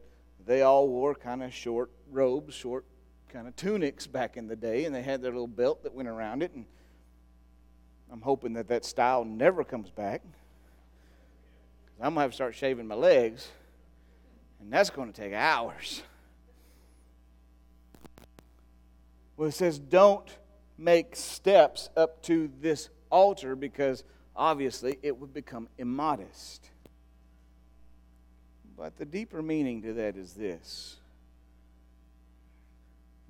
they 0.45 0.61
all 0.61 0.87
wore 0.87 1.13
kind 1.15 1.43
of 1.43 1.53
short 1.53 1.91
robes, 2.11 2.53
short 2.53 2.85
kind 3.29 3.47
of 3.47 3.55
tunics 3.55 4.07
back 4.07 4.37
in 4.37 4.47
the 4.47 4.55
day, 4.55 4.85
and 4.85 4.95
they 4.95 5.01
had 5.01 5.21
their 5.21 5.31
little 5.31 5.47
belt 5.47 5.83
that 5.83 5.93
went 5.93 6.07
around 6.07 6.41
it. 6.41 6.51
And 6.53 6.65
I'm 8.11 8.21
hoping 8.21 8.53
that 8.53 8.67
that 8.69 8.85
style 8.85 9.25
never 9.25 9.63
comes 9.63 9.89
back. 9.89 10.21
I'm 11.99 12.13
going 12.13 12.15
to 12.15 12.21
have 12.21 12.31
to 12.31 12.35
start 12.35 12.55
shaving 12.55 12.87
my 12.87 12.95
legs. 12.95 13.49
And 14.59 14.71
that's 14.71 14.89
going 14.89 15.11
to 15.11 15.21
take 15.21 15.33
hours. 15.33 16.03
Well, 19.35 19.49
it 19.49 19.53
says, 19.53 19.77
don't 19.77 20.29
make 20.77 21.15
steps 21.15 21.89
up 21.95 22.21
to 22.23 22.49
this 22.59 22.89
altar 23.09 23.55
because 23.55 24.03
obviously 24.35 24.97
it 25.01 25.17
would 25.17 25.33
become 25.33 25.67
immodest. 25.77 26.69
But 28.75 28.97
the 28.97 29.05
deeper 29.05 29.41
meaning 29.41 29.81
to 29.83 29.93
that 29.93 30.15
is 30.15 30.33
this 30.33 30.97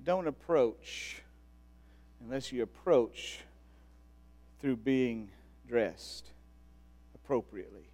don't 0.04 0.26
approach 0.26 1.22
unless 2.20 2.50
you 2.52 2.62
approach 2.62 3.40
through 4.60 4.76
being 4.76 5.28
dressed 5.66 6.30
appropriately. 7.14 7.90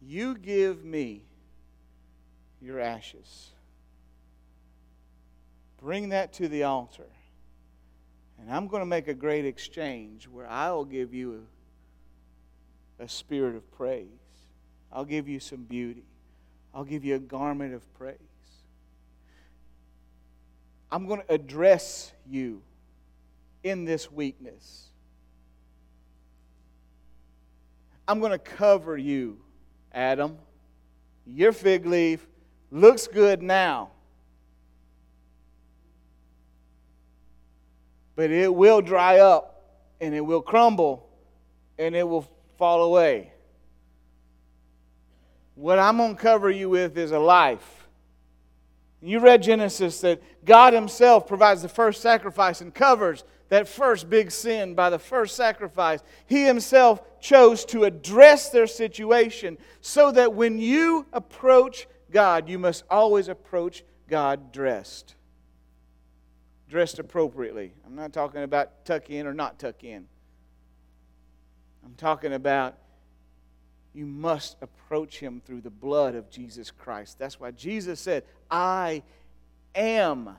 You 0.00 0.36
give 0.36 0.84
me 0.84 1.22
your 2.60 2.80
ashes. 2.80 3.50
Bring 5.80 6.10
that 6.10 6.32
to 6.34 6.48
the 6.48 6.64
altar. 6.64 7.06
And 8.40 8.50
I'm 8.52 8.68
going 8.68 8.80
to 8.80 8.86
make 8.86 9.08
a 9.08 9.14
great 9.14 9.44
exchange 9.44 10.28
where 10.28 10.46
I'll 10.48 10.84
give 10.84 11.12
you 11.12 11.44
a, 13.00 13.04
a 13.04 13.08
spirit 13.08 13.56
of 13.56 13.70
praise. 13.72 14.06
I'll 14.92 15.04
give 15.04 15.28
you 15.28 15.40
some 15.40 15.64
beauty. 15.64 16.04
I'll 16.74 16.84
give 16.84 17.04
you 17.04 17.16
a 17.16 17.20
garment 17.20 17.74
of 17.74 17.94
praise. 17.94 18.16
I'm 20.90 21.06
going 21.06 21.20
to 21.20 21.32
address 21.32 22.12
you 22.26 22.62
in 23.62 23.84
this 23.84 24.10
weakness. 24.10 24.86
I'm 28.06 28.20
going 28.20 28.32
to 28.32 28.38
cover 28.38 28.96
you, 28.96 29.38
Adam. 29.92 30.36
Your 31.26 31.52
fig 31.52 31.86
leaf 31.86 32.26
looks 32.70 33.06
good 33.06 33.42
now. 33.42 33.90
But 38.16 38.30
it 38.30 38.52
will 38.52 38.80
dry 38.80 39.18
up 39.18 39.62
and 40.00 40.14
it 40.14 40.20
will 40.20 40.42
crumble 40.42 41.08
and 41.78 41.94
it 41.94 42.06
will 42.06 42.28
fall 42.56 42.82
away. 42.82 43.32
What 45.54 45.78
I'm 45.78 45.96
going 45.96 46.16
to 46.16 46.20
cover 46.20 46.50
you 46.50 46.68
with 46.70 46.96
is 46.96 47.12
a 47.12 47.18
life. 47.18 47.88
You 49.00 49.20
read 49.20 49.42
Genesis 49.42 50.00
that 50.00 50.22
God 50.44 50.72
Himself 50.72 51.26
provides 51.26 51.62
the 51.62 51.68
first 51.68 52.00
sacrifice 52.00 52.60
and 52.60 52.74
covers 52.74 53.24
that 53.48 53.68
first 53.68 54.10
big 54.10 54.30
sin 54.30 54.74
by 54.74 54.90
the 54.90 54.98
first 54.98 55.36
sacrifice. 55.36 56.00
He 56.26 56.44
Himself 56.44 57.02
chose 57.20 57.64
to 57.66 57.84
address 57.84 58.50
their 58.50 58.66
situation 58.66 59.58
so 59.80 60.12
that 60.12 60.34
when 60.34 60.58
you 60.58 61.06
approach 61.12 61.86
God, 62.10 62.48
you 62.48 62.58
must 62.58 62.84
always 62.90 63.28
approach 63.28 63.84
God 64.08 64.52
dressed. 64.52 65.14
Dressed 66.68 66.98
appropriately. 66.98 67.72
I'm 67.86 67.94
not 67.94 68.12
talking 68.12 68.42
about 68.42 68.84
tuck 68.84 69.10
in 69.10 69.26
or 69.26 69.34
not 69.34 69.58
tuck 69.58 69.84
in. 69.84 70.06
I'm 71.84 71.94
talking 71.94 72.34
about 72.34 72.76
you 73.94 74.04
must 74.04 74.56
approach 74.60 75.18
him 75.18 75.40
through 75.44 75.62
the 75.62 75.70
blood 75.70 76.14
of 76.14 76.30
Jesus 76.30 76.70
Christ. 76.70 77.18
That's 77.18 77.40
why 77.40 77.50
Jesus 77.52 77.98
said, 77.98 78.24
I 78.50 79.02
am 79.74 80.36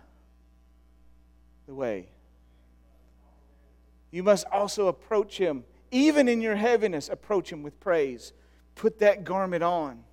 the 1.65 1.73
way. 1.73 2.09
You 4.11 4.23
must 4.23 4.45
also 4.51 4.87
approach 4.87 5.37
him, 5.37 5.63
even 5.91 6.27
in 6.27 6.41
your 6.41 6.55
heaviness, 6.55 7.09
approach 7.09 7.51
him 7.51 7.63
with 7.63 7.79
praise. 7.79 8.33
Put 8.75 8.99
that 8.99 9.23
garment 9.23 9.63
on. 9.63 10.03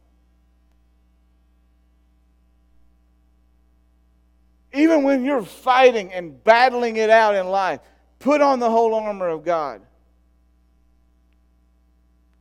Even 4.72 5.04
when 5.04 5.24
you're 5.24 5.42
fighting 5.42 6.12
and 6.12 6.42
battling 6.44 6.96
it 6.96 7.08
out 7.08 7.34
in 7.34 7.48
life, 7.48 7.80
put 8.18 8.42
on 8.42 8.58
the 8.58 8.68
whole 8.68 8.94
armor 8.94 9.28
of 9.28 9.44
God. 9.44 9.80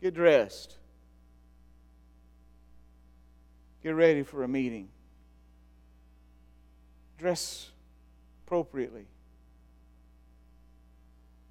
Get 0.01 0.14
dressed. 0.14 0.78
Get 3.82 3.95
ready 3.95 4.24
for 4.24 4.43
a 4.43 4.47
meeting. 4.47 4.89
Dress 7.18 7.70
appropriately. 8.43 9.06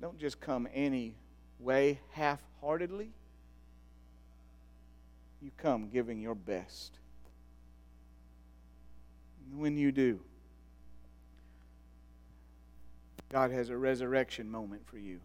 Don't 0.01 0.19
just 0.19 0.41
come 0.41 0.69
any 0.73 1.15
way, 1.59 2.01
half 2.11 2.41
heartedly. 2.61 3.11
You 5.41 5.51
come 5.57 5.89
giving 5.89 6.21
your 6.21 6.35
best. 6.35 6.99
And 9.51 9.61
when 9.61 9.77
you 9.77 9.93
do, 9.93 10.21
God 13.31 13.51
has 13.51 13.69
a 13.69 13.77
resurrection 13.77 14.51
moment 14.51 14.87
for 14.87 14.99
you. 14.99 15.21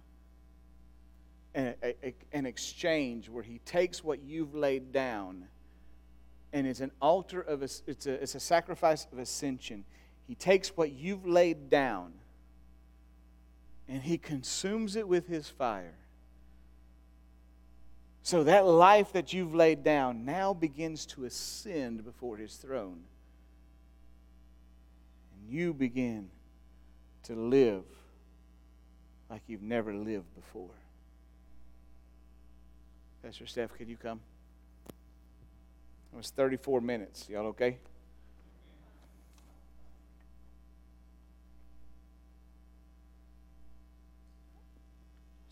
An, 1.56 1.74
a, 1.84 2.14
an 2.32 2.46
exchange 2.46 3.30
where 3.30 3.44
He 3.44 3.60
takes 3.60 4.04
what 4.04 4.22
you've 4.22 4.56
laid 4.56 4.92
down 4.92 5.48
and 6.52 6.66
it's 6.66 6.80
an 6.80 6.92
altar 7.02 7.42
of 7.42 7.62
a, 7.62 7.70
it's 7.88 8.06
a, 8.08 8.14
it's 8.14 8.36
a 8.36 8.40
sacrifice 8.40 9.08
of 9.12 9.20
ascension. 9.20 9.86
He 10.28 10.36
takes 10.36 10.70
what 10.70 10.92
you've 10.92 11.26
laid 11.26 11.70
down 11.70 12.14
and 13.90 14.04
he 14.04 14.18
consumes 14.18 14.96
it 14.96 15.08
with 15.08 15.28
his 15.28 15.50
fire. 15.50 15.96
So 18.22 18.44
that 18.44 18.66
life 18.66 19.12
that 19.14 19.34
you've 19.34 19.56
laid 19.56 19.84
down 19.84 20.24
now 20.24 20.54
begins 20.54 21.08
to 21.08 21.26
ascend 21.26 22.06
before 22.06 22.38
his 22.38 22.56
throne. 22.56 23.02
And 25.34 25.52
you 25.52 25.74
begin 25.74 26.30
to 27.24 27.34
live 27.34 27.84
like 29.30 29.42
you've 29.48 29.64
never 29.64 29.94
lived 29.94 30.36
before. 30.36 30.70
Pastor 33.24 33.48
Steph, 33.48 33.74
could 33.74 33.90
you 33.90 33.98
come? 33.98 34.20
It 36.14 36.18
was 36.18 36.30
34 36.30 36.82
minutes. 36.82 37.28
Y'all 37.28 37.48
okay? 37.48 37.80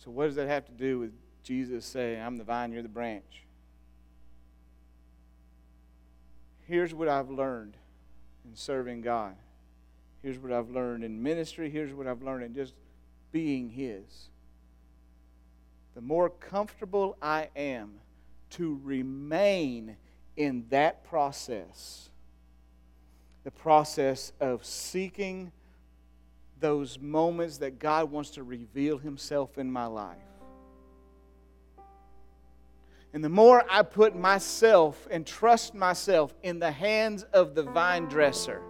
So, 0.07 0.11
what 0.11 0.27
does 0.27 0.35
that 0.35 0.47
have 0.47 0.65
to 0.67 0.71
do 0.71 0.99
with 0.99 1.11
Jesus 1.43 1.85
saying, 1.85 2.21
I'm 2.21 2.37
the 2.37 2.45
vine, 2.45 2.71
you're 2.71 2.81
the 2.81 2.87
branch? 2.87 3.43
Here's 6.61 6.93
what 6.93 7.09
I've 7.09 7.29
learned 7.29 7.75
in 8.45 8.55
serving 8.55 9.01
God. 9.01 9.35
Here's 10.23 10.39
what 10.39 10.53
I've 10.53 10.69
learned 10.69 11.03
in 11.03 11.21
ministry. 11.21 11.69
Here's 11.69 11.91
what 11.91 12.07
I've 12.07 12.23
learned 12.23 12.45
in 12.45 12.53
just 12.53 12.73
being 13.33 13.69
His. 13.69 14.29
The 15.93 15.99
more 15.99 16.29
comfortable 16.29 17.17
I 17.21 17.49
am 17.53 17.95
to 18.51 18.79
remain 18.85 19.97
in 20.37 20.67
that 20.69 21.03
process, 21.03 22.11
the 23.43 23.51
process 23.51 24.31
of 24.39 24.65
seeking 24.65 25.51
those 26.59 26.99
moments 26.99 27.57
that 27.59 27.79
God 27.79 28.11
wants 28.11 28.31
to 28.31 28.43
reveal 28.43 28.97
Himself 28.97 29.57
in 29.57 29.71
my 29.71 29.85
life. 29.85 30.17
And 33.13 33.23
the 33.23 33.29
more 33.29 33.63
I 33.69 33.83
put 33.83 34.15
myself 34.15 35.07
and 35.09 35.25
trust 35.25 35.73
myself 35.73 36.33
in 36.43 36.59
the 36.59 36.71
hands 36.71 37.23
of 37.33 37.55
the 37.55 37.63
vine 37.63 38.05
dresser, 38.05 38.61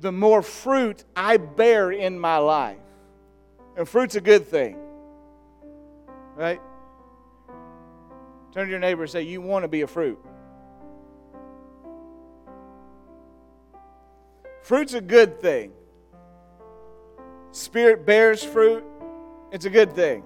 the 0.00 0.12
more 0.12 0.42
fruit 0.42 1.04
I 1.14 1.36
bear 1.36 1.92
in 1.92 2.18
my 2.18 2.38
life. 2.38 2.78
And 3.76 3.88
fruit's 3.88 4.16
a 4.16 4.20
good 4.20 4.46
thing, 4.46 4.76
right? 6.34 6.60
Turn 8.52 8.66
to 8.66 8.70
your 8.70 8.80
neighbor 8.80 9.02
and 9.02 9.10
say, 9.10 9.22
You 9.22 9.40
want 9.40 9.62
to 9.62 9.68
be 9.68 9.80
a 9.80 9.86
fruit. 9.86 10.18
Fruit's 14.62 14.94
a 14.94 15.00
good 15.00 15.40
thing. 15.40 15.72
Spirit 17.50 18.06
bears 18.06 18.42
fruit, 18.42 18.84
it's 19.50 19.64
a 19.64 19.70
good 19.70 19.92
thing. 19.92 20.22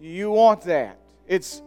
You 0.00 0.30
want 0.30 0.62
that. 0.62 0.98
It's 1.26 1.62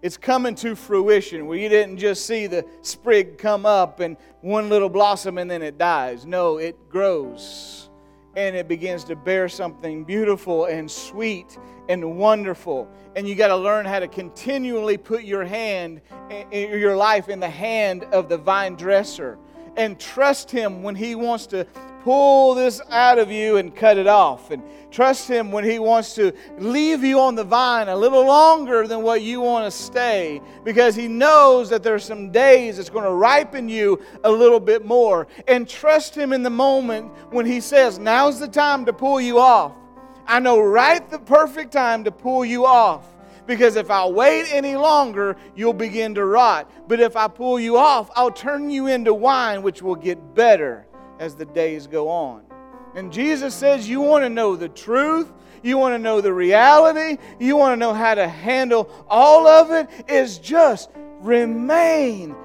it's 0.00 0.16
coming 0.16 0.54
to 0.56 0.76
fruition 0.76 1.46
where 1.46 1.58
you 1.58 1.68
didn't 1.68 1.98
just 1.98 2.24
see 2.24 2.46
the 2.46 2.64
sprig 2.82 3.36
come 3.36 3.66
up 3.66 3.98
and 3.98 4.16
one 4.42 4.68
little 4.68 4.88
blossom 4.88 5.38
and 5.38 5.50
then 5.50 5.60
it 5.60 5.76
dies. 5.76 6.24
No, 6.24 6.58
it 6.58 6.76
grows 6.88 7.90
and 8.36 8.54
it 8.54 8.68
begins 8.68 9.02
to 9.04 9.16
bear 9.16 9.48
something 9.48 10.04
beautiful 10.04 10.66
and 10.66 10.88
sweet 10.88 11.58
and 11.88 12.16
wonderful. 12.16 12.88
And 13.16 13.28
you 13.28 13.34
got 13.34 13.48
to 13.48 13.56
learn 13.56 13.84
how 13.84 13.98
to 13.98 14.06
continually 14.06 14.96
put 14.96 15.24
your 15.24 15.44
hand, 15.44 16.00
eh, 16.30 16.44
eh, 16.52 16.76
your 16.76 16.94
life 16.94 17.28
in 17.28 17.40
the 17.40 17.50
hand 17.50 18.04
of 18.12 18.28
the 18.28 18.38
vine 18.38 18.76
dresser 18.76 19.36
and 19.78 19.98
trust 19.98 20.50
Him 20.50 20.82
when 20.82 20.94
He 20.94 21.14
wants 21.14 21.46
to 21.46 21.64
pull 22.02 22.54
this 22.54 22.80
out 22.90 23.18
of 23.18 23.30
you 23.30 23.56
and 23.56 23.74
cut 23.74 23.96
it 23.96 24.06
off. 24.06 24.50
And 24.50 24.62
trust 24.90 25.28
Him 25.28 25.52
when 25.52 25.64
He 25.64 25.78
wants 25.78 26.14
to 26.16 26.32
leave 26.58 27.04
you 27.04 27.20
on 27.20 27.36
the 27.36 27.44
vine 27.44 27.88
a 27.88 27.96
little 27.96 28.26
longer 28.26 28.86
than 28.86 29.02
what 29.02 29.22
you 29.22 29.40
want 29.40 29.64
to 29.64 29.70
stay 29.70 30.42
because 30.64 30.94
He 30.94 31.08
knows 31.08 31.70
that 31.70 31.82
there's 31.82 32.04
some 32.04 32.30
days 32.30 32.76
that's 32.76 32.90
going 32.90 33.04
to 33.04 33.12
ripen 33.12 33.68
you 33.68 34.00
a 34.24 34.30
little 34.30 34.60
bit 34.60 34.84
more. 34.84 35.28
And 35.46 35.68
trust 35.68 36.14
Him 36.14 36.32
in 36.32 36.42
the 36.42 36.50
moment 36.50 37.12
when 37.30 37.46
He 37.46 37.60
says, 37.60 37.98
Now's 37.98 38.40
the 38.40 38.48
time 38.48 38.84
to 38.86 38.92
pull 38.92 39.20
you 39.20 39.38
off. 39.38 39.72
I 40.26 40.40
know 40.40 40.60
right 40.60 41.08
the 41.08 41.18
perfect 41.20 41.72
time 41.72 42.04
to 42.04 42.10
pull 42.10 42.44
you 42.44 42.66
off. 42.66 43.06
Because 43.48 43.76
if 43.76 43.90
I 43.90 44.06
wait 44.06 44.52
any 44.52 44.76
longer, 44.76 45.34
you'll 45.56 45.72
begin 45.72 46.14
to 46.16 46.24
rot. 46.26 46.70
But 46.86 47.00
if 47.00 47.16
I 47.16 47.28
pull 47.28 47.58
you 47.58 47.78
off, 47.78 48.10
I'll 48.14 48.30
turn 48.30 48.70
you 48.70 48.88
into 48.88 49.14
wine, 49.14 49.62
which 49.62 49.80
will 49.80 49.96
get 49.96 50.34
better 50.34 50.86
as 51.18 51.34
the 51.34 51.46
days 51.46 51.86
go 51.86 52.10
on. 52.10 52.44
And 52.94 53.10
Jesus 53.10 53.54
says, 53.54 53.88
You 53.88 54.02
want 54.02 54.24
to 54.24 54.28
know 54.28 54.54
the 54.54 54.68
truth, 54.68 55.32
you 55.62 55.78
want 55.78 55.94
to 55.94 55.98
know 55.98 56.20
the 56.20 56.32
reality, 56.32 57.16
you 57.40 57.56
want 57.56 57.72
to 57.72 57.76
know 57.78 57.94
how 57.94 58.14
to 58.14 58.28
handle 58.28 58.90
all 59.08 59.46
of 59.46 59.70
it, 59.70 59.88
is 60.10 60.38
just 60.38 60.90
remain. 61.20 62.36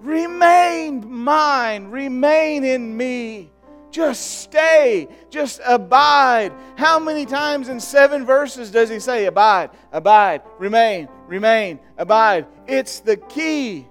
Remain 0.00 1.08
mine, 1.08 1.84
remain 1.84 2.64
in 2.64 2.96
me. 2.96 3.51
Just 3.92 4.40
stay. 4.40 5.06
Just 5.30 5.60
abide. 5.64 6.52
How 6.76 6.98
many 6.98 7.26
times 7.26 7.68
in 7.68 7.78
seven 7.78 8.26
verses 8.26 8.70
does 8.70 8.88
he 8.88 8.98
say, 8.98 9.26
Abide, 9.26 9.70
abide, 9.92 10.42
remain, 10.58 11.08
remain, 11.28 11.78
abide? 11.98 12.46
It's 12.66 12.98
the 12.98 13.16
key. 13.16 13.86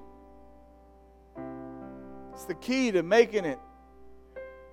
It's 2.33 2.45
the 2.45 2.55
key 2.55 2.91
to 2.91 3.03
making 3.03 3.45
it. 3.45 3.59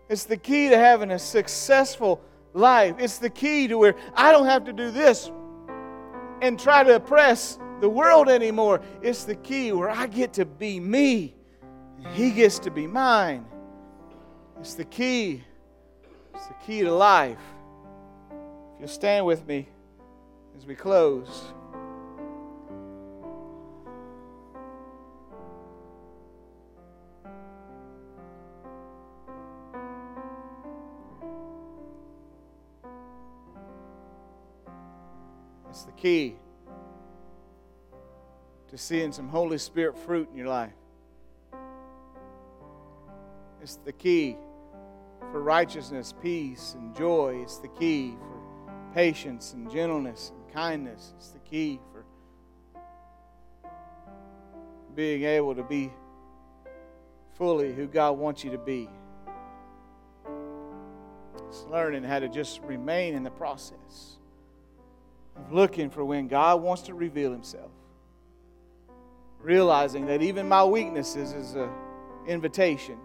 It's 0.09 0.25
the 0.25 0.39
key 0.39 0.71
to 0.71 0.79
having 0.79 1.11
a 1.11 1.19
successful 1.19 2.21
life. 2.55 2.97
It's 2.99 3.19
the 3.19 3.31
key 3.31 3.69
to 3.69 3.77
where 3.77 3.95
I 4.15 4.33
don't 4.33 4.47
have 4.47 4.65
to 4.65 4.73
do 4.73 4.91
this 4.91 5.31
and 6.41 6.59
try 6.59 6.83
to 6.83 6.97
oppress 6.97 7.59
the 7.81 7.89
world 7.89 8.29
anymore. 8.29 8.81
It's 9.03 9.25
the 9.25 9.37
key 9.37 9.73
where 9.73 9.91
I 9.91 10.07
get 10.07 10.33
to 10.35 10.47
be 10.47 10.81
me 10.81 11.35
he 12.15 12.31
gets 12.31 12.59
to 12.61 12.71
be 12.71 12.87
mine. 12.87 13.45
It's 14.61 14.75
the 14.75 14.85
key. 14.85 15.45
It's 16.35 16.47
the 16.47 16.55
key 16.67 16.81
to 16.83 16.93
life. 16.93 17.39
If 18.75 18.81
you'll 18.81 18.89
stand 18.89 19.25
with 19.25 19.47
me 19.47 19.69
as 20.57 20.67
we 20.67 20.75
close. 20.75 21.45
It's 35.71 35.85
the 35.85 35.93
key 35.93 36.35
to 38.69 38.77
seeing 38.77 39.13
some 39.13 39.29
Holy 39.29 39.59
Spirit 39.59 39.97
fruit 39.97 40.29
in 40.33 40.37
your 40.37 40.49
life. 40.49 40.73
It's 43.63 43.77
the 43.77 43.93
key 43.93 44.37
for 45.31 45.43
righteousness, 45.43 46.15
peace, 46.23 46.75
and 46.79 46.97
joy. 46.97 47.41
It's 47.43 47.59
the 47.59 47.69
key 47.69 48.17
for 48.19 48.95
patience 48.95 49.53
and 49.53 49.71
gentleness 49.71 50.33
and 50.35 50.55
kindness. 50.55 51.13
It's 51.17 51.31
the 51.31 51.39
key 51.41 51.81
for 51.93 52.05
being 54.95 55.25
able 55.25 55.55
to 55.55 55.63
be 55.63 55.93
fully 57.35 57.73
who 57.73 57.87
God 57.87 58.13
wants 58.13 58.43
you 58.43 58.51
to 58.51 58.59
be. 58.59 58.89
It's 61.47 61.65
learning 61.71 62.03
how 62.05 62.19
to 62.19 62.29
just 62.29 62.61
remain 62.63 63.15
in 63.15 63.23
the 63.23 63.31
process 63.31 64.19
of 65.37 65.53
looking 65.53 65.91
for 65.91 66.05
when 66.05 66.29
God 66.29 66.63
wants 66.63 66.83
to 66.83 66.95
reveal 66.95 67.31
Himself. 67.31 67.71
Realizing 69.41 70.07
that 70.07 70.21
even 70.21 70.49
my 70.49 70.65
weaknesses 70.65 71.33
is 71.33 71.55
an 71.55 71.71
invitation 72.27 72.99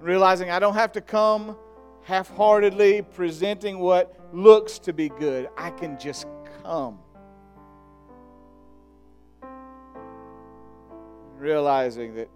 realizing 0.00 0.50
I 0.50 0.58
don't 0.58 0.74
have 0.74 0.92
to 0.92 1.00
come 1.00 1.56
half 2.02 2.34
heartedly 2.34 3.02
presenting 3.02 3.78
what 3.78 4.16
looks 4.32 4.78
to 4.80 4.92
be 4.92 5.08
good. 5.08 5.48
I 5.56 5.70
can 5.70 5.98
just 5.98 6.26
come. 6.62 6.98
Realizing 11.36 12.14
that 12.14 12.28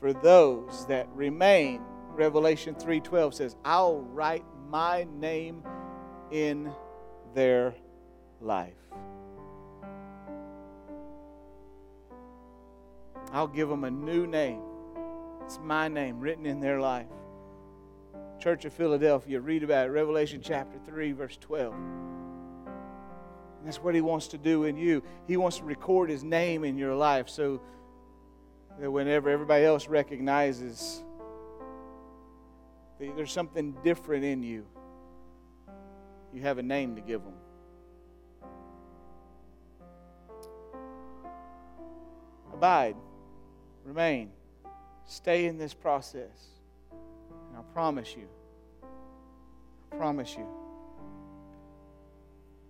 for 0.00 0.12
those 0.12 0.86
that 0.86 1.08
remain, 1.14 1.82
Revelation 2.14 2.74
3:12 2.74 3.34
says, 3.34 3.56
"I'll 3.64 4.00
write 4.00 4.44
my 4.68 5.04
name 5.04 5.62
in 6.30 6.72
their 7.34 7.74
life." 8.40 8.74
I'll 13.32 13.48
give 13.48 13.68
them 13.68 13.84
a 13.84 13.90
new 13.90 14.26
name. 14.26 14.62
It's 15.44 15.60
my 15.62 15.88
name 15.88 16.20
written 16.20 16.46
in 16.46 16.60
their 16.60 16.80
life. 16.80 17.06
Church 18.40 18.64
of 18.64 18.72
Philadelphia, 18.72 19.40
read 19.40 19.62
about 19.62 19.86
it, 19.86 19.90
Revelation 19.90 20.40
chapter 20.42 20.78
3, 20.86 21.12
verse 21.12 21.36
12. 21.38 21.74
And 21.74 23.66
that's 23.66 23.76
what 23.78 23.94
he 23.94 24.00
wants 24.00 24.28
to 24.28 24.38
do 24.38 24.64
in 24.64 24.76
you. 24.76 25.02
He 25.26 25.36
wants 25.36 25.58
to 25.58 25.64
record 25.64 26.08
his 26.08 26.24
name 26.24 26.64
in 26.64 26.78
your 26.78 26.94
life 26.94 27.28
so 27.28 27.60
that 28.80 28.90
whenever 28.90 29.28
everybody 29.28 29.64
else 29.64 29.86
recognizes 29.86 31.02
that 32.98 33.14
there's 33.14 33.32
something 33.32 33.76
different 33.84 34.24
in 34.24 34.42
you, 34.42 34.66
you 36.32 36.40
have 36.40 36.58
a 36.58 36.62
name 36.62 36.96
to 36.96 37.02
give 37.02 37.22
them. 37.22 37.34
Abide, 42.52 42.96
remain. 43.84 44.30
Stay 45.06 45.46
in 45.46 45.58
this 45.58 45.74
process. 45.74 46.48
And 46.90 47.58
I 47.58 47.62
promise 47.72 48.14
you, 48.16 48.26
I 49.92 49.96
promise 49.96 50.34
you, 50.36 50.46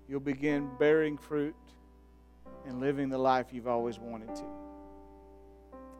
you'll 0.08 0.20
begin 0.20 0.68
bearing 0.78 1.16
fruit 1.16 1.54
and 2.66 2.80
living 2.80 3.08
the 3.08 3.18
life 3.18 3.46
you've 3.52 3.68
always 3.68 3.98
wanted 3.98 4.34
to. 4.34 4.44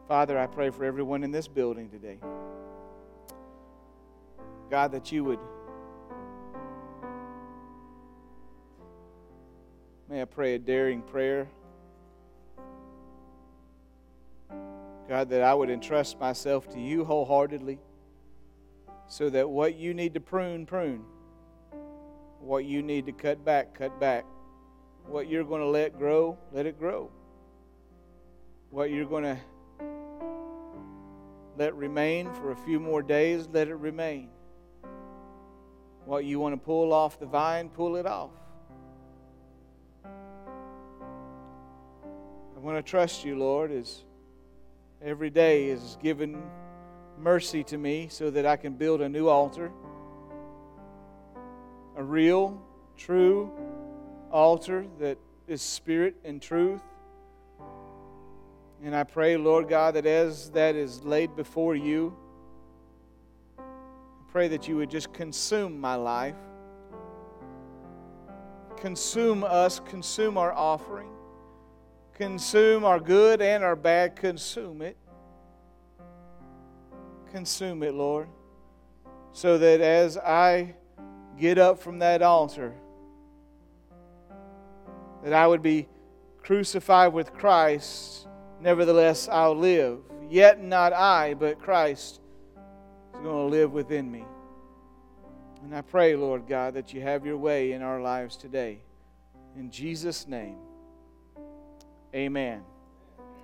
Father, 0.07 0.37
I 0.37 0.45
pray 0.45 0.69
for 0.69 0.83
everyone 0.83 1.23
in 1.23 1.31
this 1.31 1.47
building 1.47 1.89
today. 1.89 2.19
God, 4.69 4.91
that 4.91 5.11
you 5.11 5.23
would. 5.23 5.39
May 10.09 10.21
I 10.21 10.25
pray 10.25 10.55
a 10.55 10.59
daring 10.59 11.01
prayer? 11.01 11.47
God, 15.07 15.29
that 15.29 15.43
I 15.43 15.53
would 15.53 15.69
entrust 15.69 16.19
myself 16.19 16.67
to 16.73 16.79
you 16.79 17.05
wholeheartedly 17.05 17.79
so 19.07 19.29
that 19.29 19.47
what 19.47 19.75
you 19.75 19.93
need 19.93 20.15
to 20.15 20.19
prune, 20.19 20.65
prune. 20.65 21.03
What 22.39 22.65
you 22.65 22.81
need 22.81 23.05
to 23.05 23.11
cut 23.11 23.45
back, 23.45 23.75
cut 23.75 23.99
back. 23.99 24.25
What 25.07 25.27
you're 25.27 25.43
going 25.43 25.61
to 25.61 25.67
let 25.67 25.97
grow, 25.97 26.37
let 26.51 26.65
it 26.65 26.79
grow. 26.79 27.11
What 28.71 28.89
you're 28.89 29.05
going 29.05 29.23
to 29.23 29.37
let 31.57 31.75
remain 31.75 32.33
for 32.33 32.51
a 32.51 32.55
few 32.55 32.79
more 32.79 33.01
days, 33.01 33.47
let 33.51 33.67
it 33.67 33.75
remain. 33.75 34.29
What 36.05 36.25
you 36.25 36.39
want 36.39 36.53
to 36.53 36.57
pull 36.57 36.93
off 36.93 37.19
the 37.19 37.25
vine, 37.25 37.69
pull 37.69 37.95
it 37.95 38.05
off. 38.05 38.31
I 40.03 40.09
want 42.59 42.77
to 42.77 42.83
trust 42.83 43.23
you, 43.23 43.37
Lord, 43.37 43.71
as 43.71 44.03
every 45.05 45.29
day 45.29 45.69
is 45.69 45.97
given 46.01 46.41
mercy 47.19 47.63
to 47.63 47.77
me 47.77 48.07
so 48.09 48.31
that 48.31 48.43
I 48.43 48.57
can 48.57 48.73
build 48.73 49.01
a 49.01 49.07
new 49.07 49.27
altar. 49.27 49.71
A 51.95 52.03
real, 52.03 52.59
true 52.97 53.51
altar 54.31 54.87
that 54.97 55.19
is 55.47 55.61
spirit 55.61 56.15
and 56.25 56.41
truth. 56.41 56.81
And 58.83 58.95
I 58.95 59.03
pray, 59.03 59.37
Lord 59.37 59.69
God, 59.69 59.93
that 59.93 60.07
as 60.07 60.49
that 60.51 60.75
is 60.75 61.03
laid 61.03 61.35
before 61.35 61.75
you, 61.75 62.17
I 63.59 63.61
pray 64.31 64.47
that 64.47 64.67
you 64.67 64.75
would 64.77 64.89
just 64.89 65.13
consume 65.13 65.79
my 65.79 65.95
life, 65.95 66.35
consume 68.75 69.43
us, 69.43 69.79
consume 69.87 70.35
our 70.35 70.51
offering 70.51 71.14
consume 72.15 72.83
our 72.83 72.99
good 72.99 73.41
and 73.41 73.63
our 73.63 73.75
bad. 73.75 74.15
Consume 74.15 74.81
it. 74.81 74.97
Consume 77.31 77.83
it, 77.83 77.93
Lord. 77.93 78.27
So 79.33 79.57
that 79.57 79.81
as 79.81 80.17
I 80.17 80.73
get 81.37 81.57
up 81.57 81.79
from 81.79 81.99
that 81.99 82.21
altar, 82.21 82.73
that 85.23 85.33
I 85.33 85.45
would 85.45 85.61
be 85.61 85.87
crucified 86.41 87.11
with 87.11 87.33
Christ, 87.33 88.27
nevertheless 88.61 89.27
I'll 89.27 89.55
live. 89.55 89.99
Yet 90.29 90.63
not 90.63 90.93
I, 90.93 91.33
but 91.33 91.59
Christ 91.59 92.21
is 93.13 93.19
going 93.21 93.49
to 93.49 93.57
live 93.57 93.73
within 93.73 94.09
me. 94.09 94.23
And 95.63 95.75
I 95.75 95.81
pray, 95.81 96.15
Lord 96.15 96.47
God, 96.47 96.75
that 96.75 96.93
you 96.93 97.01
have 97.01 97.25
your 97.25 97.37
way 97.37 97.73
in 97.73 97.81
our 97.81 97.99
lives 97.99 98.37
today. 98.37 98.79
In 99.57 99.69
Jesus' 99.69 100.27
name. 100.27 100.57
Amen. 102.15 102.63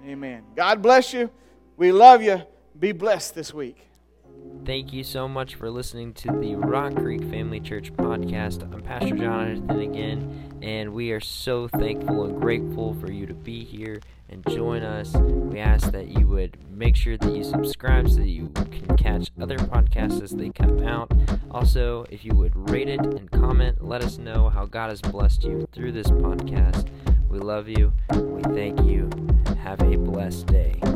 Amen. 0.05 0.43
God 0.55 0.81
bless 0.81 1.13
you. 1.13 1.29
We 1.75 1.91
love 1.91 2.21
you. 2.21 2.43
Be 2.79 2.93
blessed 2.93 3.35
this 3.35 3.53
week. 3.53 3.89
Thank 4.65 4.93
you 4.93 5.03
so 5.03 5.27
much 5.27 5.55
for 5.55 5.69
listening 5.69 6.13
to 6.15 6.31
the 6.39 6.55
Rock 6.55 6.95
Creek 6.95 7.21
Family 7.25 7.59
Church 7.59 7.91
podcast. 7.93 8.63
I'm 8.63 8.81
Pastor 8.81 9.15
Jonathan 9.15 9.81
again, 9.81 10.59
and 10.61 10.93
we 10.93 11.11
are 11.11 11.19
so 11.19 11.67
thankful 11.67 12.25
and 12.25 12.39
grateful 12.39 12.93
for 12.93 13.11
you 13.11 13.25
to 13.25 13.33
be 13.33 13.65
here 13.65 13.99
and 14.29 14.47
join 14.47 14.83
us. 14.83 15.13
We 15.15 15.59
ask 15.59 15.91
that 15.91 16.07
you 16.07 16.27
would 16.27 16.57
make 16.71 16.95
sure 16.95 17.17
that 17.17 17.35
you 17.35 17.43
subscribe 17.43 18.07
so 18.09 18.17
that 18.17 18.29
you 18.29 18.49
can 18.49 18.95
catch 18.97 19.29
other 19.39 19.57
podcasts 19.57 20.21
as 20.21 20.31
they 20.31 20.49
come 20.49 20.83
out. 20.83 21.11
Also, 21.51 22.05
if 22.09 22.23
you 22.23 22.33
would 22.35 22.69
rate 22.69 22.87
it 22.87 23.01
and 23.01 23.29
comment, 23.31 23.83
let 23.83 24.01
us 24.03 24.17
know 24.17 24.49
how 24.49 24.65
God 24.65 24.91
has 24.91 25.01
blessed 25.01 25.43
you 25.43 25.67
through 25.73 25.91
this 25.91 26.07
podcast. 26.07 26.87
We 27.31 27.39
love 27.39 27.69
you. 27.69 27.93
We 28.11 28.41
thank 28.53 28.81
you. 28.81 29.09
Have 29.63 29.79
a 29.81 29.95
blessed 29.95 30.47
day. 30.47 30.90